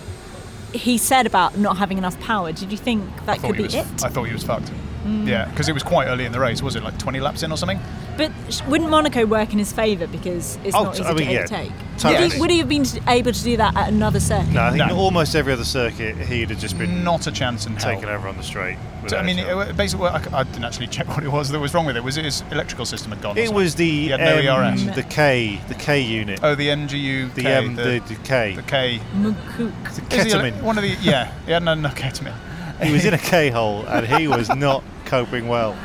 he 0.73 0.97
said 0.97 1.27
about 1.27 1.59
not 1.59 1.77
having 1.77 1.99
enough 1.99 2.19
power? 2.21 2.53
Did 2.53 2.73
you 2.73 2.79
think 2.79 3.05
that 3.27 3.41
could 3.41 3.57
be 3.57 3.65
was. 3.65 3.75
it? 3.75 3.87
I 4.03 4.09
thought 4.09 4.25
he 4.25 4.33
was 4.33 4.43
fucked. 4.43 4.73
Mm. 5.09 5.27
Yeah, 5.27 5.47
because 5.47 5.69
it 5.69 5.73
was 5.73 5.83
quite 5.83 6.07
early 6.07 6.25
in 6.27 6.33
the 6.33 6.41
race, 6.41 6.63
was 6.63 6.77
it? 6.77 6.83
Like 6.83 6.99
20 6.99 7.21
laps 7.21 7.43
in 7.43 7.51
or 7.51 7.57
something. 7.57 7.81
But 8.19 8.33
wouldn't 8.69 8.91
Monaco 8.91 9.25
work 9.27 9.53
in 9.53 9.59
his 9.59 9.73
favour 9.73 10.07
because 10.09 10.59
it's 10.65 10.75
Oh, 10.75 10.85
not 10.85 10.95
easy 10.95 11.05
I 11.05 11.13
mean, 11.15 11.27
to 11.29 11.33
yeah, 11.33 11.39
overtake? 11.41 11.73
totally. 11.99 12.23
Would, 12.25 12.33
he, 12.33 12.41
would 12.41 12.51
he 12.51 12.59
have 12.59 12.69
been 12.69 12.85
able 13.09 13.33
to 13.33 13.43
do 13.45 13.57
that 13.57 13.77
at 13.77 13.89
another 13.89 14.19
circuit? 14.21 14.53
No, 14.53 14.63
I 14.65 14.71
think 14.77 14.87
No. 14.91 14.97
almost 14.97 15.35
every 15.37 15.53
other 15.53 15.65
circuit 15.65 16.17
he'd 16.17 16.51
have 16.51 16.59
just 16.59 16.77
been 16.77 17.05
Not 17.05 17.27
a 17.27 17.33
chance 17.33 17.65
in 17.67 17.77
hell. 17.77 17.95
taken 17.95 18.09
over 18.09 18.27
on 18.29 18.37
the 18.37 18.43
straight. 18.43 18.77
So, 19.07 19.17
I 19.17 19.23
mean, 19.23 19.39
it, 19.39 19.77
basically, 19.77 20.03
well, 20.03 20.17
I, 20.33 20.41
I 20.41 20.43
didn't 20.43 20.65
actually 20.65 20.87
check 20.97 21.07
what 21.09 21.23
it 21.23 21.29
was 21.31 21.49
that 21.51 21.61
was 21.61 21.73
wrong 21.73 21.87
with 21.87 21.97
it. 21.97 22.03
Was 22.03 22.17
it 22.17 22.25
his 22.25 22.43
electrical 22.51 22.85
system 22.85 23.13
had 23.13 23.23
gone? 23.23 23.39
it 23.39 23.53
was 23.53 23.77
the 23.77 23.89
He 23.89 24.09
had 24.09 24.21
no 24.21 24.37
M, 24.37 24.75
ERS. 24.75 24.95
the 24.97 25.03
K, 25.05 25.61
the 25.69 25.75
K 25.75 26.01
unit, 26.01 26.41
Oh, 26.43 26.55
the 26.57 26.69
MGU. 26.69 27.33
the 27.35 27.47
M, 27.47 27.77
the, 27.77 28.03
the 28.09 28.17
K. 28.25 28.55
the 28.57 28.63
K. 28.63 29.01
McCook. 29.15 29.89
Is 29.91 29.97
the- 29.97 30.03
ketamine. 30.03 30.61
One 30.63 30.77
of 30.77 30.83
the 30.83 30.97
yeah. 31.01 31.33
He 31.47 31.53
had 31.53 31.63
no, 31.63 31.75
no 31.75 31.89
ketamine. 31.91 32.35
He 32.83 32.93
was 32.93 33.05
in 33.05 33.15
a 33.15 33.19
K 33.19 33.51
hole 33.51 33.85
and 33.87 34.07
he 34.07 34.29
was 34.29 34.49
not 34.55 34.83
coping 35.05 35.49
well. 35.49 35.77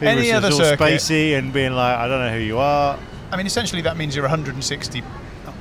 He 0.00 0.06
Any 0.06 0.18
was 0.18 0.26
just 0.28 0.44
other 0.44 0.54
all 0.54 0.58
circuit- 0.60 0.78
spacey 1.00 1.38
and 1.38 1.52
being 1.52 1.72
like, 1.72 1.96
I 1.96 2.06
don't 2.08 2.20
know 2.20 2.32
who 2.32 2.38
you 2.44 2.58
are. 2.58 2.98
I 3.32 3.36
mean, 3.36 3.46
essentially, 3.46 3.82
that 3.82 3.96
means 3.96 4.14
you're 4.14 4.24
160 4.24 5.02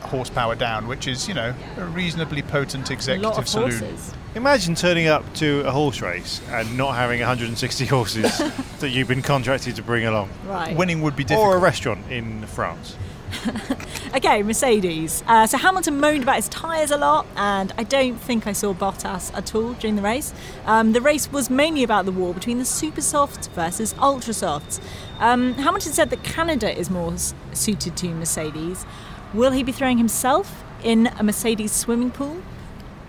horsepower 0.02 0.56
down, 0.56 0.88
which 0.88 1.08
is, 1.08 1.28
you 1.28 1.34
know, 1.34 1.54
a 1.78 1.86
reasonably 1.86 2.42
potent 2.42 2.92
executive 2.92 3.48
saloon. 3.48 3.98
Imagine 4.36 4.76
turning 4.76 5.08
up 5.08 5.24
to 5.36 5.62
a 5.66 5.72
horse 5.72 6.02
race 6.02 6.42
and 6.50 6.78
not 6.78 6.94
having 6.96 7.20
160 7.20 7.86
horses 7.88 8.38
that 8.80 8.90
you've 8.90 9.08
been 9.08 9.22
contracted 9.22 9.76
to 9.78 9.82
bring 9.82 10.06
along. 10.06 10.30
Right. 10.46 10.76
Winning 10.76 11.02
would 11.02 11.16
be 11.16 11.24
difficult. 11.24 11.48
Or 11.48 11.56
a 11.56 11.60
restaurant 11.60 12.06
in 12.12 12.46
France. 12.48 12.98
Okay, 14.16 14.44
Mercedes. 14.44 15.26
Uh, 15.28 15.46
so 15.46 15.58
Hamilton 15.58 16.00
moaned 16.00 16.24
about 16.24 16.38
his 16.38 16.48
tyres 16.48 16.90
a 16.90 16.96
lot, 16.98 17.28
and 17.36 17.74
I 17.78 17.84
don't 17.84 18.16
think 18.16 18.48
I 18.48 18.54
saw 18.54 18.74
Bottas 18.74 19.36
at 19.36 19.54
all 19.54 19.74
during 19.74 19.98
the 19.98 20.02
race. 20.02 20.34
Um, 20.66 20.94
the 20.94 21.02
race 21.02 21.30
was 21.34 21.50
mainly 21.50 21.84
about 21.84 22.06
the 22.06 22.14
war 22.14 22.34
between 22.34 22.58
the 22.58 22.64
super 22.64 23.02
softs 23.02 23.48
versus 23.48 23.94
ultra 24.00 24.34
softs. 24.34 24.80
Um, 25.20 25.54
Hamilton 25.56 25.92
said 25.92 26.12
that 26.12 26.24
Canada 26.24 26.74
is 26.74 26.90
more 26.90 27.14
suited 27.52 27.98
to 27.98 28.08
Mercedes. 28.08 28.86
Will 29.34 29.52
he 29.52 29.64
be 29.64 29.74
throwing 29.74 29.98
himself 29.98 30.64
in 30.82 31.08
a 31.20 31.24
Mercedes 31.24 31.74
swimming 31.74 32.12
pool? 32.12 32.42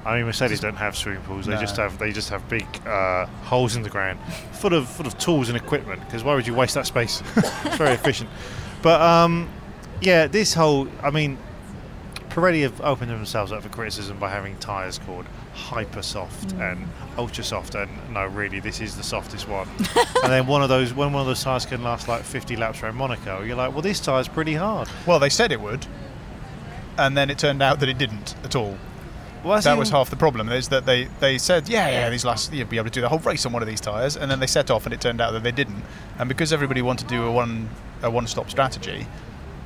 I 0.05 0.17
mean, 0.17 0.27
Mercedes 0.27 0.59
don't 0.59 0.75
have 0.77 0.97
swimming 0.97 1.23
pools. 1.23 1.47
They 1.47 1.55
No. 1.55 1.61
just 1.61 1.77
have 1.77 1.99
they 2.01 2.11
just 2.11 2.31
have 2.31 2.49
big 2.49 2.67
uh, 2.85 3.27
holes 3.45 3.77
in 3.77 3.83
the 3.83 3.91
ground, 3.91 4.19
full 4.53 4.75
of 4.75 4.89
full 4.89 5.07
of 5.07 5.17
tools 5.19 5.49
and 5.51 5.57
equipment. 5.57 6.01
Because 6.01 6.25
why 6.25 6.35
would 6.35 6.49
you 6.49 6.55
waste 6.55 6.75
that 6.75 6.87
space? 6.87 7.23
it's 7.37 7.77
very 7.77 7.93
efficient. 7.95 8.29
But 8.83 9.01
um, 9.01 9.49
yeah, 10.01 10.27
this 10.27 10.55
whole 10.55 10.89
I 11.03 11.11
mean, 11.11 11.39
Pirelli 12.31 12.63
have 12.63 12.81
opened 12.81 13.11
themselves 13.11 13.53
up 13.53 13.63
for 13.63 13.69
criticism 13.69 14.19
by 14.19 14.31
having 14.31 14.57
tyres 14.59 14.99
called 14.99 15.27
hyper 15.55 16.03
soft 16.03 16.49
mm. 16.49 16.73
and 16.73 16.89
ultra 17.17 17.43
soft, 17.43 17.75
and 17.75 17.91
no, 18.13 18.27
really, 18.27 18.61
this 18.61 18.81
is 18.81 18.97
the 18.97 19.03
softest 19.03 19.49
one. 19.49 19.69
and 20.23 20.33
then 20.33 20.47
one 20.47 20.63
of 20.63 20.69
those 20.69 20.93
when 20.93 21.13
one 21.13 21.23
of 21.23 21.27
those 21.27 21.43
tyres 21.43 21.65
can 21.65 21.83
last 21.83 22.09
like 22.09 22.23
50 22.23 22.57
laps 22.57 22.83
around 22.83 22.97
Monaco, 22.97 23.43
you're 23.43 23.57
like, 23.57 23.73
well, 23.73 23.83
this 23.83 24.01
tyre's 24.01 24.29
pretty 24.29 24.55
hard. 24.55 24.89
Well, 25.07 25.19
they 25.19 25.31
said 25.31 25.51
it 25.51 25.61
would, 25.61 25.87
and 26.99 27.17
then 27.17 27.31
it 27.31 27.39
turned 27.39 27.63
out 27.63 27.81
that 27.81 27.89
it 27.89 27.99
didn't 27.99 28.35
at 28.45 28.55
all. 28.55 28.77
Well, 29.45 29.61
that 29.61 29.79
was 29.79 29.91
half 29.91 30.11
the 30.11 30.17
problem. 30.17 30.49
Is 30.49 30.69
that 30.71 30.87
they, 30.87 31.05
they 31.21 31.39
said, 31.39 31.69
yeah, 31.69 31.89
yeah, 31.89 32.11
these 32.11 32.25
last 32.25 32.53
you'll 32.53 32.67
be 32.67 32.79
able 32.79 32.87
to 32.87 32.91
do 32.91 33.01
the 33.01 33.09
whole 33.09 33.21
race 33.21 33.47
on 33.47 33.53
one 33.53 33.63
of 33.63 33.69
these 33.69 33.81
tyres, 33.81 34.17
and 34.17 34.31
then 34.31 34.41
they 34.41 34.47
set 34.47 34.71
off, 34.71 34.87
and 34.87 34.93
it 34.93 35.01
turned 35.01 35.21
out 35.21 35.33
that 35.33 35.43
they 35.43 35.53
didn't. 35.53 35.85
And 36.19 36.29
because 36.29 36.53
everybody 36.53 36.83
wanted 36.83 37.09
to 37.09 37.15
do 37.15 37.25
a 37.25 37.31
one 37.31 37.71
a 38.03 38.11
one 38.11 38.27
stop 38.27 38.51
strategy, 38.51 39.07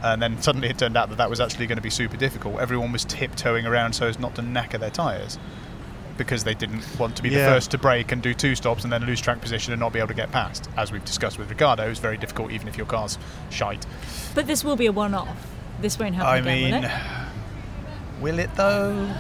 and 0.03 0.21
then 0.23 0.41
suddenly 0.43 0.69
it 0.69 0.79
turned 0.79 0.97
out 0.97 1.09
that 1.11 1.19
that 1.19 1.29
was 1.31 1.41
actually 1.41 1.67
going 1.67 1.77
to 1.77 1.83
be 1.83 1.91
super 1.91 2.17
difficult. 2.17 2.59
Everyone 2.61 2.93
was 2.93 3.05
tiptoeing 3.05 3.67
around 3.67 3.93
so 3.95 4.07
as 4.07 4.19
not 4.19 4.35
to 4.37 4.43
knacker 4.43 4.79
their 4.81 4.91
tyres. 4.91 5.39
Because 6.17 6.45
they 6.45 6.53
didn't 6.53 6.85
want 6.99 7.17
to 7.17 7.23
be 7.23 7.31
Yeah. 7.31 7.47
the 7.47 7.55
first 7.55 7.71
to 7.71 7.79
brake 7.79 8.13
and 8.13 8.21
do 8.21 8.35
two 8.35 8.55
stops 8.55 8.85
and 8.85 8.93
then 8.93 9.07
lose 9.07 9.21
track 9.23 9.41
position 9.41 9.73
and 9.73 9.81
not 9.81 9.93
be 9.95 9.99
able 10.01 10.09
to 10.09 10.15
get 10.15 10.31
past. 10.31 10.69
As 10.77 10.93
we've 10.93 11.05
discussed 11.05 11.39
with 11.39 11.49
Ricciardo, 11.49 11.89
it's 11.89 11.99
very 11.99 12.19
difficult 12.19 12.51
even 12.51 12.69
if 12.69 12.77
your 12.77 12.85
car's 12.87 13.19
shite. 13.49 13.87
But 14.35 14.47
this 14.47 14.63
will 14.63 14.77
be 14.77 14.85
a 14.87 14.93
one 14.93 15.15
off. 15.15 15.29
This 15.81 15.99
won't 15.99 16.15
happen 16.15 16.29
I 16.31 16.37
again, 16.39 16.73
will 16.73 16.81
mean, 16.81 16.85
it? 16.85 16.91
will 18.21 18.39
it 18.39 18.55
though? 18.55 19.15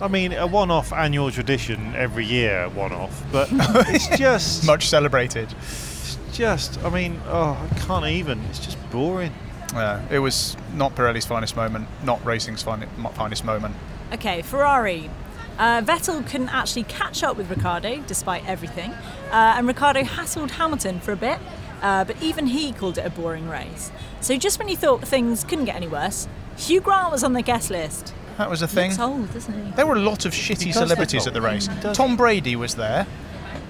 I 0.00 0.08
mean, 0.08 0.32
a 0.32 0.46
one-off 0.46 0.92
annual 0.92 1.30
tradition 1.30 1.94
every 1.94 2.24
year, 2.26 2.68
one-off, 2.70 3.22
but 3.32 3.48
it's 3.52 4.08
just 4.18 4.66
Much 4.66 4.88
celebrated. 4.88 5.48
It's 5.60 6.18
just, 6.32 6.82
I 6.84 6.90
mean, 6.90 7.20
oh, 7.28 7.56
I 7.70 7.74
can't 7.80 8.06
even. 8.06 8.40
It's 8.46 8.58
just 8.58 8.76
boring. 8.90 9.32
Yeah, 9.74 10.02
it 10.10 10.18
was 10.20 10.56
not 10.74 10.94
Pirelli's 10.94 11.26
finest 11.26 11.56
moment, 11.56 11.88
not 12.04 12.24
racing's 12.24 12.62
fin- 12.62 12.86
finest 13.14 13.44
moment. 13.44 13.74
Okay, 14.12 14.42
Ferrari. 14.42 15.10
Uh, 15.58 15.80
Vettel 15.82 16.26
couldn't 16.26 16.48
actually 16.52 16.82
catch 16.84 17.22
up 17.22 17.36
with 17.36 17.48
Ricciardo 17.50 18.02
despite 18.06 18.46
everything, 18.48 18.90
uh, 19.30 19.54
and 19.56 19.66
Ricciardo 19.66 20.02
hassled 20.02 20.50
Hamilton 20.52 21.00
for 21.00 21.12
a 21.12 21.16
bit, 21.16 21.38
uh, 21.82 22.04
but 22.04 22.20
even 22.22 22.46
he 22.48 22.72
called 22.72 22.98
it 22.98 23.06
a 23.06 23.10
boring 23.10 23.48
race. 23.48 23.92
So 24.20 24.36
just 24.36 24.58
when 24.58 24.68
you 24.68 24.76
thought 24.76 25.06
things 25.06 25.44
couldn't 25.44 25.66
get 25.66 25.76
any 25.76 25.86
worse, 25.88 26.26
Hugh 26.56 26.80
Grant 26.80 27.12
was 27.12 27.22
on 27.22 27.32
the 27.34 27.42
guest 27.42 27.70
list. 27.70 28.12
That 28.38 28.50
was 28.50 28.62
a 28.62 28.68
thing. 28.68 28.90
Looks 28.90 29.00
old, 29.00 29.32
doesn't 29.32 29.64
he? 29.64 29.70
There 29.72 29.86
were 29.86 29.94
a 29.94 30.00
lot 30.00 30.24
of 30.24 30.32
shitty 30.32 30.72
celebrities 30.72 31.26
at 31.28 31.34
the 31.34 31.40
race. 31.40 31.68
Tom 31.92 32.16
Brady 32.16 32.56
was 32.56 32.74
there. 32.74 33.06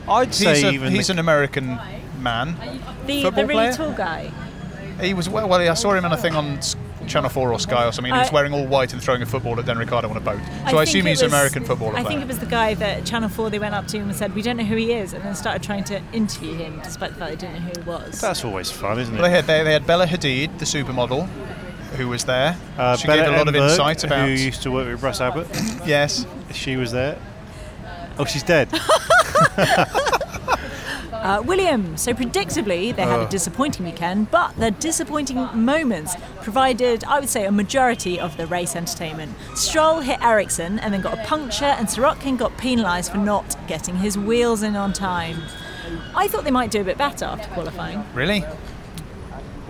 I'd 0.09 0.29
He's, 0.29 0.37
say 0.39 0.63
a, 0.69 0.71
even 0.73 0.93
he's 0.93 1.09
the- 1.09 1.15
an 1.15 1.19
American 1.19 1.79
man. 2.19 2.57
The, 3.07 3.23
Football 3.25 3.43
the 3.43 3.47
really 3.47 3.55
player? 3.55 3.73
tall 3.75 3.93
guy. 3.93 4.31
He 5.01 5.15
was 5.15 5.29
well. 5.29 5.49
well 5.49 5.61
I 5.61 5.75
saw 5.75 5.93
him 5.93 6.05
on 6.05 6.13
a 6.13 6.17
thing 6.17 6.35
on 6.35 6.59
Channel 7.07 7.29
Four 7.31 7.53
or 7.53 7.59
Sky 7.59 7.87
or 7.87 7.93
something. 7.93 8.13
He 8.13 8.19
was 8.19 8.31
I- 8.31 8.33
wearing 8.33 8.53
all 8.55 8.67
white 8.67 8.93
and 8.93 9.03
throwing 9.03 9.23
a 9.23 9.27
football 9.27 9.59
at 9.59 9.67
Den 9.67 9.77
Ricciardo 9.79 10.09
on 10.09 10.17
a 10.17 10.21
boat. 10.21 10.39
So 10.39 10.51
I, 10.53 10.65
think 10.71 10.81
assume 10.83 11.07
it 11.07 11.11
he's 11.11 11.21
an 11.23 11.27
was- 11.27 11.33
American 11.35 11.65
footballer. 11.65 11.93
I 11.97 12.01
player. 12.03 12.09
think 12.09 12.23
it 12.23 12.29
was 12.29 12.39
the 12.39 12.47
guy 12.47 12.75
that 12.75 13.05
Channel 13.05 13.29
4 13.29 13.51
they 13.51 13.59
went 13.59 13.75
up 13.75 13.87
to 13.89 13.99
him 13.99 14.05
and 14.09 14.17
said, 14.17 14.35
We 14.35 14.43
don't 14.43 14.57
know 14.57 14.65
who 14.65 14.77
he 14.77 14.93
is, 14.93 15.13
and 15.13 15.23
then 15.25 15.35
started 15.35 15.63
trying 15.63 15.85
to 15.85 16.01
interview 16.13 16.55
him 16.55 16.81
despite 16.83 17.11
the 17.13 17.17
fact 17.19 17.31
they 17.31 17.37
didn't 17.37 17.55
know 17.65 17.71
who 17.73 17.81
he 17.81 17.87
was. 17.89 18.21
That's 18.21 18.45
always 18.45 18.71
fun, 18.71 18.99
isn't 19.01 19.15
it? 19.15 19.21
Well, 19.21 19.29
they 19.31 19.35
had 19.37 19.47
they, 19.47 19.63
they 19.65 19.73
had 19.73 19.87
Bella 19.87 20.07
Hadid, 20.07 20.59
the 20.59 20.65
supermodel, 20.65 21.27
who 21.97 22.09
was 22.09 22.25
there. 22.25 22.57
Uh, 22.79 22.97
she 22.97 23.07
Bella 23.07 23.23
gave 23.25 23.35
a 23.35 23.37
lot 23.37 23.49
of 23.49 23.55
insight 23.55 24.05
about. 24.05 24.27
who 24.29 24.35
used 24.35 24.63
to 24.63 24.71
work 24.71 24.87
with 24.89 25.03
Russ 25.03 25.21
Abbott. 25.21 25.47
yes, 25.87 26.25
she 26.53 26.77
was 26.77 26.93
there. 26.93 27.19
Oh, 28.19 28.25
she's 28.25 28.43
dead. 28.45 28.69
Uh, 31.25 31.41
Williams. 31.41 32.03
So 32.03 32.13
predictably, 32.13 32.95
they 32.95 33.03
had 33.03 33.21
a 33.21 33.29
disappointing 33.31 33.87
weekend, 33.87 34.31
but 34.31 34.55
the 34.57 34.71
disappointing 34.73 35.37
moments 35.55 36.15
provided, 36.43 37.03
I 37.05 37.19
would 37.19 37.31
say, 37.31 37.47
a 37.47 37.51
majority 37.51 38.21
of 38.21 38.37
the 38.37 38.47
race 38.47 38.77
entertainment. 38.77 39.33
Stroll 39.55 40.01
hit 40.01 40.23
Ericsson 40.23 40.79
and 40.79 40.93
then 40.93 41.01
got 41.01 41.19
a 41.19 41.23
puncture, 41.25 41.65
and 41.65 41.89
Sirotkin 41.89 42.37
got 42.37 42.59
penalised 42.59 43.11
for 43.11 43.17
not 43.17 43.57
getting 43.67 43.97
his 43.97 44.19
wheels 44.19 44.63
in 44.63 44.77
on 44.77 44.93
time. 44.93 45.39
I 46.15 46.29
thought 46.29 46.45
they 46.45 46.51
might 46.51 46.71
do 46.71 46.83
a 46.83 46.85
bit 46.85 46.99
better 46.99 47.25
after 47.25 47.49
qualifying. 47.55 48.05
really. 48.13 48.41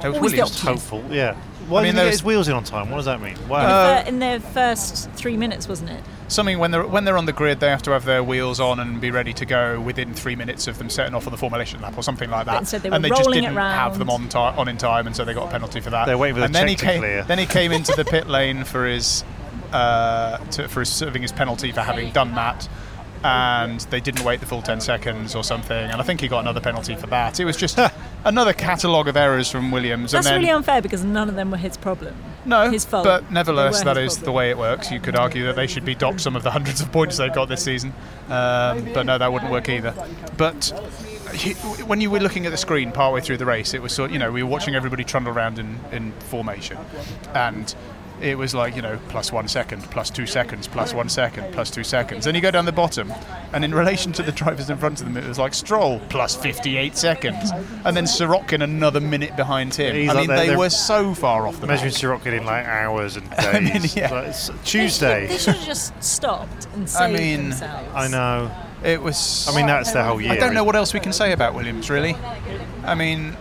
That 0.01 0.09
was 0.09 0.17
Always 0.17 0.33
the 0.33 0.39
Williams. 0.39 0.61
Hopeful, 0.61 1.05
yeah. 1.09 1.37
Why 1.69 1.81
I 1.81 1.83
mean, 1.83 1.87
didn't 1.89 1.95
he 1.95 1.97
there 1.97 2.05
get 2.05 2.05
was- 2.07 2.15
his 2.21 2.25
wheels 2.25 2.49
in 2.49 2.55
on 2.55 2.65
time? 2.65 2.91
What 2.91 2.97
does 2.97 3.07
that 3.07 3.21
mean? 3.21 3.37
In, 3.37 3.49
Wow. 3.49 3.61
the 3.61 3.67
Uh, 3.75 4.03
fir- 4.03 4.09
in 4.09 4.19
their 4.19 4.41
first 4.41 5.11
three 5.13 5.37
minutes, 5.37 5.69
wasn't 5.69 5.91
it? 5.91 6.03
Something 6.29 6.59
when 6.59 6.71
they're 6.71 6.87
when 6.87 7.05
they're 7.05 7.19
on 7.19 7.27
the 7.27 7.33
grid, 7.33 7.61
they 7.61 7.69
have 7.69 7.83
to 7.83 7.91
have 7.91 8.05
their 8.05 8.23
wheels 8.25 8.59
on 8.61 8.81
and 8.81 9.01
be 9.01 9.11
ready 9.11 9.33
to 9.35 9.45
go 9.45 9.79
within 9.81 10.15
three 10.15 10.35
minutes 10.37 10.67
of 10.67 10.79
them 10.79 10.89
setting 10.89 11.15
off 11.15 11.27
on 11.27 11.31
the 11.33 11.37
formulation 11.37 11.81
lap 11.83 11.95
or 11.99 12.03
something 12.03 12.31
like 12.31 12.47
that. 12.47 12.53
But 12.53 12.61
instead 12.61 12.83
they 12.83 12.91
were 12.91 12.97
and 12.97 13.05
they 13.05 13.11
just 13.11 13.23
rolling 13.27 13.39
it 13.45 13.49
didn't 13.49 13.57
have 13.57 13.99
them 13.99 14.09
on 14.11 14.29
ti- 14.29 14.39
on 14.39 14.69
in 14.69 14.77
time, 14.79 15.07
and 15.07 15.15
so 15.15 15.25
they 15.25 15.35
got 15.35 15.49
a 15.49 15.51
penalty 15.51 15.81
for 15.81 15.91
that. 15.91 16.07
They're 16.07 16.17
waiting 16.19 16.35
for 16.37 16.41
the 16.41 16.47
and 16.47 16.55
then 16.55 16.69
he 16.69 16.77
to 16.77 16.85
came, 16.85 17.01
clear. 17.01 17.23
Then 17.25 17.39
he 17.39 17.47
came 17.47 17.73
into 17.73 17.93
the 17.95 18.05
pit 18.15 18.27
lane 18.29 18.65
for 18.65 18.87
his 18.87 19.23
uh, 19.73 20.39
to, 20.53 20.69
for 20.69 20.81
his, 20.81 20.89
serving 20.89 21.23
his 21.23 21.33
penalty 21.33 21.73
for 21.73 21.81
having 21.83 22.11
done 22.13 22.35
that. 22.37 22.69
And 23.25 23.81
they 23.81 24.01
didn't 24.01 24.23
wait 24.23 24.41
the 24.41 24.47
full 24.47 24.61
10 24.61 24.83
seconds 24.83 25.35
or 25.35 25.43
something, 25.43 25.77
and 25.77 26.01
I 26.01 26.05
think 26.05 26.21
he 26.21 26.29
got 26.29 26.41
another 26.41 26.61
penalty 26.61 26.95
for 26.95 27.07
that. 27.07 27.41
It 27.41 27.47
was 27.47 27.57
just 27.57 27.79
another 28.25 28.53
catalogue 28.53 29.09
of 29.09 29.17
errors 29.17 29.51
from 29.51 29.71
Williams. 29.71 30.13
That's 30.13 30.27
and 30.27 30.35
then, 30.35 30.41
really 30.43 30.53
unfair 30.53 30.83
because 30.83 31.05
none 31.05 31.31
of 31.31 31.35
them 31.35 31.51
were 31.51 31.57
his 31.57 31.79
problem. 31.79 32.15
no, 32.45 32.71
his 32.71 32.85
fault. 32.85 33.05
but 33.05 33.31
nevertheless, 33.33 33.83
that 33.83 33.83
is 33.83 33.85
were 33.87 33.95
that 33.95 34.01
his 34.03 34.17
is 34.19 34.19
the 34.21 34.33
way 34.33 34.51
it 34.51 34.59
works. 34.59 34.91
You 34.91 35.01
could 35.01 35.17
argue 35.17 35.45
that 35.47 35.57
they 35.57 35.67
should 35.67 35.87
be 35.87 35.95
docked 35.95 36.21
some 36.21 36.37
of 36.37 36.43
the 36.43 36.51
hundreds 36.51 36.83
of 36.83 36.93
points 36.93 37.17
they've 37.17 37.33
got 37.33 37.49
this 37.49 37.65
season, 37.65 37.95
um, 38.29 38.93
but 38.93 39.05
no, 39.07 39.17
that 39.17 39.33
wouldn't 39.33 39.51
work 39.51 39.71
either. 39.71 39.95
But 40.37 40.73
when 41.87 42.01
you 42.01 42.11
were 42.11 42.21
looking 42.21 42.47
at 42.47 42.51
the 42.51 42.57
screen 42.57 42.93
partway 42.93 43.21
through 43.21 43.39
the 43.39 43.47
race, 43.47 43.75
it 43.75 43.83
was 43.83 43.93
sort, 43.93 44.11
you 44.11 44.19
know, 44.19 44.31
we 44.31 44.43
were 44.43 44.51
watching 44.51 44.75
everybody 44.75 45.05
trundle 45.05 45.33
around 45.33 45.59
in, 45.59 45.79
in 45.93 46.13
formation, 46.13 46.79
and 47.35 47.75
it 48.25 48.39
was 48.39 48.55
like 48.55 48.75
you 48.75 48.83
know 48.83 48.99
plus 49.11 49.31
one 49.31 49.47
second, 49.49 49.83
plus 49.85 50.09
two 50.11 50.27
seconds, 50.27 50.67
plus 50.67 50.95
one 50.95 51.09
second, 51.09 51.53
plus 51.53 51.71
two 51.71 51.85
seconds. 51.85 52.25
Then 52.25 52.35
you 52.35 52.41
go 52.41 52.51
down 52.51 52.65
the 52.65 52.73
bottom, 52.73 53.13
and 53.53 53.65
in 53.65 53.75
relation 53.75 54.13
to 54.15 54.23
the 54.23 54.33
drivers 54.33 54.71
in 54.71 54.79
front 54.79 55.01
of 55.01 55.07
them, 55.07 55.17
it 55.23 55.29
was 55.29 55.39
like 55.39 55.53
Stroll 55.53 56.01
plus 56.09 56.35
58 56.35 56.97
seconds, 56.97 57.51
and 57.85 57.97
then 57.97 58.05
Sirotkin 58.05 58.63
another 58.63 59.01
minute 59.01 59.37
behind 59.37 59.75
him. 59.75 59.95
He's 59.95 60.11
I 60.11 60.15
mean, 60.15 60.29
they're- 60.29 60.47
they 60.47 60.57
were 60.57 60.71
so 60.71 61.15
far 61.15 61.47
off 61.47 61.61
the 61.61 61.67
Measuring 61.67 61.93
mark. 61.93 62.23
Sirotkin 62.23 62.39
in 62.39 62.47
like 62.47 62.67
hours 62.67 63.17
and 63.17 63.29
days. 63.31 63.39
I 63.47 63.61
mean, 63.61 63.83
yeah. 63.95 64.11
Like, 64.13 64.29
it's 64.29 64.51
Tuesday. 64.65 65.23
should, 65.23 65.31
they 65.31 65.39
should 65.39 65.55
have 65.57 65.67
just 65.67 66.03
stopped 66.03 66.67
and 66.75 66.91
I 66.99 67.11
mean, 67.11 67.51
themselves. 67.51 67.89
I 67.95 68.09
know. 68.09 68.51
It 68.83 69.01
was. 69.01 69.47
I 69.49 69.57
mean, 69.57 69.67
that's 69.67 69.93
their 69.93 70.05
whole 70.05 70.21
year. 70.21 70.33
I 70.33 70.37
don't 70.37 70.55
know 70.55 70.65
what 70.65 70.77
else 70.77 70.93
we 70.95 71.01
can 71.01 71.13
say 71.13 71.33
about 71.33 71.55
Williams, 71.55 71.89
really. 71.91 72.17
I 72.85 72.95
mean, 72.95 73.37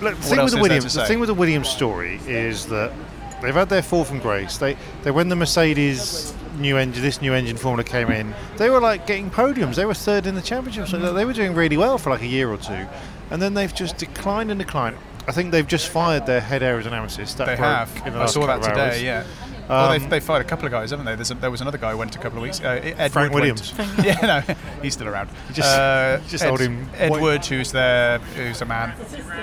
Look, 0.00 0.16
the 0.16 0.22
thing 0.22 0.42
with 0.42 0.52
the 0.52 0.60
Williams, 0.60 0.94
the 0.94 1.04
thing 1.04 1.20
with 1.20 1.26
the 1.28 1.34
Williams 1.34 1.68
story 1.68 2.20
is 2.26 2.66
that 2.66 2.92
they've 3.42 3.54
had 3.54 3.68
their 3.68 3.82
fall 3.82 4.04
from 4.04 4.18
grace. 4.18 4.58
They, 4.58 4.76
they 5.02 5.10
when 5.10 5.28
the 5.28 5.36
Mercedes 5.36 6.34
new 6.58 6.76
engine, 6.76 7.02
this 7.02 7.22
new 7.22 7.32
engine 7.32 7.56
formula 7.56 7.84
came 7.84 8.10
in, 8.10 8.34
they 8.56 8.70
were 8.70 8.80
like 8.80 9.06
getting 9.06 9.30
podiums. 9.30 9.76
They 9.76 9.86
were 9.86 9.94
third 9.94 10.26
in 10.26 10.34
the 10.34 10.42
championship, 10.42 10.88
so 10.88 11.12
they 11.12 11.24
were 11.24 11.32
doing 11.32 11.54
really 11.54 11.76
well 11.76 11.98
for 11.98 12.10
like 12.10 12.22
a 12.22 12.26
year 12.26 12.50
or 12.50 12.56
two, 12.56 12.86
and 13.30 13.40
then 13.40 13.54
they've 13.54 13.74
just 13.74 13.96
declined 13.96 14.50
and 14.50 14.58
declined. 14.58 14.96
I 15.28 15.32
think 15.32 15.52
they've 15.52 15.66
just 15.66 15.88
fired 15.88 16.26
their 16.26 16.40
head 16.40 16.62
aerodynamicist. 16.62 17.36
They 17.36 17.56
have. 17.56 18.16
I 18.16 18.26
saw 18.26 18.46
that 18.46 18.62
today. 18.62 18.80
hours. 18.80 19.02
Yeah. 19.02 19.24
Well, 19.70 19.84
Um, 19.86 19.92
they've, 20.00 20.10
they've 20.10 20.24
fired 20.24 20.44
a 20.44 20.48
couple 20.48 20.66
of 20.66 20.72
guys, 20.72 20.90
haven't 20.90 21.06
they? 21.06 21.12
A, 21.12 21.34
there 21.40 21.50
was 21.50 21.60
another 21.60 21.78
guy 21.78 21.92
who 21.92 21.96
went 21.96 22.14
a 22.16 22.18
couple 22.18 22.38
of 22.38 22.42
weeks. 22.42 22.60
Uh, 22.60 22.80
Edward 22.82 23.12
Frank 23.12 23.32
went- 23.32 23.34
Williams. 23.34 23.72
yeah, 24.04 24.42
no, 24.48 24.54
he's 24.82 24.94
still 24.94 25.08
around. 25.08 25.30
Just- 25.52 25.68
uh, 25.68 26.18
just 26.28 26.44
told 26.44 26.60
him 26.60 26.86
what- 26.88 27.00
Edward, 27.00 27.46
who's 27.46 27.70
there, 27.72 28.18
who's 28.18 28.60
a 28.60 28.66
man. 28.66 28.90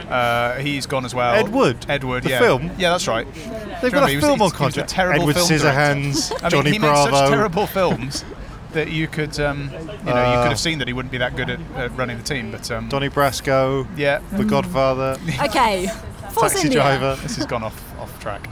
Uh, 0.09 0.55
he's 0.55 0.85
gone 0.85 1.05
as 1.05 1.15
well. 1.15 1.33
Ed 1.33 1.49
Wood? 1.49 1.85
Edward. 1.89 2.23
The 2.23 2.29
yeah. 2.31 2.39
film? 2.39 2.71
Yeah, 2.77 2.91
that's 2.91 3.07
right. 3.07 3.25
They've 3.33 3.91
got 3.91 4.05
remember? 4.05 4.05
a 4.05 4.09
He 4.09 4.19
film 4.19 4.23
he- 4.23 4.33
on 4.33 4.39
was 4.39 4.53
a 4.53 4.55
contract. 4.55 4.89
terrible 4.89 5.21
Edward 5.29 5.35
film 5.35 5.47
director. 5.47 5.67
Scissorhands, 5.69 6.31
I 6.31 6.41
mean, 6.43 6.49
Johnny 6.51 6.71
he 6.71 6.79
made 6.79 6.95
such 6.95 7.29
terrible 7.29 7.67
films 7.67 8.25
that 8.73 8.89
you 8.91 9.07
could, 9.07 9.39
um, 9.39 9.71
you 9.71 9.77
know, 9.77 9.93
you 10.05 10.11
Uh, 10.11 10.41
could 10.43 10.49
have 10.49 10.59
seen 10.59 10.77
that 10.79 10.87
he 10.87 10.93
wouldn't 10.93 11.11
be 11.11 11.17
that 11.19 11.35
good 11.35 11.49
at 11.49 11.59
uh, 11.75 11.89
running 11.95 12.17
the 12.17 12.23
team. 12.23 12.51
But 12.51 12.69
um, 12.69 12.89
Donnie 12.89 13.09
Brasco, 13.09 13.87
yeah, 13.97 14.19
The 14.33 14.43
Godfather, 14.43 15.17
Okay, 15.41 15.87
Force 16.31 16.51
Taxi 16.51 16.67
India. 16.67 16.81
Driver. 16.81 17.15
this 17.23 17.37
has 17.37 17.45
gone 17.45 17.63
off 17.63 17.81
off 17.99 18.19
track. 18.19 18.45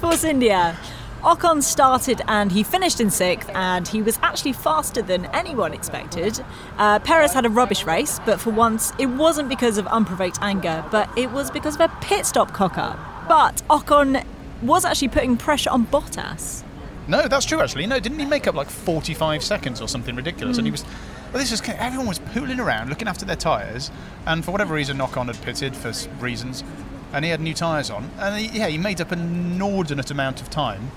Force 0.00 0.22
India. 0.24 0.76
Ocon 1.24 1.62
started 1.62 2.20
and 2.28 2.52
he 2.52 2.62
finished 2.62 3.00
in 3.00 3.10
sixth, 3.10 3.48
and 3.54 3.88
he 3.88 4.02
was 4.02 4.18
actually 4.22 4.52
faster 4.52 5.00
than 5.00 5.24
anyone 5.26 5.72
expected. 5.72 6.44
Uh, 6.76 6.98
Perez 6.98 7.32
had 7.32 7.46
a 7.46 7.48
rubbish 7.48 7.84
race, 7.84 8.20
but 8.26 8.38
for 8.38 8.50
once 8.50 8.92
it 8.98 9.06
wasn't 9.06 9.48
because 9.48 9.78
of 9.78 9.86
unprovoked 9.86 10.38
anger, 10.42 10.84
but 10.90 11.08
it 11.16 11.30
was 11.30 11.50
because 11.50 11.76
of 11.76 11.80
a 11.80 11.88
pit 12.02 12.26
stop 12.26 12.52
cock 12.52 12.76
up. 12.76 12.98
But 13.26 13.62
Ocon 13.70 14.22
was 14.60 14.84
actually 14.84 15.08
putting 15.08 15.38
pressure 15.38 15.70
on 15.70 15.86
Bottas. 15.86 16.62
No, 17.08 17.26
that's 17.26 17.46
true 17.46 17.60
actually. 17.60 17.86
No, 17.86 17.98
didn't 17.98 18.18
he 18.18 18.26
make 18.26 18.46
up 18.46 18.54
like 18.54 18.68
45 18.68 19.42
seconds 19.42 19.80
or 19.80 19.88
something 19.88 20.14
ridiculous? 20.14 20.58
And 20.58 20.66
he 20.66 20.70
was. 20.70 20.84
Well, 21.32 21.40
this 21.40 21.50
was 21.50 21.62
everyone 21.66 22.06
was 22.06 22.18
pooling 22.18 22.60
around 22.60 22.90
looking 22.90 23.08
after 23.08 23.24
their 23.24 23.34
tyres, 23.34 23.90
and 24.26 24.44
for 24.44 24.50
whatever 24.50 24.74
reason, 24.74 24.98
Ocon 24.98 25.26
had 25.26 25.40
pitted 25.40 25.74
for 25.74 25.90
reasons, 26.22 26.62
and 27.14 27.24
he 27.24 27.30
had 27.30 27.40
new 27.40 27.54
tyres 27.54 27.88
on, 27.88 28.10
and 28.18 28.38
he, 28.38 28.58
yeah, 28.58 28.68
he 28.68 28.76
made 28.76 29.00
up 29.00 29.10
an 29.10 29.20
inordinate 29.20 30.10
amount 30.10 30.40
of 30.40 30.50
time, 30.50 30.90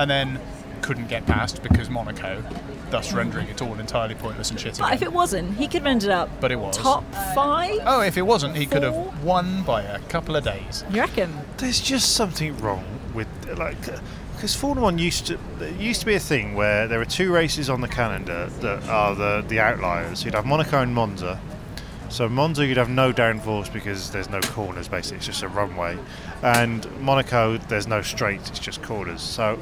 and 0.00 0.10
then 0.10 0.40
couldn't 0.82 1.08
get 1.08 1.26
past 1.26 1.62
because 1.62 1.90
Monaco, 1.90 2.42
thus 2.90 3.12
rendering 3.12 3.46
it 3.48 3.60
all 3.60 3.78
entirely 3.78 4.14
pointless 4.14 4.50
and 4.50 4.58
shit 4.58 4.78
But 4.78 4.94
if 4.94 5.02
it 5.02 5.12
wasn't, 5.12 5.56
he 5.56 5.66
could 5.66 5.82
have 5.82 5.86
ended 5.86 6.08
up 6.10 6.28
But 6.40 6.50
it 6.52 6.56
was. 6.58 6.76
top 6.76 7.04
five. 7.34 7.78
Oh, 7.84 8.00
if 8.00 8.16
it 8.16 8.22
wasn't, 8.22 8.56
he 8.56 8.64
could 8.66 8.82
Four? 8.82 9.10
have 9.10 9.22
won 9.24 9.62
by 9.62 9.82
a 9.82 9.98
couple 10.08 10.36
of 10.36 10.44
days. 10.44 10.84
You 10.90 11.00
reckon? 11.02 11.32
There's 11.58 11.80
just 11.80 12.12
something 12.16 12.56
wrong 12.60 12.84
with 13.14 13.28
like 13.58 13.76
because 14.34 14.54
Formula 14.56 14.82
One 14.84 14.96
used 14.98 15.26
to 15.26 15.38
it 15.60 15.76
used 15.78 16.00
to 16.00 16.06
be 16.06 16.14
a 16.14 16.20
thing 16.20 16.54
where 16.54 16.88
there 16.88 16.98
are 17.00 17.04
two 17.04 17.30
races 17.30 17.68
on 17.68 17.82
the 17.82 17.88
calendar 17.88 18.46
that 18.60 18.88
are 18.88 19.14
the 19.14 19.44
the 19.46 19.60
outliers. 19.60 20.24
You'd 20.24 20.34
have 20.34 20.46
Monaco 20.46 20.80
and 20.80 20.94
Monza. 20.94 21.38
So 22.08 22.28
Monza, 22.28 22.66
you'd 22.66 22.78
have 22.78 22.88
no 22.88 23.12
downforce 23.12 23.70
because 23.72 24.10
there's 24.10 24.30
no 24.30 24.40
corners. 24.40 24.88
Basically, 24.88 25.18
it's 25.18 25.26
just 25.26 25.42
a 25.42 25.48
runway. 25.48 25.96
And 26.42 26.90
Monaco, 27.00 27.58
there's 27.58 27.86
no 27.86 28.00
straight. 28.02 28.40
It's 28.48 28.58
just 28.58 28.82
corners. 28.82 29.20
So 29.20 29.58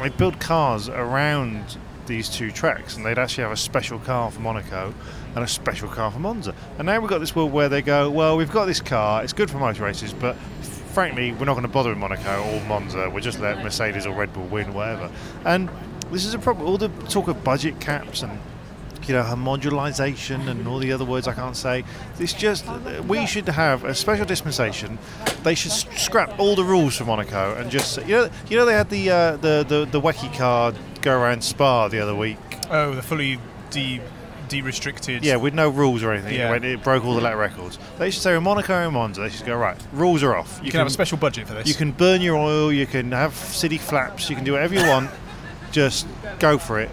they 0.00 0.08
build 0.10 0.40
cars 0.40 0.88
around 0.88 1.78
these 2.06 2.28
two 2.28 2.50
tracks, 2.50 2.96
and 2.96 3.04
they'd 3.04 3.18
actually 3.18 3.42
have 3.42 3.52
a 3.52 3.56
special 3.56 3.98
car 3.98 4.30
for 4.30 4.40
Monaco 4.40 4.94
and 5.34 5.44
a 5.44 5.48
special 5.48 5.88
car 5.88 6.10
for 6.10 6.18
Monza. 6.18 6.54
And 6.78 6.86
now 6.86 6.98
we've 7.00 7.10
got 7.10 7.18
this 7.18 7.36
world 7.36 7.52
where 7.52 7.68
they 7.68 7.82
go, 7.82 8.10
well, 8.10 8.36
we've 8.36 8.50
got 8.50 8.64
this 8.64 8.80
car. 8.80 9.22
It's 9.22 9.32
good 9.32 9.50
for 9.50 9.58
motor 9.58 9.84
races, 9.84 10.12
but 10.12 10.36
frankly, 10.94 11.32
we're 11.32 11.44
not 11.44 11.52
going 11.52 11.62
to 11.62 11.68
bother 11.68 11.90
with 11.90 11.98
Monaco 11.98 12.42
or 12.42 12.60
Monza. 12.64 13.10
We'll 13.10 13.22
just 13.22 13.38
let 13.40 13.62
Mercedes 13.62 14.06
or 14.06 14.14
Red 14.14 14.32
Bull 14.32 14.46
win, 14.46 14.72
whatever. 14.72 15.10
And 15.44 15.68
this 16.10 16.24
is 16.24 16.34
a 16.34 16.38
problem. 16.38 16.66
All 16.66 16.78
the 16.78 16.88
talk 17.08 17.28
of 17.28 17.44
budget 17.44 17.78
caps 17.78 18.22
and 18.22 18.40
you 19.08 19.14
know, 19.14 19.22
her 19.22 19.36
homogenization 19.36 20.48
and 20.48 20.66
all 20.68 20.78
the 20.78 20.92
other 20.92 21.04
words 21.04 21.26
I 21.26 21.34
can't 21.34 21.56
say. 21.56 21.84
It's 22.18 22.32
just 22.32 22.66
we 23.06 23.26
should 23.26 23.48
have 23.48 23.84
a 23.84 23.94
special 23.94 24.26
dispensation. 24.26 24.98
They 25.42 25.54
should 25.54 25.72
scrap 25.72 26.38
all 26.38 26.56
the 26.56 26.64
rules 26.64 26.96
for 26.96 27.04
Monaco 27.04 27.54
and 27.54 27.70
just 27.70 27.98
you 28.06 28.14
know, 28.14 28.30
you 28.48 28.56
know 28.56 28.64
they 28.64 28.74
had 28.74 28.90
the 28.90 29.10
uh, 29.10 29.36
the 29.36 29.64
the 29.66 29.84
the 29.90 30.00
Wacky 30.00 30.34
car 30.36 30.72
go 31.00 31.18
around 31.18 31.42
Spa 31.42 31.88
the 31.88 32.00
other 32.00 32.14
week. 32.14 32.38
Oh, 32.70 32.94
the 32.94 33.02
fully 33.02 33.38
de 33.70 34.00
de-restricted. 34.48 35.24
Yeah, 35.24 35.36
with 35.36 35.54
no 35.54 35.68
rules 35.68 36.02
or 36.02 36.12
anything. 36.12 36.34
Yeah. 36.34 36.50
When 36.50 36.64
it 36.64 36.82
broke 36.82 37.04
all 37.04 37.14
the 37.14 37.20
lap 37.20 37.36
records. 37.36 37.78
They 37.98 38.10
should 38.10 38.22
say 38.22 38.34
in 38.34 38.42
Monaco 38.42 38.74
and 38.74 38.94
Monza, 38.94 39.20
they 39.20 39.28
should 39.28 39.46
go 39.46 39.56
right. 39.56 39.76
Rules 39.92 40.22
are 40.22 40.34
off. 40.34 40.60
You, 40.62 40.70
can, 40.70 40.78
have 40.78 40.86
a 40.86 40.90
special 40.90 41.18
budget 41.18 41.46
for 41.46 41.54
this. 41.54 41.68
You 41.68 41.74
can 41.74 41.92
burn 41.92 42.20
your 42.20 42.36
oil. 42.36 42.72
You 42.72 42.86
can 42.86 43.12
have 43.12 43.34
city 43.34 43.78
flaps. 43.78 44.28
You 44.28 44.36
can 44.36 44.44
do 44.44 44.52
whatever 44.52 44.74
you 44.74 44.86
want. 44.86 45.10
Just 45.70 46.06
go 46.38 46.58
for 46.58 46.80
it. 46.80 46.90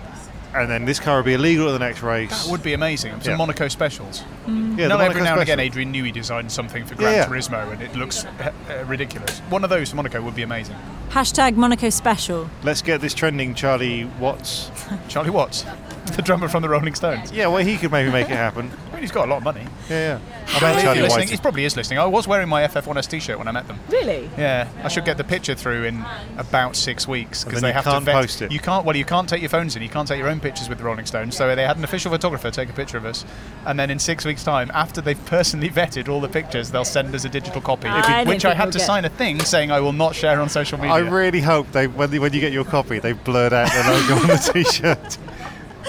And 0.55 0.69
then 0.71 0.85
this 0.85 0.99
car 1.01 1.17
will 1.17 1.23
be 1.23 1.33
illegal 1.33 1.67
at 1.67 1.73
the 1.73 1.79
next 1.79 2.01
race. 2.01 2.29
That 2.45 2.49
would 2.49 2.63
be 2.63 2.73
amazing. 2.73 3.11
Some 3.21 3.31
Yeah. 3.31 3.35
Monaco 3.37 3.67
specials. 3.67 4.23
Yeah, 4.47 4.53
the 4.53 4.87
no, 4.87 4.97
every 4.97 4.97
Monaco 4.97 5.23
now 5.23 5.33
and 5.33 5.41
again, 5.41 5.57
special. 5.57 5.59
Adrian 5.61 5.93
Newey 5.93 6.13
designed 6.13 6.51
something 6.51 6.85
for 6.85 6.95
Gran 6.95 7.13
Yeah. 7.13 7.25
Turismo, 7.25 7.71
and 7.73 7.81
it 7.81 7.93
looks 7.95 8.23
uh, 8.25 8.51
ridiculous. 8.87 9.39
One 9.49 9.63
of 9.65 9.69
those 9.69 9.89
for 9.89 9.97
Monaco 9.97 10.21
would 10.21 10.35
be 10.35 10.43
amazing. 10.43 10.75
Hashtag 11.09 11.55
Monaco 11.57 11.89
special. 11.89 12.49
Let's 12.63 12.81
get 12.81 13.01
this 13.01 13.13
trending, 13.13 13.53
Charlie 13.53 14.05
Watts. 14.19 14.71
Charlie 15.09 15.29
Watts, 15.29 15.65
the 16.15 16.21
drummer 16.21 16.47
from 16.47 16.61
the 16.61 16.69
Rolling 16.69 16.95
Stones. 16.95 17.31
Yeah, 17.33 17.47
well, 17.47 17.63
he 17.63 17.75
could 17.77 17.91
maybe 17.91 18.09
make 18.11 18.29
it 18.29 18.35
happen. 18.37 18.71
I 18.95 18.97
mean, 18.97 19.03
he's 19.03 19.11
got 19.11 19.27
a 19.27 19.29
lot 19.29 19.37
of 19.39 19.43
money. 19.43 19.67
Yeah, 19.89 20.19
yeah. 20.19 20.19
I 20.47 20.59
bet 20.59 20.61
bet 20.75 20.83
Charlie 20.83 21.01
listening. 21.01 21.27
He 21.27 21.35
probably 21.37 21.65
is 21.65 21.75
listening. 21.75 21.99
I 21.99 22.05
was 22.05 22.27
wearing 22.29 22.47
my 22.47 22.65
FF1S 22.65 23.09
T-shirt 23.09 23.37
when 23.37 23.47
I 23.47 23.51
met 23.51 23.67
them. 23.67 23.77
Really? 23.89 24.29
Yeah, 24.37 24.69
I 24.83 24.87
should 24.87 25.03
get 25.03 25.17
the 25.17 25.23
picture 25.25 25.53
through 25.53 25.83
in 25.83 26.05
about 26.37 26.77
six 26.77 27.05
weeks 27.05 27.43
because 27.43 27.59
they 27.61 27.67
you 27.67 27.73
have 27.73 27.83
can't 27.83 27.99
to 27.99 28.05
vet. 28.05 28.15
post 28.15 28.41
it. 28.41 28.53
You 28.53 28.59
can't. 28.59 28.85
Well, 28.85 28.95
you 28.95 29.03
can't 29.03 29.27
take 29.27 29.41
your 29.41 29.49
phones 29.49 29.75
in. 29.75 29.81
You 29.83 29.89
can't 29.89 30.07
take 30.07 30.17
your 30.17 30.29
own 30.29 30.39
pictures 30.39 30.69
with 30.69 30.77
the 30.77 30.85
Rolling 30.85 31.05
Stones. 31.05 31.35
So 31.35 31.53
they 31.55 31.63
had 31.65 31.75
an 31.77 31.83
official 31.83 32.09
photographer 32.09 32.49
take 32.51 32.69
a 32.69 32.73
picture 32.73 32.97
of 32.97 33.05
us, 33.05 33.25
and 33.65 33.77
then 33.77 33.91
in 33.91 33.99
six 33.99 34.23
weeks' 34.23 34.45
time, 34.45 34.71
after 34.73 35.01
they've 35.01 35.25
personally 35.25 35.69
vetted 35.81 36.07
all 36.07 36.21
the 36.21 36.29
pictures, 36.29 36.71
they'll 36.71 36.85
send 36.85 37.13
us 37.13 37.25
a 37.25 37.29
digital 37.29 37.59
copy, 37.59 37.89
I 37.89 38.23
don't 38.23 38.27
which 38.29 38.45
I 38.45 38.49
think 38.51 38.57
had 38.61 38.71
to 38.71 38.77
get- 38.77 38.85
sign 38.87 39.03
a 39.03 39.09
thing 39.09 39.41
saying 39.41 39.71
I 39.71 39.81
will 39.81 39.91
not 39.93 40.15
share 40.15 40.39
on 40.39 40.47
social 40.47 40.77
media. 40.77 40.93
I 40.93 40.99
really 40.99 41.41
hope 41.41 41.69
they 41.73 41.87
when, 41.87 42.11
they- 42.11 42.19
when 42.19 42.31
you 42.31 42.39
get 42.39 42.53
your 42.53 42.63
copy, 42.65 42.99
they 42.99 43.11
blurred 43.11 43.51
out 43.51 43.69
the 43.73 43.91
logo 43.91 44.21
on 44.21 44.27
the 44.27 44.37
t-shirt. 44.53 45.17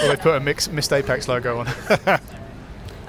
Or 0.02 0.08
they 0.08 0.16
put 0.16 0.34
a 0.34 0.40
mix, 0.40 0.68
Missed 0.68 0.92
Apex 0.92 1.28
logo 1.28 1.60
on. 1.60 1.66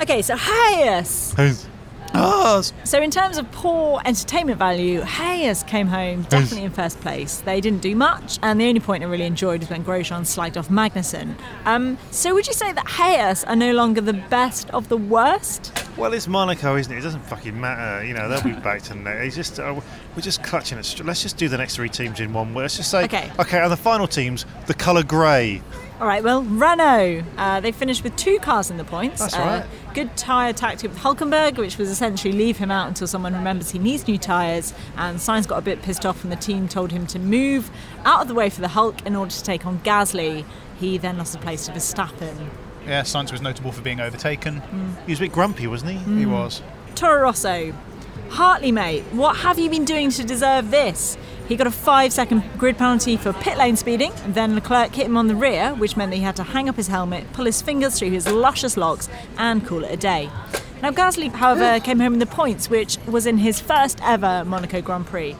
Okay, 0.02 0.22
so 0.22 0.36
Haas. 0.38 1.34
Haas. 1.34 1.68
oh, 2.14 2.62
So 2.84 3.02
in 3.02 3.10
terms 3.12 3.38
of 3.38 3.52
poor 3.52 4.00
entertainment 4.06 4.60
value, 4.60 5.02
Haas 5.02 5.64
came 5.64 5.88
home 5.88 6.22
definitely 6.24 6.64
in 6.66 6.72
first 6.72 7.00
place. 7.02 7.40
They 7.42 7.60
didn't 7.62 7.82
do 7.82 7.96
much, 7.96 8.38
and 8.44 8.62
the 8.62 8.68
only 8.68 8.80
point 8.80 9.04
I 9.04 9.08
really 9.08 9.26
enjoyed 9.26 9.62
was 9.62 9.70
when 9.70 9.84
Grosjean 9.84 10.22
slagged 10.22 10.56
off 10.58 10.70
Magnussen. 10.70 11.36
Um, 11.66 11.98
so 12.12 12.34
would 12.36 12.46
you 12.48 12.54
say 12.54 12.72
that 12.74 12.86
Haas 12.88 13.44
are 13.46 13.56
no 13.56 13.72
longer 13.74 14.02
the 14.02 14.14
best 14.14 14.70
of 14.70 14.88
the 14.90 14.98
worst? 14.98 15.74
Well, 15.98 16.14
it's 16.14 16.28
Monaco, 16.28 16.76
isn't 16.76 16.94
it? 16.94 17.00
It 17.00 17.02
doesn't 17.02 17.26
fucking 17.26 17.60
matter. 17.60 18.06
You 18.06 18.14
know, 18.14 18.30
they'll 18.30 18.44
be 18.44 18.52
back 18.62 18.84
to 18.84 18.96
next. 18.96 19.26
It's 19.26 19.36
just 19.36 19.60
uh, 19.60 19.80
we're 20.16 20.22
just 20.22 20.44
clutching 20.44 20.78
at. 20.78 20.86
str- 20.86 21.04
Let's 21.04 21.24
just 21.24 21.38
do 21.38 21.50
the 21.50 21.58
next 21.58 21.76
three 21.76 21.90
teams 21.90 22.20
in 22.20 22.34
one. 22.34 22.54
Let's 22.54 22.78
just 22.78 22.92
say, 22.92 23.04
Okay. 23.06 23.32
okay, 23.40 23.60
and 23.60 23.72
the 23.72 23.78
final 23.78 24.08
teams, 24.08 24.46
the 24.68 24.76
colour 24.76 25.02
grey. 25.04 25.62
All 26.00 26.06
right, 26.06 26.24
well, 26.24 26.44
Renault, 26.44 27.24
uh, 27.38 27.60
they 27.60 27.72
finished 27.72 28.04
with 28.04 28.16
two 28.16 28.38
cars 28.38 28.70
in 28.70 28.78
the 28.78 28.84
points. 28.84 29.20
That's 29.20 29.36
uh, 29.36 29.40
right. 29.40 29.96
Good 29.96 30.16
tyre 30.16 30.54
tactic 30.54 30.92
with 30.92 31.00
Hulkenberg, 31.00 31.58
which 31.58 31.80
was 31.80 31.90
essentially 31.90 32.34
leave 32.34 32.58
him 32.58 32.70
out 32.70 32.88
until 32.88 33.08
someone 33.08 33.34
remembers 33.34 33.72
he 33.72 33.80
needs 33.80 34.08
new 34.08 34.20
tyres. 34.20 34.76
And 34.96 35.18
Sainz 35.18 35.48
got 35.48 35.58
a 35.58 35.62
bit 35.64 35.82
pissed 35.82 36.06
off, 36.06 36.22
and 36.24 36.32
the 36.32 36.36
team 36.36 36.68
told 36.68 36.92
him 36.92 37.08
to 37.08 37.18
move 37.18 37.72
out 38.06 38.22
of 38.22 38.28
the 38.28 38.36
way 38.36 38.52
for 38.52 38.62
the 38.62 38.68
Hulk 38.68 39.08
in 39.08 39.16
order 39.16 39.32
to 39.32 39.44
take 39.44 39.66
on 39.66 39.80
Gasly. 39.80 40.46
He 40.80 41.00
then 41.00 41.18
lost 41.18 41.34
the 41.34 41.40
place 41.40 41.66
to 41.66 41.72
Verstappen. 41.72 42.48
yeah. 42.86 43.02
Sainz 43.02 43.32
was 43.32 43.42
notable 43.42 43.72
for 43.72 43.82
being 43.82 44.00
overtaken. 44.00 44.62
He 45.08 45.14
was 45.14 45.20
a 45.20 45.24
bit 45.24 45.32
grumpy, 45.32 45.66
wasn't 45.66 45.94
he? 45.94 46.20
He 46.20 46.28
was. 46.28 46.62
Toro 46.94 47.24
Rosso, 47.24 47.74
Hartley, 48.30 48.72
mate, 48.72 49.04
what 49.14 49.38
have 49.38 49.58
you 49.58 49.70
been 49.70 49.86
doing 49.86 50.12
to 50.12 50.24
deserve 50.24 50.70
this? 50.70 51.18
He 51.48 51.56
got 51.56 51.68
a 51.68 51.72
five 51.72 52.12
second 52.12 52.44
grid 52.58 52.78
penalty 52.78 53.16
for 53.16 53.32
pit 53.32 53.58
lane 53.58 53.78
speeding, 53.78 54.12
and 54.24 54.36
then 54.36 54.54
Leclerc 54.54 54.94
hit 54.94 55.06
him 55.06 55.16
on 55.16 55.28
the 55.28 55.36
rear, 55.36 55.74
which 55.76 55.96
meant 55.96 56.12
that 56.12 56.18
he 56.18 56.24
had 56.24 56.36
to 56.36 56.44
hang 56.44 56.68
up 56.68 56.76
his 56.76 56.88
helmet, 56.88 57.32
pull 57.32 57.46
his 57.46 57.62
fingers 57.62 57.98
through 57.98 58.10
his 58.10 58.28
luscious 58.28 58.76
locks, 58.76 59.08
and 59.38 59.66
call 59.66 59.86
it 59.86 59.92
a 59.92 59.96
day. 59.96 60.30
Now, 60.82 60.92
Gasly, 60.92 61.32
however, 61.32 61.80
came 61.84 62.02
home 62.02 62.14
in 62.14 62.20
the 62.20 62.26
points, 62.26 62.70
which 62.70 62.98
was 63.06 63.26
in 63.26 63.38
his 63.38 63.62
first 63.62 64.00
ever 64.04 64.44
Monaco 64.44 64.82
Grand 64.82 65.06
Prix. 65.06 65.38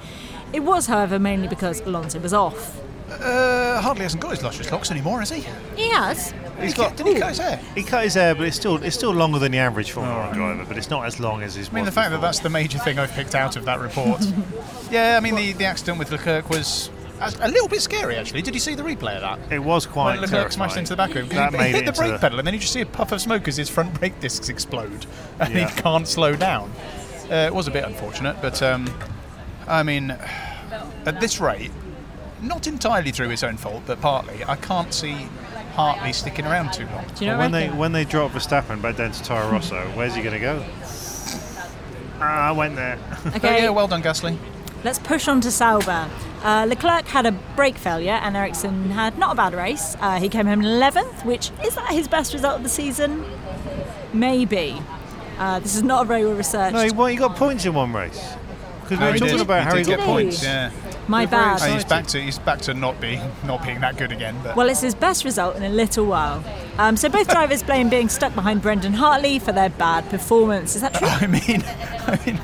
It 0.54 0.62
was, 0.62 0.88
however, 0.88 1.20
mainly 1.20 1.50
because 1.50 1.82
Alonso 1.82 2.20
was 2.20 2.34
off. 2.34 2.80
Uh, 3.10 3.82
Hartley 3.82 4.04
hasn't 4.04 4.22
got 4.22 4.32
his 4.32 4.44
luscious 4.44 4.72
locks 4.72 4.92
anymore, 4.92 5.20
has 5.20 5.30
he? 5.30 5.46
He 5.76 5.90
has. 5.90 6.34
He's 6.62 6.74
got. 6.74 6.96
Did 6.98 7.08
he 7.08 7.16
cut 7.16 7.30
his 7.30 7.38
hair? 7.38 7.60
He 7.76 7.84
cut 7.84 8.04
his 8.04 8.14
hair, 8.16 8.34
but 8.36 8.48
it's 8.48 8.56
still 8.56 8.82
it's 8.84 8.96
still 8.96 9.12
longer 9.12 9.40
than 9.40 9.52
the 9.52 9.60
average 9.60 9.92
Formula 9.92 10.28
One 10.28 10.34
driver, 10.36 10.66
but 10.68 10.78
it's 10.78 10.90
not 10.90 11.06
as 11.06 11.20
long 11.20 11.44
as 11.44 11.56
his. 11.56 11.70
I 11.70 11.74
mean, 11.74 11.86
the 11.86 11.92
fact 11.92 12.12
that 12.12 12.22
that's 12.22 12.40
the 12.40 12.50
major 12.50 12.80
thing 12.80 12.98
I've 13.00 13.12
picked 13.12 13.36
out 13.36 13.56
of 13.56 13.66
that 13.66 13.80
report. 13.80 14.26
yeah, 14.92 15.16
I 15.18 15.20
mean, 15.20 15.36
the, 15.36 15.54
the 15.54 15.66
accident 15.66 16.00
with 16.00 16.12
Leclerc 16.12 16.50
was 16.50 16.90
a 17.20 17.32
a 17.42 17.48
little 17.48 17.68
bit 17.68 17.82
scary, 17.82 18.16
actually. 18.16 18.42
Did 18.42 18.54
you 18.54 18.60
see 18.60 18.74
the 18.76 18.84
replay 18.84 19.16
of 19.16 19.22
that? 19.22 19.52
it 19.52 19.60
was 19.60 19.86
quite. 19.86 20.14
when 20.14 20.22
Leclerc 20.22 20.52
smashed 20.52 20.78
into 20.78 20.92
the 20.94 20.98
back 20.98 21.12
of 21.12 21.18
him. 21.18 21.30
'Cause 21.30 21.36
That 21.38 21.52
he, 21.52 21.58
made 21.58 21.66
he 21.68 21.72
hit 21.74 21.82
it 21.82 21.86
the 21.86 21.90
into 21.92 22.02
brake 22.12 22.22
pedal, 22.22 22.40
and 22.40 22.48
then 22.48 22.54
you 22.54 22.60
just 22.60 22.74
see 22.74 22.82
a 22.82 22.86
puff 22.86 23.12
of 23.12 23.22
smoke 23.22 23.48
as 23.48 23.58
his 23.58 23.70
front 23.70 23.94
brake 24.00 24.20
discs 24.20 24.50
explode, 24.50 25.06
and 25.40 25.54
Yeah. 25.54 25.70
he 25.70 25.82
can't 25.82 26.08
slow 26.08 26.36
down. 26.36 26.72
Uh, 27.30 27.36
it 27.36 27.54
was 27.54 27.68
a 27.68 27.72
bit 27.72 27.84
unfortunate, 27.84 28.38
but 28.42 28.62
um, 28.64 28.88
I 29.68 29.84
mean, 29.84 30.12
at 31.06 31.20
this 31.20 31.40
rate, 31.40 31.72
not 32.42 32.68
entirely 32.68 33.12
through 33.12 33.30
his 33.30 33.44
own 33.44 33.58
fault, 33.58 33.84
but 33.88 34.00
partly, 34.02 34.44
I 34.46 34.56
can't 34.56 34.94
see 34.94 35.28
Hartley 35.78 36.12
sticking 36.12 36.46
around 36.48 36.74
too 36.74 36.88
long. 36.88 37.06
Do 37.16 37.24
you 37.24 37.30
know 37.32 37.38
Well, 37.38 37.46
when 37.46 37.52
they 37.52 37.68
think? 37.68 37.80
when 37.80 37.92
they 37.92 38.04
drop 38.04 38.32
Verstappen 38.32 38.82
back 38.82 38.96
down 38.98 39.12
to 39.12 39.24
Toro 39.24 39.48
Rosso, 39.52 39.80
where's 39.96 40.16
he 40.16 40.24
going 40.24 40.34
to 40.34 40.40
go? 40.40 40.66
Ah, 42.20 42.50
I 42.50 42.52
went 42.52 42.76
there. 42.76 42.98
Oh, 43.26 43.32
Okay. 43.36 43.64
yeah, 43.64 43.70
well 43.70 43.88
done, 43.88 44.02
Gasly. 44.02 44.38
Let's 44.84 44.98
push 44.98 45.28
on 45.28 45.40
to 45.42 45.52
Sauber. 45.52 46.10
Uh, 46.44 46.66
Leclerc 46.68 47.06
had 47.06 47.26
a 47.28 47.32
brake 47.56 47.78
failure 47.78 48.14
and 48.24 48.36
Ericsson 48.36 48.90
had 48.92 49.18
not 49.20 49.34
a 49.34 49.36
bad 49.36 49.54
race. 49.54 49.96
Uh, 50.02 50.20
he 50.20 50.30
came 50.30 50.48
home 50.48 50.62
11th, 50.62 51.26
which 51.26 51.52
is 51.64 51.76
that 51.76 51.92
his 51.92 52.08
best 52.08 52.34
result 52.34 52.58
of 52.58 52.64
the 52.64 52.70
season? 52.70 53.24
Maybe. 54.14 54.82
Uh, 55.38 55.60
this 55.60 55.76
is 55.76 55.84
not 55.84 56.04
a 56.04 56.08
very 56.08 56.26
well 56.26 56.34
researched. 56.36 56.74
No, 56.74 56.82
he, 56.86 56.92
well, 56.92 57.08
he 57.08 57.16
got 57.18 57.36
points 57.36 57.66
in 57.66 57.74
one 57.76 57.94
race. 57.94 58.34
Because 58.82 59.00
we 59.00 59.06
Oh, 59.06 59.12
were 59.12 59.18
talking 59.20 59.34
did. 59.38 59.42
about 59.42 59.64
how 59.64 59.74
he 59.76 59.84
he 59.84 59.90
got 59.92 59.98
get 59.98 60.06
points. 60.06 60.44
Yeah, 60.44 60.72
My 61.08 61.24
We're 61.26 61.32
bad. 61.32 61.62
and 61.62 61.74
he's 61.74 61.86
back 61.86 62.08
to 62.08 62.22
he's 62.22 62.40
back 62.40 62.60
to 62.62 62.74
not 62.74 63.00
being 63.00 63.22
not 63.46 63.64
being 63.64 63.80
that 63.82 63.98
good 63.98 64.12
again. 64.12 64.36
But 64.44 64.56
Well, 64.56 64.70
it's 64.70 64.82
his 64.82 64.94
best 64.96 65.24
result 65.24 65.56
in 65.56 65.64
a 65.64 65.70
little 65.70 66.06
while. 66.06 66.44
Um, 66.78 66.98
so 66.98 67.08
both 67.10 67.28
drivers 67.30 67.64
blame 67.64 67.90
being 67.90 68.10
stuck 68.10 68.36
behind 68.36 68.62
Brendan 68.62 68.94
Hartley 68.94 69.40
for 69.40 69.52
their 69.52 69.70
bad 69.70 70.10
performance. 70.10 70.76
Is 70.76 70.82
that 70.82 70.94
true? 70.94 71.08
I 71.12 71.28
mean, 71.28 71.64
I 72.08 72.20
mean, 72.26 72.40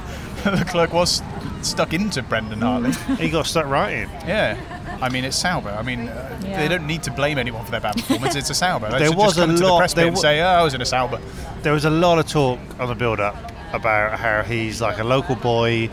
Leclerc 0.45 0.93
was 0.93 1.21
stuck 1.61 1.93
into 1.93 2.21
Brendan 2.23 2.61
Hartley. 2.61 2.91
He 3.17 3.29
got 3.29 3.45
stuck 3.47 3.65
right 3.65 3.93
in. 3.93 4.09
yeah. 4.27 4.57
I 5.01 5.09
mean, 5.09 5.25
it's 5.25 5.35
Sauber. 5.37 5.69
I 5.71 5.81
mean, 5.81 6.07
uh, 6.07 6.39
Yeah. 6.45 6.57
they 6.61 6.67
don't 6.69 6.87
need 6.87 7.03
to 7.03 7.11
blame 7.11 7.37
anyone 7.37 7.65
for 7.65 7.71
their 7.71 7.81
bad 7.81 7.95
performance. 7.95 8.35
It's 8.35 8.49
a 8.49 8.53
Sauber. 8.55 8.89
They 8.89 8.99
There 8.99 9.11
was 9.11 9.33
just 9.33 9.35
come 9.37 9.49
a 9.49 9.53
into 9.53 9.63
the 9.63 9.69
lot- 9.69 9.79
press 9.79 9.93
there 9.93 10.05
bit 10.05 10.09
and 10.09 10.17
say, 10.17 10.39
"Oh, 10.41 10.45
I 10.47 10.63
was 10.63 10.73
in 10.73 10.81
a 10.81 10.85
Sauber." 10.85 11.19
There 11.63 11.73
was 11.73 11.83
a 11.83 11.89
lot 11.89 12.19
of 12.19 12.27
talk 12.27 12.59
on 12.79 12.87
the 12.87 12.95
build-up 12.95 13.35
about 13.73 14.17
how 14.19 14.43
he's 14.43 14.79
like 14.81 14.99
a 14.99 15.03
local 15.03 15.35
boy 15.35 15.89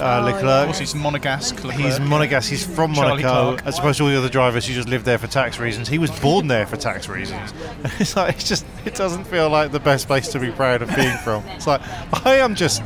uh, 0.00 0.04
Of 0.18 0.24
Leclerc. 0.24 0.64
course, 0.66 0.78
he's 0.78 0.94
Monegasque. 0.94 1.62
Leclerc. 1.64 1.74
He's 1.74 1.98
Monegasque. 2.00 2.48
He's 2.50 2.64
from 2.66 2.94
Charlie 2.94 3.22
Monaco, 3.22 3.56
Clark. 3.56 3.66
as 3.66 3.78
opposed 3.78 3.98
to 3.98 4.04
all 4.04 4.10
the 4.10 4.18
other 4.18 4.28
drivers 4.28 4.66
who 4.66 4.74
just 4.74 4.88
live 4.88 5.04
there 5.04 5.18
for 5.18 5.26
tax 5.26 5.58
reasons. 5.58 5.88
He 5.88 5.98
was 5.98 6.10
born 6.20 6.48
there 6.48 6.66
for 6.66 6.76
tax 6.76 7.08
reasons. 7.08 7.52
It's 8.00 8.16
like 8.16 8.34
it's 8.36 8.48
just 8.48 8.64
it 8.84 8.94
doesn't 8.94 9.24
feel 9.24 9.48
like 9.50 9.72
the 9.72 9.80
best 9.80 10.06
place 10.06 10.28
to 10.28 10.38
be 10.38 10.50
proud 10.50 10.82
of 10.82 10.94
being 10.96 11.16
from. 11.18 11.44
It's 11.48 11.66
like 11.66 11.80
I 12.26 12.36
am 12.36 12.54
just 12.54 12.82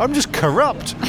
I'm 0.00 0.12
just 0.14 0.32
corrupt. 0.32 0.94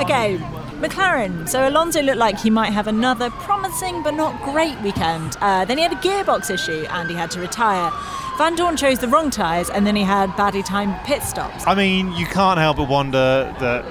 Okay, 0.00 0.38
McLaren. 0.78 1.48
So 1.48 1.68
Alonso 1.68 2.00
looked 2.02 2.18
like 2.18 2.38
he 2.38 2.50
might 2.50 2.72
have 2.72 2.86
another 2.86 3.30
promising 3.30 4.02
but 4.02 4.14
not 4.14 4.40
great 4.44 4.80
weekend. 4.80 5.36
Uh, 5.40 5.64
then 5.64 5.78
he 5.78 5.82
had 5.82 5.92
a 5.92 5.96
gearbox 5.96 6.50
issue 6.50 6.86
and 6.90 7.10
he 7.10 7.16
had 7.16 7.30
to 7.32 7.40
retire. 7.40 7.90
Vandoorne 8.38 8.78
chose 8.78 8.98
the 9.00 9.08
wrong 9.08 9.30
tyres 9.30 9.68
and 9.70 9.86
then 9.86 9.96
he 9.96 10.02
had 10.02 10.34
badly 10.36 10.62
timed 10.62 10.96
pit 11.04 11.22
stops. 11.22 11.66
I 11.66 11.74
mean, 11.74 12.12
you 12.12 12.26
can't 12.26 12.58
help 12.58 12.76
but 12.76 12.88
wonder 12.88 13.54
that 13.58 13.84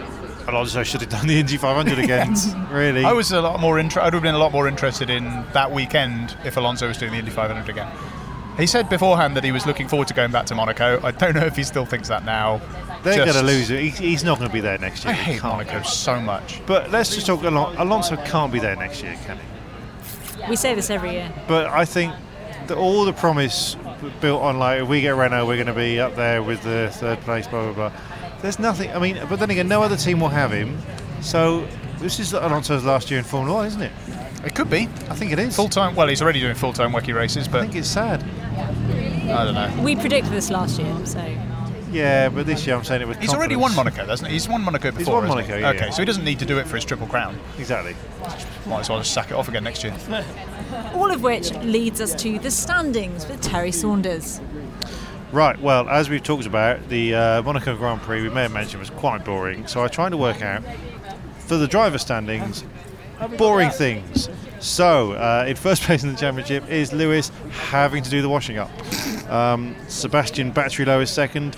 Alonso 0.48 0.84
should 0.84 1.02
have 1.02 1.10
done 1.10 1.28
the 1.28 1.40
Indy 1.40 1.58
500 1.58 2.00
again. 2.00 2.34
really, 2.72 3.04
I 3.04 3.12
was 3.12 3.32
a 3.32 3.42
lot 3.42 3.60
more. 3.60 3.78
Inter- 3.80 4.00
I'd 4.00 4.14
have 4.14 4.24
been 4.24 4.36
a 4.36 4.40
lot 4.40 4.54
more 4.54 4.68
interested 4.68 5.10
in 5.10 5.26
that 5.54 5.72
weekend 5.72 6.38
if 6.46 6.56
Alonso 6.56 6.88
was 6.88 6.98
doing 6.98 7.12
the 7.12 7.18
Indy 7.18 7.32
500 7.32 7.68
again. 7.68 7.92
He 8.58 8.66
said 8.66 8.90
beforehand 8.90 9.36
that 9.36 9.44
he 9.44 9.52
was 9.52 9.66
looking 9.68 9.88
forward 9.88 10.08
to 10.08 10.14
going 10.14 10.32
back 10.32 10.46
to 10.48 10.56
Monaco. 10.56 11.00
I 11.04 11.12
don't 11.12 11.36
know 11.36 11.46
if 11.46 11.56
he 11.56 11.64
still 11.64 11.86
thinks 11.86 12.08
that 12.08 12.26
now. 12.26 12.62
They're 13.16 13.26
going 13.26 13.38
to 13.38 13.44
lose 13.44 13.70
it. 13.70 13.80
He, 13.82 13.90
he's 13.90 14.24
not 14.24 14.38
going 14.38 14.50
to 14.50 14.54
be 14.54 14.60
there 14.62 14.78
next 14.78 15.04
year. 15.06 15.14
I 15.14 15.18
He 15.18 15.32
hate 15.34 15.42
can't 15.42 15.54
Monaco 15.58 15.80
go. 15.80 15.84
so 15.84 16.20
much. 16.20 16.62
But 16.66 16.92
let's 16.92 17.14
just 17.14 17.26
talk. 17.28 17.42
Alon- 17.44 17.76
Alonso 17.78 18.16
can't 18.18 18.52
be 18.52 18.60
there 18.60 18.76
next 18.76 19.02
year, 19.04 19.18
can 19.26 19.38
he? 19.38 20.50
We 20.50 20.56
say 20.56 20.76
this 20.76 20.90
every 20.90 21.12
year. 21.12 21.32
But 21.48 21.68
I 21.68 21.84
think 21.86 22.14
that 22.68 22.78
all 22.78 23.06
the 23.06 23.14
promise 23.14 23.76
built 24.22 24.42
on 24.42 24.60
like 24.60 24.82
if 24.84 24.88
we 24.88 25.02
get 25.02 25.16
Renault, 25.16 25.48
we're 25.48 25.56
going 25.56 25.68
to 25.68 25.74
be 25.74 26.00
up 26.00 26.16
there 26.16 26.44
with 26.44 26.62
the 26.64 26.90
third 26.94 27.20
place, 27.22 27.48
blah 27.48 27.72
blah 27.72 27.90
blah. 27.90 28.02
There's 28.42 28.60
nothing. 28.60 28.92
I 28.92 29.00
mean, 29.00 29.20
but 29.30 29.40
then 29.40 29.50
again, 29.50 29.68
no 29.68 29.82
other 29.82 29.98
team 29.98 30.20
will 30.20 30.30
have 30.30 30.52
him. 30.52 30.78
So 31.22 31.68
this 32.00 32.20
is 32.20 32.34
Alonso's 32.34 32.84
last 32.86 33.10
year 33.10 33.18
in 33.18 33.26
Formula 33.26 33.58
One, 33.58 33.66
isn't 33.68 33.82
it? 33.82 33.92
It 34.46 34.54
could 34.54 34.70
be 34.70 34.84
I 35.10 35.16
think 35.16 35.32
it 35.32 35.40
is. 35.40 35.56
full 35.56 35.68
time. 35.68 35.96
Well, 35.96 36.08
he's 36.08 36.22
already 36.22 36.40
doing 36.40 36.54
full 36.56 36.72
time 36.72 36.92
Wacky 36.92 37.16
races, 37.16 37.48
but 37.48 37.58
I 37.60 37.62
think 37.64 37.76
it's 37.76 37.88
sad. 37.88 38.24
I 38.24 39.44
don't 39.44 39.56
know. 39.56 39.84
We 39.84 39.96
predicted 39.96 40.32
this 40.32 40.50
last 40.52 40.80
year, 40.80 40.96
so 41.06 41.20
Yeah, 41.92 42.30
but 42.30 42.46
this 42.46 42.66
year 42.68 42.76
I'm 42.76 42.84
saying 42.84 43.02
it 43.02 43.08
with 43.08 43.20
He's 43.20 43.34
already 43.34 43.56
won. 43.56 43.74
Monaco, 43.76 44.06
doesn't 44.06 44.26
he? 44.26 44.34
He's 44.34 44.48
won 44.50 44.62
Monaco 44.62 44.92
before. 44.92 45.00
He's 45.00 45.08
won 45.08 45.24
hasn't 45.24 45.46
he? 45.46 45.52
Monaco, 45.52 45.58
yeah, 45.60 45.70
Okay, 45.76 45.86
yeah. 45.86 45.92
so 45.92 46.02
he 46.02 46.06
doesn't 46.06 46.24
need 46.26 46.40
to 46.40 46.46
do 46.46 46.58
it 46.60 46.68
for 46.68 46.76
his 46.76 46.86
triple 46.86 47.08
crown. 47.08 47.40
Exactly. 47.58 47.96
Might 48.66 48.82
as 48.82 48.90
well 48.90 49.00
just 49.00 49.14
sack 49.14 49.32
it 49.32 49.34
off 49.34 49.48
again 49.48 49.64
next 49.64 49.84
year. 49.84 49.96
all 50.94 51.12
of 51.12 51.22
which 51.24 51.52
leads 51.56 52.02
us 52.02 52.14
to 52.16 52.40
the 52.40 52.52
standings 52.52 53.28
with 53.28 53.42
Terry 53.42 53.72
Saunders. 53.72 54.42
Right. 55.32 55.60
Well, 55.62 55.90
as 55.90 56.10
we've 56.10 56.24
talked 56.24 56.46
about, 56.46 56.88
the 56.90 57.14
uh, 57.16 57.42
Monaco 57.44 57.76
Grand 57.76 58.02
Prix 58.02 58.22
we 58.22 58.30
may 58.30 58.44
have 58.44 58.54
mentioned 58.54 58.80
was 58.80 58.90
quite 58.90 59.24
boring. 59.26 59.68
So 59.68 59.84
I 59.84 59.88
tried 59.88 60.10
to 60.10 60.18
work 60.18 60.42
out 60.42 60.64
for 61.40 61.58
the 61.58 61.68
driver 61.68 61.98
standings 61.98 62.64
boring 63.38 63.70
things. 63.70 64.30
So 64.60 65.14
uh, 65.14 65.46
in 65.48 65.56
first 65.56 65.84
place 65.84 66.04
in 66.04 66.12
the 66.12 66.18
championship 66.18 66.70
is 66.70 66.92
Lewis 66.94 67.32
having 67.52 68.04
to 68.04 68.10
do 68.10 68.22
the 68.22 68.30
washing 68.30 68.58
up. 68.58 68.72
Um, 69.30 69.76
Sebastian 69.88 70.52
Battery 70.52 70.86
Low 70.86 71.00
is 71.02 71.10
second. 71.10 71.56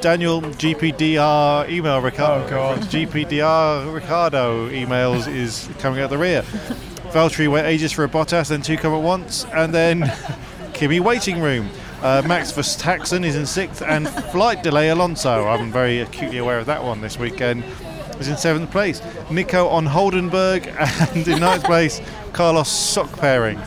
Daniel 0.00 0.40
GPDR 0.40 1.68
email 1.68 2.00
Ricciardo. 2.00 2.44
Oh, 2.46 2.48
God. 2.48 2.78
GPDR 2.82 3.92
Ricciardo 3.92 4.68
emails 4.70 5.26
is 5.26 5.68
coming 5.78 6.00
out 6.00 6.10
the 6.10 6.18
rear. 6.18 6.42
Valtteri 7.12 7.50
went 7.50 7.66
ages 7.66 7.90
for 7.90 8.04
a 8.04 8.08
Bottas, 8.08 8.48
then 8.48 8.62
two 8.62 8.76
come 8.76 8.92
at 8.92 9.02
once, 9.02 9.44
and 9.46 9.74
then 9.74 10.12
Kimi 10.74 11.00
waiting 11.00 11.40
room. 11.40 11.68
Uh, 12.00 12.22
Max 12.26 12.52
Verstappen 12.52 13.24
is 13.24 13.34
in 13.34 13.44
sixth, 13.44 13.82
and 13.82 14.08
flight 14.08 14.62
delay 14.62 14.90
Alonso. 14.90 15.48
I'm 15.48 15.72
very 15.72 16.00
acutely 16.00 16.38
aware 16.38 16.60
of 16.60 16.66
that 16.66 16.84
one 16.84 17.00
this 17.00 17.18
weekend. 17.18 17.64
Is 18.20 18.28
in 18.28 18.36
seventh 18.36 18.70
place. 18.72 19.00
Nico 19.30 19.68
on 19.68 19.86
Holdenberg, 19.86 20.66
and 21.14 21.28
in 21.28 21.38
ninth 21.38 21.62
place, 21.62 22.00
Carlos 22.32 22.68
sock 22.68 23.12
pairing. 23.18 23.58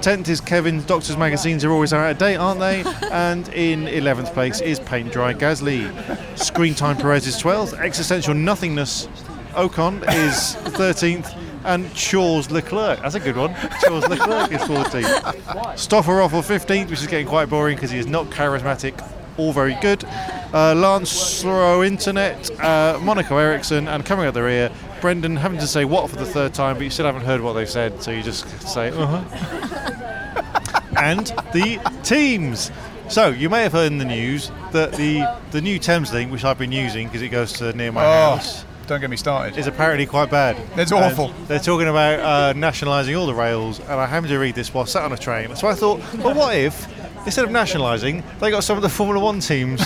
Tenth 0.00 0.28
is 0.28 0.40
Kevin's 0.40 0.84
Doctors 0.84 1.16
magazines 1.16 1.64
are 1.64 1.72
always 1.72 1.92
out 1.92 2.10
of 2.10 2.18
date, 2.18 2.36
aren't 2.36 2.60
they? 2.60 2.84
And 3.10 3.48
in 3.50 3.86
eleventh 3.88 4.32
place 4.32 4.60
is 4.60 4.80
Paint 4.80 5.12
Dry 5.12 5.34
Gasly. 5.34 6.38
Screen 6.38 6.74
Time 6.74 6.96
Perez 6.96 7.26
is 7.26 7.36
twelfth. 7.36 7.74
Existential 7.74 8.32
Nothingness 8.32 9.08
Ocon 9.52 10.02
is 10.26 10.54
thirteenth. 10.76 11.30
And 11.64 11.84
Chawes 11.94 12.50
Leclerc, 12.50 13.00
that's 13.02 13.16
a 13.16 13.20
good 13.20 13.36
one. 13.36 13.52
Chawes 13.82 14.08
Leclerc 14.08 14.52
is 14.52 14.60
14th. 14.62 15.34
Stoffer 15.74 16.14
Roffel 16.14 16.40
15th, 16.40 16.88
which 16.88 17.00
is 17.00 17.06
getting 17.08 17.26
quite 17.26 17.50
boring 17.50 17.76
because 17.76 17.90
he 17.90 17.98
is 17.98 18.06
not 18.06 18.26
charismatic 18.26 18.96
or 19.38 19.52
very 19.54 19.76
good. 19.80 20.04
Uh, 20.52 20.74
Lance 20.74 21.10
Slow 21.10 21.82
Internet, 21.82 22.50
uh, 22.60 22.98
Monaco 23.02 23.36
Ericsson, 23.38 23.88
and 23.88 24.04
coming 24.04 24.26
out 24.26 24.34
the 24.34 24.42
rear, 24.42 24.70
Brendan 25.00 25.36
having 25.36 25.58
to 25.60 25.66
say 25.66 25.84
what 25.84 26.10
for 26.10 26.16
the 26.16 26.26
third 26.26 26.52
time, 26.54 26.76
but 26.76 26.82
you 26.84 26.90
still 26.90 27.06
haven't 27.06 27.22
heard 27.24 27.40
what 27.40 27.52
they've 27.54 27.68
said, 27.68 28.02
so 28.02 28.10
you 28.10 28.22
just 28.22 28.46
say, 28.68 28.90
uh 28.90 29.06
huh. 29.06 30.80
and 30.96 31.26
the 31.52 31.78
teams. 32.02 32.70
So 33.08 33.28
you 33.28 33.48
may 33.48 33.62
have 33.62 33.72
heard 33.72 33.90
in 33.92 33.98
the 33.98 34.04
news 34.04 34.50
that 34.72 34.92
the 34.92 35.24
the 35.50 35.60
new 35.62 35.78
Thameslink, 35.80 36.30
which 36.30 36.44
I've 36.44 36.58
been 36.58 36.72
using 36.72 37.06
because 37.08 37.22
it 37.22 37.28
goes 37.30 37.52
to 37.54 37.72
near 37.72 37.90
my 37.92 38.04
Oh, 38.04 38.10
house, 38.36 38.64
don't 38.86 39.00
get 39.00 39.08
me 39.08 39.16
started. 39.16 39.56
is 39.58 39.66
apparently 39.66 40.04
quite 40.04 40.30
bad. 40.30 40.56
It's 40.76 40.92
And 40.92 41.04
awful. 41.04 41.32
They're 41.46 41.58
talking 41.58 41.88
about 41.88 42.20
uh, 42.20 42.52
nationalising 42.58 43.16
all 43.16 43.26
the 43.26 43.34
rails, 43.34 43.80
and 43.80 43.92
I 43.92 44.06
happened 44.06 44.28
to 44.30 44.38
read 44.38 44.54
this 44.54 44.74
while 44.74 44.84
sat 44.86 45.04
on 45.04 45.12
a 45.12 45.16
train. 45.18 45.54
So 45.56 45.68
I 45.68 45.74
thought, 45.74 46.00
well, 46.18 46.34
what 46.34 46.54
if 46.56 46.86
instead 47.28 47.44
of 47.44 47.50
nationalising, 47.50 48.24
they 48.40 48.50
got 48.50 48.64
some 48.64 48.78
of 48.78 48.82
the 48.82 48.88
Formula 48.88 49.22
One 49.22 49.38
teams 49.40 49.82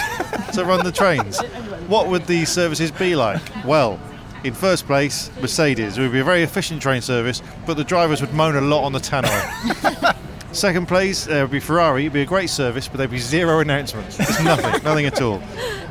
to 0.55 0.65
run 0.65 0.85
the 0.85 0.93
trains? 0.93 1.41
What 1.89 2.07
would 2.07 2.25
these 2.27 2.49
services 2.49 2.91
be 2.93 3.17
like? 3.17 3.43
Well. 3.65 3.99
In 4.45 4.55
first 4.55 4.87
place, 4.87 5.31
Mercedes. 5.41 5.99
It 5.99 6.03
would 6.03 6.11
be 6.11 6.19
a 6.19 6.25
very 6.25 6.43
efficient 6.43 6.83
train 6.83 7.01
service, 7.01 7.43
but 7.65 7.77
the 7.77 7.85
drivers 7.85 8.21
would 8.21 8.33
moan 8.35 8.57
a 8.57 8.61
lot 8.61 8.83
on 8.85 8.93
the 8.93 8.99
tannoy. 8.99 10.17
Second 10.53 10.89
place, 10.89 11.27
there 11.27 11.45
would 11.45 11.53
be 11.53 11.61
Ferrari. 11.61 12.03
It'd 12.03 12.13
be 12.13 12.23
a 12.23 12.27
great 12.27 12.51
service, 12.51 12.89
but 12.89 12.97
there'd 12.97 13.11
be 13.11 13.19
zero 13.19 13.61
announcements. 13.61 14.19
It's 14.19 14.43
nothing, 14.43 14.83
nothing 14.85 15.07
at 15.07 15.23
all. 15.23 15.39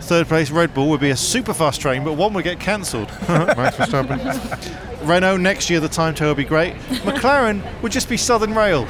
Third 0.02 0.28
place, 0.28 0.52
Red 0.52 0.74
Bull 0.74 0.90
would 0.90 1.00
be 1.00 1.12
a 1.12 1.16
super 1.16 1.54
fast 1.54 1.80
train, 1.80 2.04
but 2.04 2.14
one 2.14 2.34
would 2.34 2.44
get 2.44 2.60
cancelled. 2.60 3.08
Max 3.30 3.78
Verstappen. 3.78 5.08
Renault 5.08 5.38
next 5.38 5.70
year, 5.70 5.80
the 5.80 5.88
timetable 5.88 6.32
would 6.32 6.38
be 6.38 6.44
great. 6.44 6.76
McLaren 7.06 7.64
would 7.82 7.92
just 7.94 8.10
be 8.10 8.18
Southern 8.18 8.54
Rail. 8.54 8.86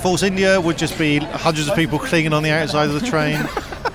Force 0.00 0.22
India 0.22 0.60
would 0.60 0.78
just 0.78 0.98
be 0.98 1.18
hundreds 1.18 1.68
of 1.68 1.76
people 1.76 1.98
clinging 1.98 2.32
on 2.32 2.42
the 2.42 2.50
outside 2.50 2.88
of 2.88 3.00
the 3.00 3.06
train. 3.06 3.38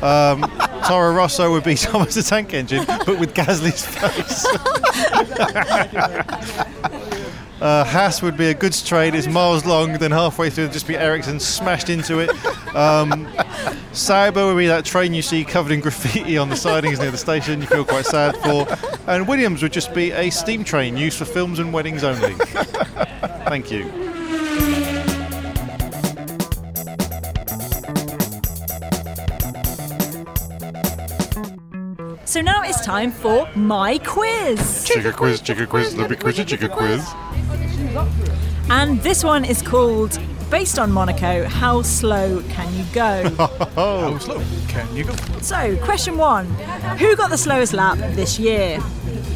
Um, 0.01 0.43
Toro 0.85 1.13
Rosso 1.13 1.51
would 1.51 1.63
be 1.63 1.75
Thomas 1.75 2.15
the 2.15 2.23
Tank 2.23 2.53
Engine, 2.53 2.85
but 2.85 3.19
with 3.19 3.33
Gasly's 3.33 3.85
face. 3.85 4.45
Uh, 7.61 7.85
Haas 7.85 8.21
would 8.21 8.35
be 8.35 8.47
a 8.47 8.53
goods 8.53 8.85
train. 8.85 9.15
It's 9.15 9.27
miles 9.27 9.65
long. 9.65 9.93
Then 9.93 10.11
halfway 10.11 10.49
through, 10.49 10.67
just 10.67 10.87
be 10.87 10.97
Ericsson 10.97 11.39
smashed 11.39 11.89
into 11.89 12.19
it. 12.19 12.29
Um, 12.75 13.27
Sauber 13.93 14.45
would 14.45 14.57
be 14.57 14.67
that 14.67 14.83
train 14.83 15.13
you 15.13 15.21
see 15.21 15.45
covered 15.45 15.71
in 15.71 15.79
graffiti 15.79 16.37
on 16.37 16.49
the 16.49 16.57
sidings 16.57 16.99
near 16.99 17.11
the 17.11 17.17
station. 17.17 17.61
You 17.61 17.67
feel 17.67 17.85
quite 17.85 18.05
sad 18.05 18.35
for. 18.37 18.67
And 19.09 19.27
Williams 19.27 19.63
would 19.63 19.71
just 19.71 19.93
be 19.95 20.11
a 20.11 20.29
steam 20.29 20.63
train 20.63 20.97
used 20.97 21.17
for 21.17 21.25
films 21.25 21.57
and 21.57 21.71
weddings 21.71 22.03
only. 22.03 22.33
Thank 23.47 23.71
you. 23.71 24.04
So 32.35 32.41
now 32.41 32.63
it's 32.63 32.81
time 32.85 33.13
for 33.13 33.47
my 33.55 33.97
quiz. 33.99 34.59
Chicka 34.85 35.15
quiz, 35.15 35.41
chicka 35.41 35.69
quiz, 35.69 35.95
let 35.95 36.09
me 36.09 36.17
quiz 36.17 36.37
you, 36.37 36.43
chicka 36.43 36.69
quiz. 36.69 37.01
And 38.69 38.99
this 39.03 39.23
one 39.23 39.45
is 39.45 39.61
called 39.61 40.19
Based 40.51 40.77
on 40.77 40.91
Monaco, 40.91 41.45
How 41.45 41.81
Slow 41.81 42.43
Can 42.49 42.73
You 42.75 42.83
Go? 42.91 43.23
Oh, 43.77 44.17
slow. 44.17 44.43
Can 44.67 44.93
you 44.93 45.05
go 45.05 45.15
so, 45.41 45.77
question 45.85 46.17
one 46.17 46.47
Who 46.99 47.15
got 47.15 47.29
the 47.29 47.37
slowest 47.37 47.71
lap 47.71 47.99
this 48.15 48.37
year? 48.37 48.81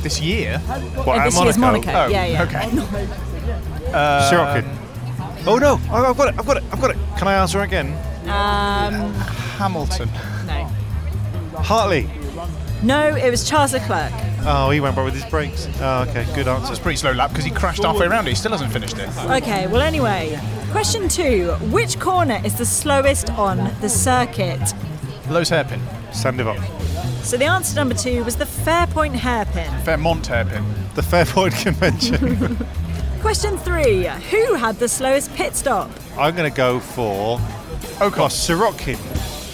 this 0.04 0.20
year? 0.20 0.58
What, 0.60 1.20
Uh, 1.20 1.22
at 1.22 1.24
this 1.24 1.42
year's 1.42 1.58
Monaco. 1.58 1.92
Oh, 1.94 2.08
yeah, 2.08 2.26
yeah. 2.26 2.44
okay. 2.44 2.66
Sirotkin. 4.30 4.68
Oh 5.48 5.58
no, 5.58 5.80
I- 5.90 6.10
I've 6.10 6.18
got 6.18 6.34
it, 6.34 6.36
I've 6.38 6.46
got 6.46 6.58
it, 6.58 6.64
I've 6.70 6.82
got 6.82 6.92
it. 6.92 6.98
Can 7.18 7.30
I 7.30 7.36
answer 7.36 7.62
again? 7.62 7.94
Um, 8.24 9.14
Hamilton. 9.56 10.10
no. 10.46 10.70
Hartley. 11.64 12.10
No, 12.82 13.16
it 13.16 13.30
was 13.30 13.48
Charles 13.48 13.74
Leclerc. 13.74 14.12
Oh, 14.46 14.70
he 14.70 14.80
went 14.80 14.96
by 14.96 15.04
with 15.04 15.14
his 15.14 15.26
brakes. 15.26 15.68
Oh, 15.82 16.06
okay, 16.10 16.26
good 16.34 16.48
answer. 16.48 16.72
It's 16.72 16.80
a 16.80 16.82
pretty 16.82 16.96
slow 16.98 17.12
lap 17.12 17.30
because 17.32 17.44
he 17.46 17.52
crashed 17.52 17.84
halfway 17.84 18.06
around 18.08 18.28
it. 18.28 18.32
He 18.32 18.36
still 18.36 18.52
hasn't 18.52 18.72
finished 18.72 18.98
it. 18.98 19.10
Okay, 19.26 19.68
well, 19.68 19.82
anyway. 19.82 20.40
Question 20.72 21.10
two 21.10 21.52
Which 21.72 22.00
corner 22.00 22.40
is 22.46 22.58
the 22.58 22.66
slowest 22.66 23.30
on 23.32 23.58
the 23.82 23.90
circuit? 23.90 24.60
Loews 25.28 25.50
hairpin. 25.50 25.82
Sandoval. 26.14 26.56
So 27.24 27.38
the 27.38 27.46
answer 27.46 27.76
number 27.76 27.94
two 27.96 28.24
was 28.24 28.38
the 28.38 28.46
Fairpoint 28.46 29.14
hairpin. 29.16 29.70
Fairmont 29.84 30.26
hairpin. 30.28 30.64
The 30.96 31.02
Fairpoint 31.02 31.62
Convention. 31.64 32.58
Question 33.22 33.58
three 33.58 34.06
Who 34.06 34.54
had 34.56 34.78
the 34.80 34.88
slowest 34.88 35.34
pit 35.36 35.56
stop? 35.56 35.92
I'm 36.18 36.36
going 36.36 36.50
to 36.50 36.56
go 36.56 36.80
for 36.80 37.38
Ocon. 38.00 38.18
oh, 38.18 38.28
Sirotkin. 38.30 38.98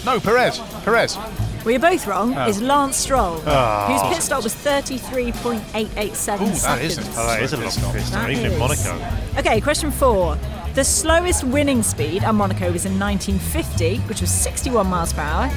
No, 0.04 0.20
Perez. 0.20 0.60
Perez. 0.84 1.18
Well, 1.66 1.72
you're 1.72 1.80
both 1.80 2.06
wrong, 2.06 2.32
Oh. 2.34 2.46
is 2.48 2.62
Lance 2.62 2.96
Stroll, 2.96 3.42
Oh. 3.46 3.86
whose 3.88 4.14
pit 4.14 4.22
stop 4.22 4.42
was 4.44 4.54
33.887 4.54 6.46
Ooh, 6.48 6.50
that 6.52 6.56
seconds. 6.56 6.98
is 6.98 6.98
a- 6.98 7.20
Oh, 7.20 7.26
that 7.26 7.42
is 7.42 7.52
a 7.52 7.56
long 7.56 7.70
pit 7.92 8.02
stop, 8.06 8.22
That 8.22 8.30
even 8.30 8.52
in. 8.52 8.58
Monaco. 8.58 8.94
Okay, 9.38 9.60
question 9.60 9.90
four. 9.90 10.38
The 10.74 10.84
slowest 10.84 11.42
winning 11.44 11.82
speed 11.82 12.22
at 12.22 12.34
Monaco 12.34 12.70
was 12.70 12.84
in 12.86 12.98
1950, 12.98 13.98
which 14.08 14.20
was 14.20 14.30
61 14.30 14.86
miles 14.86 15.12
per 15.12 15.22
hour. 15.22 15.48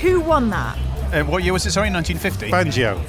Who 0.00 0.20
won 0.20 0.50
that? 0.50 0.76
Uh, 1.12 1.24
what 1.24 1.42
year 1.42 1.52
was 1.52 1.66
it? 1.66 1.72
Sorry, 1.72 1.90
1950. 1.90 2.50
Fangio. 2.50 3.00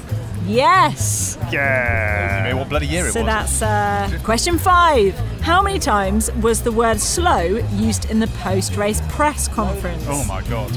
Yes. 0.46 1.38
Yeah. 1.52 2.46
You 2.46 2.52
know 2.52 2.56
what 2.58 2.68
bloody 2.68 2.86
year 2.86 3.06
it 3.06 3.12
So 3.12 3.20
was? 3.20 3.26
that's 3.26 3.62
uh, 3.62 4.18
question 4.24 4.58
five. 4.58 5.14
How 5.40 5.62
many 5.62 5.78
times 5.78 6.32
was 6.34 6.62
the 6.62 6.72
word 6.72 7.00
slow 7.00 7.40
used 7.74 8.10
in 8.10 8.20
the 8.20 8.26
post 8.28 8.76
race 8.76 9.00
press 9.08 9.48
conference? 9.48 10.04
Oh 10.08 10.24
my 10.24 10.42
god. 10.42 10.70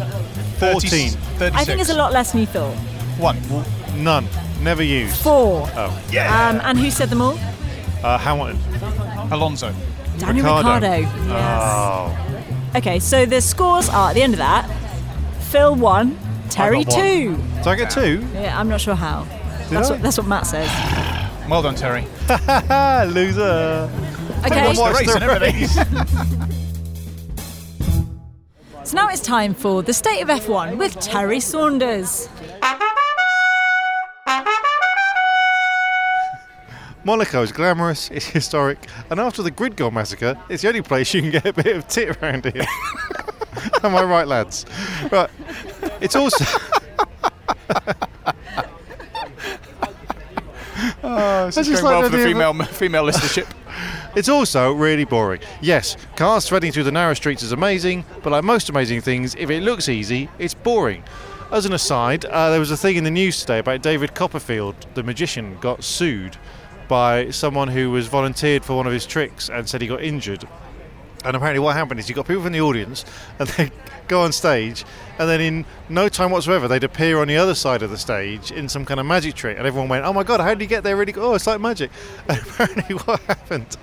14. 0.59 1.09
36. 1.09 1.55
I 1.55 1.63
think 1.65 1.81
it's 1.81 1.89
a 1.89 1.95
lot 1.95 2.11
less 2.13 2.31
than 2.31 2.41
you 2.41 2.47
thought. 2.47 2.75
One. 3.17 3.37
None. 4.03 4.27
Never 4.61 4.83
used. 4.83 5.17
Four. 5.21 5.67
Oh. 5.75 5.87
Um, 6.11 6.61
and 6.63 6.77
who 6.77 6.89
said 6.91 7.09
them 7.09 7.21
all? 7.21 7.37
Uh, 8.03 8.17
Hamilton. 8.17 8.57
Alonso. 9.31 9.73
Daniel 10.17 10.45
Ricciardo. 10.45 10.89
Ricciardo. 10.99 11.27
Yes. 11.27 11.61
Oh. 11.61 12.77
Okay, 12.77 12.99
so 12.99 13.25
the 13.25 13.41
scores 13.41 13.89
are 13.89 14.09
at 14.09 14.13
the 14.13 14.21
end 14.23 14.33
of 14.33 14.39
that 14.39 14.65
Phil 15.51 15.75
one, 15.75 16.17
Terry 16.49 16.83
one. 16.83 16.85
two. 16.85 17.35
Did 17.57 17.67
I 17.67 17.75
get 17.75 17.89
two? 17.91 18.25
Yeah, 18.33 18.59
I'm 18.59 18.67
not 18.69 18.81
sure 18.81 18.95
how. 18.95 19.27
Did 19.73 19.79
That's 19.79 19.89
what, 19.89 20.01
that's 20.03 20.17
what 20.19 20.27
Matt 20.27 20.45
says. 20.45 20.69
Well 21.49 21.63
done, 21.63 21.73
Terry. 21.73 22.01
Loser. 23.11 23.89
Okay, 24.45 24.67
Watch 24.67 24.77
the 24.77 24.93
race 24.99 25.15
and 25.15 25.23
everything. 25.23 25.67
so 28.85 28.95
now 28.95 29.09
it's 29.09 29.21
time 29.21 29.55
for 29.55 29.81
the 29.81 29.91
state 29.91 30.21
of 30.21 30.27
F1 30.27 30.77
with 30.77 30.99
Terry 30.99 31.39
Saunders. 31.39 32.29
Monaco 37.03 37.41
is 37.41 37.51
glamorous, 37.51 38.11
it's 38.11 38.27
historic, 38.27 38.77
and 39.09 39.19
after 39.19 39.41
the 39.41 39.49
Gridgol 39.49 39.91
massacre, 39.91 40.37
it's 40.49 40.61
the 40.61 40.67
only 40.67 40.83
place 40.83 41.11
you 41.15 41.21
can 41.21 41.31
get 41.31 41.47
a 41.47 41.53
bit 41.53 41.75
of 41.75 41.87
tit 41.87 42.15
around 42.21 42.45
here. 42.45 42.61
Am 43.83 43.95
I 43.95 44.03
right, 44.03 44.27
lads? 44.27 44.67
Right. 45.11 45.31
It's 45.99 46.15
also. 46.15 46.45
Oh, 51.05 51.42
this 51.55 51.67
is 51.67 51.81
going 51.81 51.83
like 51.83 52.01
well 52.01 52.09
for 52.09 52.17
the 52.17 52.23
female 52.23 52.53
female 52.65 53.05
listenership. 53.05 53.47
It's 54.15 54.29
also 54.29 54.71
really 54.73 55.05
boring. 55.05 55.41
Yes, 55.59 55.97
cars 56.15 56.47
threading 56.47 56.71
through 56.71 56.83
the 56.83 56.91
narrow 56.91 57.15
streets 57.15 57.41
is 57.41 57.51
amazing, 57.51 58.05
but 58.21 58.29
like 58.29 58.43
most 58.43 58.69
amazing 58.69 59.01
things, 59.01 59.33
if 59.33 59.49
it 59.49 59.63
looks 59.63 59.89
easy, 59.89 60.29
it's 60.37 60.53
boring. 60.53 61.03
As 61.51 61.65
an 61.65 61.73
aside, 61.73 62.23
uh, 62.25 62.51
there 62.51 62.59
was 62.59 62.69
a 62.69 62.77
thing 62.77 62.95
in 62.95 63.03
the 63.03 63.09
news 63.09 63.39
today 63.41 63.57
about 63.57 63.81
David 63.81 64.13
Copperfield, 64.13 64.75
the 64.93 65.01
magician, 65.01 65.57
got 65.59 65.83
sued 65.83 66.37
by 66.87 67.31
someone 67.31 67.67
who 67.67 67.89
was 67.89 68.05
volunteered 68.05 68.63
for 68.63 68.75
one 68.75 68.85
of 68.85 68.93
his 68.93 69.07
tricks 69.07 69.49
and 69.49 69.67
said 69.67 69.81
he 69.81 69.87
got 69.87 70.03
injured. 70.03 70.47
And 71.25 71.35
apparently, 71.35 71.59
what 71.59 71.75
happened 71.75 71.99
is 71.99 72.09
you 72.09 72.15
got 72.15 72.27
people 72.27 72.43
from 72.43 72.53
the 72.53 72.61
audience, 72.61 73.05
and 73.39 73.47
they 73.49 73.71
go 74.07 74.21
on 74.21 74.31
stage, 74.31 74.83
and 75.19 75.29
then 75.29 75.39
in 75.41 75.65
no 75.89 76.09
time 76.09 76.31
whatsoever, 76.31 76.67
they'd 76.67 76.83
appear 76.83 77.19
on 77.19 77.27
the 77.27 77.37
other 77.37 77.55
side 77.55 77.81
of 77.81 77.89
the 77.89 77.97
stage 77.97 78.51
in 78.51 78.67
some 78.67 78.85
kind 78.85 78.99
of 78.99 79.05
magic 79.05 79.35
trick, 79.35 79.57
and 79.57 79.65
everyone 79.65 79.89
went, 79.89 80.05
"Oh 80.05 80.13
my 80.13 80.23
god, 80.23 80.39
how 80.39 80.49
did 80.49 80.61
you 80.61 80.67
get 80.67 80.83
there? 80.83 80.97
Really? 80.97 81.13
Oh, 81.15 81.33
it's 81.33 81.47
like 81.47 81.61
magic." 81.61 81.91
And 82.27 82.39
apparently, 82.39 82.95
what 82.95 83.19
happened 83.27 83.77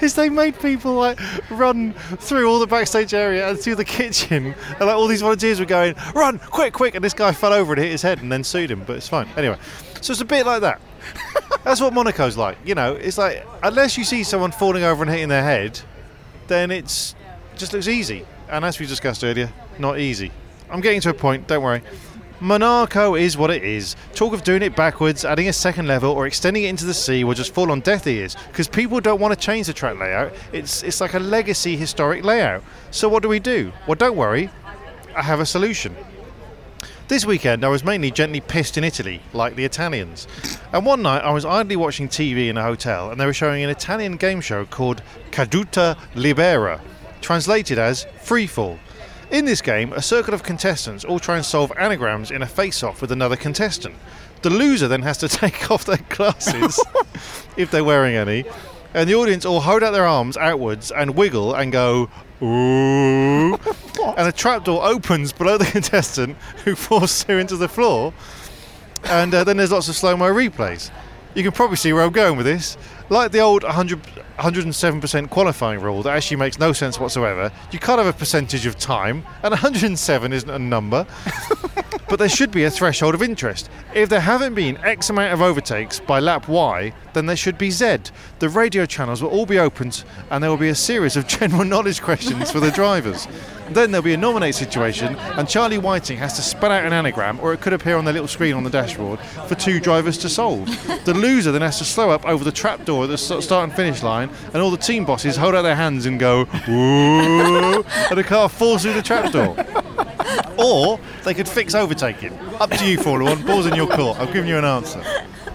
is 0.00 0.14
they 0.14 0.28
made 0.28 0.58
people 0.60 0.94
like 0.94 1.18
run 1.50 1.92
through 1.92 2.48
all 2.48 2.58
the 2.58 2.66
backstage 2.66 3.14
area 3.14 3.48
and 3.48 3.58
through 3.58 3.76
the 3.76 3.84
kitchen, 3.84 4.54
and 4.56 4.80
like 4.80 4.96
all 4.96 5.06
these 5.06 5.20
volunteers 5.20 5.60
were 5.60 5.66
going, 5.66 5.94
"Run, 6.14 6.38
quick, 6.38 6.72
quick!" 6.72 6.94
And 6.94 7.04
this 7.04 7.14
guy 7.14 7.32
fell 7.32 7.52
over 7.52 7.74
and 7.74 7.82
hit 7.82 7.92
his 7.92 8.02
head, 8.02 8.20
and 8.22 8.32
then 8.32 8.42
sued 8.44 8.70
him, 8.70 8.84
but 8.86 8.96
it's 8.96 9.08
fine. 9.08 9.28
Anyway, 9.36 9.58
so 10.00 10.12
it's 10.12 10.20
a 10.20 10.24
bit 10.24 10.46
like 10.46 10.62
that. 10.62 10.80
That's 11.64 11.80
what 11.80 11.92
Monaco's 11.92 12.36
like. 12.36 12.58
You 12.64 12.74
know, 12.74 12.94
it's 12.94 13.18
like 13.18 13.46
unless 13.62 13.96
you 13.98 14.04
see 14.04 14.22
someone 14.22 14.52
falling 14.52 14.84
over 14.84 15.02
and 15.02 15.10
hitting 15.10 15.28
their 15.28 15.42
head, 15.42 15.80
then 16.48 16.70
it's 16.70 17.14
just 17.56 17.72
looks 17.72 17.88
easy. 17.88 18.26
And 18.48 18.64
as 18.64 18.78
we 18.78 18.86
discussed 18.86 19.24
earlier, 19.24 19.52
not 19.78 19.98
easy. 19.98 20.30
I'm 20.70 20.80
getting 20.80 21.00
to 21.02 21.10
a 21.10 21.14
point. 21.14 21.46
Don't 21.46 21.62
worry. 21.62 21.82
Monaco 22.40 23.14
is 23.14 23.36
what 23.38 23.50
it 23.50 23.62
is. 23.62 23.96
Talk 24.14 24.34
of 24.34 24.42
doing 24.42 24.62
it 24.62 24.76
backwards, 24.76 25.24
adding 25.24 25.48
a 25.48 25.52
second 25.52 25.86
level, 25.86 26.10
or 26.10 26.26
extending 26.26 26.64
it 26.64 26.68
into 26.68 26.84
the 26.84 26.92
sea 26.92 27.24
will 27.24 27.34
just 27.34 27.54
fall 27.54 27.70
on 27.70 27.80
deaf 27.80 28.06
ears 28.06 28.36
because 28.48 28.68
people 28.68 29.00
don't 29.00 29.20
want 29.20 29.32
to 29.32 29.40
change 29.40 29.66
the 29.66 29.72
track 29.72 29.98
layout. 29.98 30.32
It's 30.52 30.82
it's 30.82 31.00
like 31.00 31.14
a 31.14 31.18
legacy 31.18 31.76
historic 31.76 32.24
layout. 32.24 32.62
So 32.90 33.08
what 33.08 33.22
do 33.22 33.28
we 33.28 33.38
do? 33.38 33.72
Well, 33.86 33.94
don't 33.94 34.16
worry. 34.16 34.50
I 35.16 35.22
have 35.22 35.40
a 35.40 35.46
solution. 35.46 35.96
This 37.06 37.26
weekend, 37.26 37.66
I 37.66 37.68
was 37.68 37.84
mainly 37.84 38.10
gently 38.10 38.40
pissed 38.40 38.78
in 38.78 38.84
Italy, 38.84 39.20
like 39.34 39.56
the 39.56 39.66
Italians. 39.66 40.26
And 40.72 40.86
one 40.86 41.02
night, 41.02 41.22
I 41.22 41.32
was 41.32 41.44
idly 41.44 41.76
watching 41.76 42.08
TV 42.08 42.48
in 42.48 42.56
a 42.56 42.62
hotel, 42.62 43.10
and 43.10 43.20
they 43.20 43.26
were 43.26 43.34
showing 43.34 43.62
an 43.62 43.68
Italian 43.68 44.16
game 44.16 44.40
show 44.40 44.64
called 44.64 45.02
Caduta 45.30 45.98
Libera, 46.14 46.80
translated 47.20 47.78
as 47.78 48.06
Freefall. 48.22 48.78
In 49.30 49.44
this 49.44 49.60
game, 49.60 49.92
a 49.92 50.00
circle 50.00 50.32
of 50.32 50.42
contestants 50.42 51.04
all 51.04 51.18
try 51.18 51.36
and 51.36 51.44
solve 51.44 51.70
anagrams 51.78 52.30
in 52.30 52.40
a 52.40 52.46
face 52.46 52.82
off 52.82 53.02
with 53.02 53.12
another 53.12 53.36
contestant. 53.36 53.96
The 54.40 54.48
loser 54.48 54.88
then 54.88 55.02
has 55.02 55.18
to 55.18 55.28
take 55.40 55.70
off 55.70 55.84
their 55.84 56.00
glasses, 56.08 56.82
if 57.58 57.70
they're 57.70 57.84
wearing 57.84 58.16
any, 58.16 58.44
and 58.94 59.10
the 59.10 59.14
audience 59.14 59.44
all 59.44 59.60
hold 59.60 59.82
out 59.82 59.90
their 59.90 60.06
arms 60.06 60.38
outwards 60.38 60.90
and 60.90 61.14
wiggle 61.14 61.54
and 61.54 61.70
go, 61.70 62.08
ooh. 62.40 63.58
And 64.16 64.28
a 64.28 64.32
trapdoor 64.32 64.84
opens 64.84 65.32
below 65.32 65.58
the 65.58 65.64
contestant 65.76 66.36
who 66.64 66.74
falls 66.74 67.22
through 67.22 67.38
into 67.38 67.56
the 67.56 67.68
floor. 67.68 68.12
And 69.04 69.34
uh, 69.34 69.44
then 69.44 69.56
there's 69.56 69.72
lots 69.72 69.88
of 69.88 69.96
slow 69.96 70.16
mo 70.16 70.32
replays. 70.32 70.90
You 71.34 71.42
can 71.42 71.52
probably 71.52 71.76
see 71.76 71.92
where 71.92 72.04
I'm 72.04 72.12
going 72.12 72.36
with 72.36 72.46
this. 72.46 72.76
Like 73.08 73.32
the 73.32 73.40
old 73.40 73.64
100, 73.64 74.00
107% 74.38 75.30
qualifying 75.30 75.80
rule 75.80 76.02
that 76.02 76.16
actually 76.16 76.36
makes 76.38 76.58
no 76.58 76.72
sense 76.72 76.98
whatsoever, 76.98 77.52
you 77.70 77.78
can't 77.78 77.98
have 77.98 78.06
a 78.06 78.16
percentage 78.16 78.66
of 78.66 78.78
time, 78.78 79.24
and 79.42 79.50
107 79.50 80.32
isn't 80.32 80.48
a 80.50 80.58
number. 80.58 81.06
but 82.08 82.18
there 82.18 82.28
should 82.28 82.50
be 82.50 82.64
a 82.64 82.70
threshold 82.70 83.14
of 83.14 83.22
interest. 83.22 83.70
If 83.94 84.08
there 84.08 84.20
haven't 84.20 84.54
been 84.54 84.76
X 84.78 85.10
amount 85.10 85.32
of 85.32 85.40
overtakes 85.40 86.00
by 86.00 86.20
lap 86.20 86.48
Y, 86.48 86.92
then 87.12 87.26
there 87.26 87.36
should 87.36 87.58
be 87.58 87.70
Z. 87.70 87.98
The 88.38 88.48
radio 88.48 88.86
channels 88.86 89.22
will 89.22 89.30
all 89.30 89.46
be 89.46 89.58
opened, 89.58 90.04
and 90.30 90.42
there 90.42 90.50
will 90.50 90.56
be 90.56 90.68
a 90.68 90.74
series 90.74 91.16
of 91.16 91.26
general 91.28 91.64
knowledge 91.64 92.02
questions 92.02 92.50
for 92.50 92.60
the 92.60 92.70
drivers. 92.70 93.26
Then 93.70 93.90
there'll 93.90 94.04
be 94.04 94.12
a 94.12 94.18
nominate 94.18 94.54
situation, 94.54 95.16
and 95.16 95.48
Charlie 95.48 95.78
Whiting 95.78 96.18
has 96.18 96.34
to 96.34 96.42
spell 96.42 96.70
out 96.70 96.84
an 96.84 96.92
anagram, 96.92 97.40
or 97.40 97.54
it 97.54 97.62
could 97.62 97.72
appear 97.72 97.96
on 97.96 98.04
the 98.04 98.12
little 98.12 98.28
screen 98.28 98.54
on 98.54 98.62
the 98.64 98.70
dashboard, 98.70 99.18
for 99.48 99.54
two 99.54 99.80
drivers 99.80 100.18
to 100.18 100.28
solve. 100.28 100.66
The 101.04 101.14
loser 101.14 101.50
then 101.50 101.62
has 101.62 101.78
to 101.78 101.84
slow 101.84 102.10
up 102.10 102.26
over 102.26 102.44
the 102.44 102.52
trapdoor 102.52 103.04
at 103.04 103.10
the 103.10 103.16
start 103.16 103.64
and 103.64 103.72
finish 103.74 104.02
line, 104.02 104.30
and 104.52 104.56
all 104.56 104.70
the 104.70 104.76
team 104.76 105.06
bosses 105.06 105.36
hold 105.36 105.54
out 105.54 105.62
their 105.62 105.76
hands 105.76 106.04
and 106.04 106.20
go, 106.20 106.46
and 106.66 107.84
the 108.18 108.24
car 108.24 108.48
falls 108.48 108.82
through 108.82 108.94
the 108.94 109.02
trapdoor. 109.02 109.56
Or 110.58 111.00
they 111.24 111.34
could 111.34 111.48
fix 111.48 111.74
overtaking. 111.74 112.32
Up 112.60 112.70
to 112.70 112.86
you, 112.86 112.96
Formula 112.96 113.34
One. 113.34 113.44
Ball's 113.44 113.66
in 113.66 113.74
your 113.74 113.88
court. 113.88 114.18
I've 114.18 114.32
given 114.32 114.48
you 114.48 114.56
an 114.56 114.64
answer. 114.64 115.02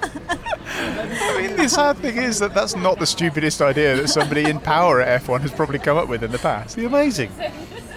I 0.02 1.42
mean, 1.42 1.56
the 1.56 1.70
sad 1.70 1.98
thing 1.98 2.18
is 2.18 2.40
that 2.40 2.54
that's 2.54 2.76
not 2.76 3.00
the 3.00 3.06
stupidest 3.06 3.62
idea 3.62 3.96
that 3.96 4.10
somebody 4.10 4.50
in 4.50 4.60
power 4.60 5.02
at 5.02 5.22
F1 5.24 5.42
has 5.42 5.52
probably 5.52 5.80
come 5.80 5.98
up 5.98 6.10
with 6.10 6.24
in 6.24 6.32
the 6.32 6.38
past. 6.38 6.76
Be 6.76 6.86
amazing. 6.86 7.32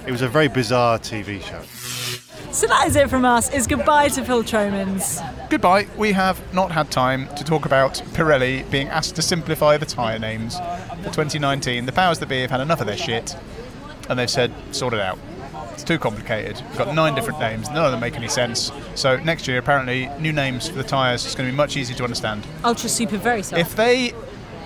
It 0.06 0.10
was 0.10 0.22
a 0.22 0.28
very 0.28 0.48
bizarre 0.48 0.98
TV 0.98 1.42
show. 1.42 1.62
So 2.52 2.66
that 2.66 2.86
is 2.86 2.96
it 2.96 3.08
from 3.08 3.24
us. 3.24 3.52
It's 3.52 3.66
goodbye 3.66 4.08
to 4.10 4.24
Phil 4.24 4.44
Tromans. 4.44 5.20
Goodbye. 5.48 5.86
We 5.96 6.12
have 6.12 6.52
not 6.52 6.70
had 6.70 6.90
time 6.90 7.26
to 7.36 7.44
talk 7.44 7.64
about 7.64 7.94
Pirelli 8.12 8.70
being 8.70 8.88
asked 8.88 9.16
to 9.16 9.22
simplify 9.22 9.76
the 9.76 9.86
tyre 9.86 10.18
names 10.18 10.58
for 10.98 11.10
2019. 11.10 11.86
The 11.86 11.92
powers 11.92 12.18
that 12.18 12.28
be 12.28 12.42
have 12.42 12.50
had 12.50 12.60
enough 12.60 12.80
of 12.80 12.86
their 12.86 12.96
shit, 12.96 13.36
and 14.08 14.18
they've 14.18 14.30
said, 14.30 14.52
sort 14.72 14.92
it 14.92 15.00
out. 15.00 15.18
It's 15.72 15.84
too 15.84 15.98
complicated. 15.98 16.60
We've 16.68 16.78
got 16.78 16.94
nine 16.94 17.14
different 17.14 17.40
names. 17.40 17.68
None 17.70 17.84
of 17.84 17.90
them 17.92 18.00
make 18.00 18.14
any 18.16 18.28
sense. 18.28 18.70
So 18.94 19.16
next 19.18 19.48
year, 19.48 19.58
apparently, 19.58 20.08
new 20.20 20.32
names 20.32 20.68
for 20.68 20.76
the 20.76 20.84
tyres 20.84 21.24
is 21.24 21.34
going 21.34 21.48
to 21.48 21.52
be 21.52 21.56
much 21.56 21.76
easier 21.76 21.96
to 21.96 22.04
understand. 22.04 22.46
Ultra 22.64 22.88
Super 22.88 23.16
Very 23.16 23.42
Soft. 23.42 23.60
If 23.60 23.74
they 23.74 24.14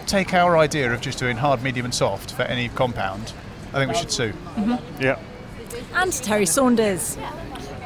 take 0.07 0.35
our 0.35 0.57
idea 0.57 0.93
of 0.93 1.01
just 1.01 1.19
doing 1.19 1.37
hard, 1.37 1.63
medium, 1.63 1.85
and 1.87 1.95
soft 1.95 2.33
for 2.33 2.43
any 2.43 2.69
compound, 2.71 3.33
I 3.73 3.79
think 3.79 3.93
we 3.93 3.99
should 3.99 4.13
sue. 4.13 4.33
Mm-hmm. 4.57 5.03
Yeah. 5.03 5.19
and 5.95 6.13
Terry 6.13 6.47
Saunders. 6.47 7.17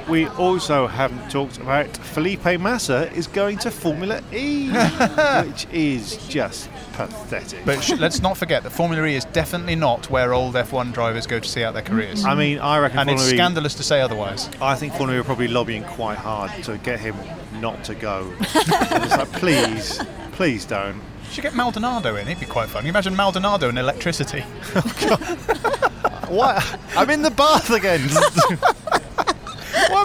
We 0.09 0.27
also 0.29 0.87
haven't 0.87 1.31
talked 1.31 1.59
about 1.59 1.97
Felipe 1.97 2.59
Massa 2.61 3.13
is 3.13 3.27
going 3.27 3.59
to 3.59 3.71
Formula 3.71 4.23
E, 4.33 4.71
which 5.47 5.67
is 5.73 6.17
just 6.27 6.69
pathetic. 7.09 7.65
But 7.65 7.83
sh- 7.83 7.93
let's 7.99 8.21
not 8.21 8.37
forget 8.37 8.63
that 8.63 8.71
Formula 8.71 9.05
E 9.07 9.15
is 9.15 9.25
definitely 9.27 9.77
not 9.77 10.11
where 10.11 10.33
old 10.35 10.55
F1 10.55 10.93
drivers 10.93 11.27
go 11.27 11.39
to 11.41 11.49
see 11.49 11.63
out 11.65 11.75
their 11.75 11.83
careers. 11.83 12.25
I 12.25 12.35
mean, 12.35 12.59
I 12.59 12.79
reckon 12.79 12.99
and 13.01 13.11
it's 13.11 13.25
E- 13.33 13.37
scandalous 13.37 13.75
to 13.77 13.83
say 13.83 14.01
otherwise. 14.01 14.49
I 14.61 14.75
think 14.75 14.93
Formula 14.95 15.17
E 15.19 15.21
are 15.21 15.25
probably 15.25 15.49
lobbying 15.49 15.85
quite 15.85 16.19
hard 16.19 16.51
to 16.65 16.79
get 16.79 17.01
him 17.01 17.17
not 17.61 17.83
to 17.85 17.95
go. 17.95 18.33
It's 18.41 19.17
like, 19.17 19.33
please, 19.33 20.01
please 20.33 20.65
don't. 20.65 20.97
You 20.97 21.35
should 21.35 21.43
get 21.43 21.55
Maldonado 21.55 22.17
in. 22.17 22.27
It'd 22.27 22.41
be 22.41 22.47
quite 22.47 22.69
fun. 22.69 22.81
Can 22.81 22.87
you 22.87 22.91
imagine 22.93 23.15
Maldonado 23.15 23.69
and 23.69 23.79
electricity? 23.79 24.45
oh, 24.75 26.27
What? 26.29 26.79
I'm 26.97 27.11
in 27.11 27.23
the 27.23 27.31
bath 27.31 27.71
again. 27.71 28.01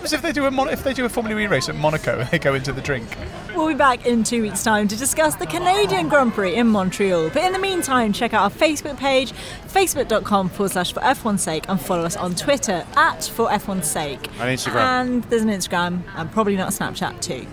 what 0.06 0.12
happens 0.12 0.26
if 0.26 0.36
they 0.36 0.40
do 0.40 0.46
a 0.46 0.52
Mon- 0.52 0.70
if 0.70 0.84
they 0.84 0.94
do 0.94 1.06
a 1.06 1.10
Formula 1.10 1.42
E 1.42 1.48
race 1.48 1.68
at 1.68 1.76
Monaco 1.76 2.20
and 2.20 2.30
they 2.30 2.38
go 2.38 2.54
into 2.54 2.72
the 2.72 2.82
drink? 2.82 3.08
We'll 3.56 3.68
be 3.68 3.74
back 3.74 4.06
in 4.06 4.24
two 4.24 4.44
weeks' 4.44 4.64
time 4.64 4.88
to 4.90 4.96
discuss 4.96 5.36
the 5.36 5.48
Canadian 5.48 6.10
Grand 6.10 6.34
Prix 6.34 6.56
in 6.56 6.68
Montreal. 6.68 7.30
But 7.30 7.44
in 7.44 7.54
the 7.54 7.60
meantime, 7.60 8.14
check 8.14 8.34
out 8.34 8.44
our 8.44 8.52
Facebook 8.52 8.98
page, 8.98 9.32
facebook.com 9.68 10.50
forward 10.50 10.72
slash 10.72 10.94
for 10.94 11.00
F1's 11.00 11.42
sake, 11.42 11.66
and 11.68 11.82
follow 11.82 12.04
us 12.04 12.16
on 12.16 12.36
Twitter 12.36 12.86
at 12.96 13.24
for 13.24 13.48
F1's 13.48 13.90
sake. 13.90 14.28
And 14.40 14.58
Instagram. 14.58 14.76
And 14.76 15.24
there's 15.26 15.42
an 15.42 15.50
Instagram, 15.50 16.04
and 16.16 16.32
probably 16.32 16.56
not 16.56 16.70
a 16.70 16.78
Snapchat 16.78 17.22
too. 17.22 17.48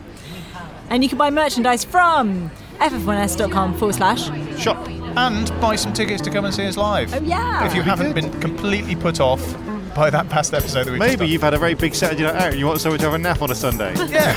And 0.90 1.02
you 1.02 1.08
can 1.08 1.16
buy 1.16 1.30
merchandise 1.30 1.84
from 1.84 2.50
ff1s.com 2.80 3.78
forward 3.78 3.94
slash 3.94 4.26
Shop. 4.60 4.86
And 5.16 5.48
buy 5.60 5.76
some 5.76 5.92
tickets 5.92 6.20
to 6.22 6.30
come 6.30 6.44
and 6.44 6.54
see 6.54 6.66
us 6.66 6.76
live. 6.76 7.14
Oh, 7.14 7.22
yeah. 7.22 7.66
If 7.66 7.74
you 7.74 7.82
haven't 7.82 8.14
been 8.14 8.30
completely 8.40 8.96
put 8.96 9.20
off 9.20 9.42
by 9.94 10.10
that 10.10 10.28
past 10.28 10.54
episode 10.54 10.84
that 10.84 10.92
we 10.92 10.98
Maybe 10.98 11.26
you've 11.26 11.42
had 11.42 11.54
a 11.54 11.58
very 11.58 11.74
big 11.74 11.94
Saturday 11.94 12.22
night 12.22 12.34
out 12.34 12.48
and 12.50 12.58
you 12.58 12.66
want 12.66 12.80
someone 12.80 12.98
to 13.00 13.04
have 13.06 13.14
a 13.14 13.18
nap 13.18 13.42
on 13.42 13.50
a 13.50 13.54
Sunday. 13.54 13.94
Yeah. 14.12 14.36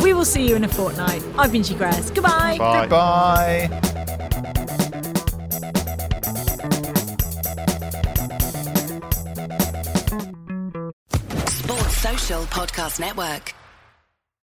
We 0.00 0.14
will 0.14 0.24
see 0.24 0.48
you 0.48 0.56
in 0.56 0.64
a 0.64 0.68
fortnight. 0.68 1.22
I've 1.36 1.52
been 1.52 1.62
Chigres. 1.62 2.14
Goodbye. 2.14 2.56
Bye. 2.56 2.80
Goodbye. 2.86 4.80
Sports 11.48 11.96
Social 11.96 12.42
Podcast 12.44 13.00
Network. 13.00 13.54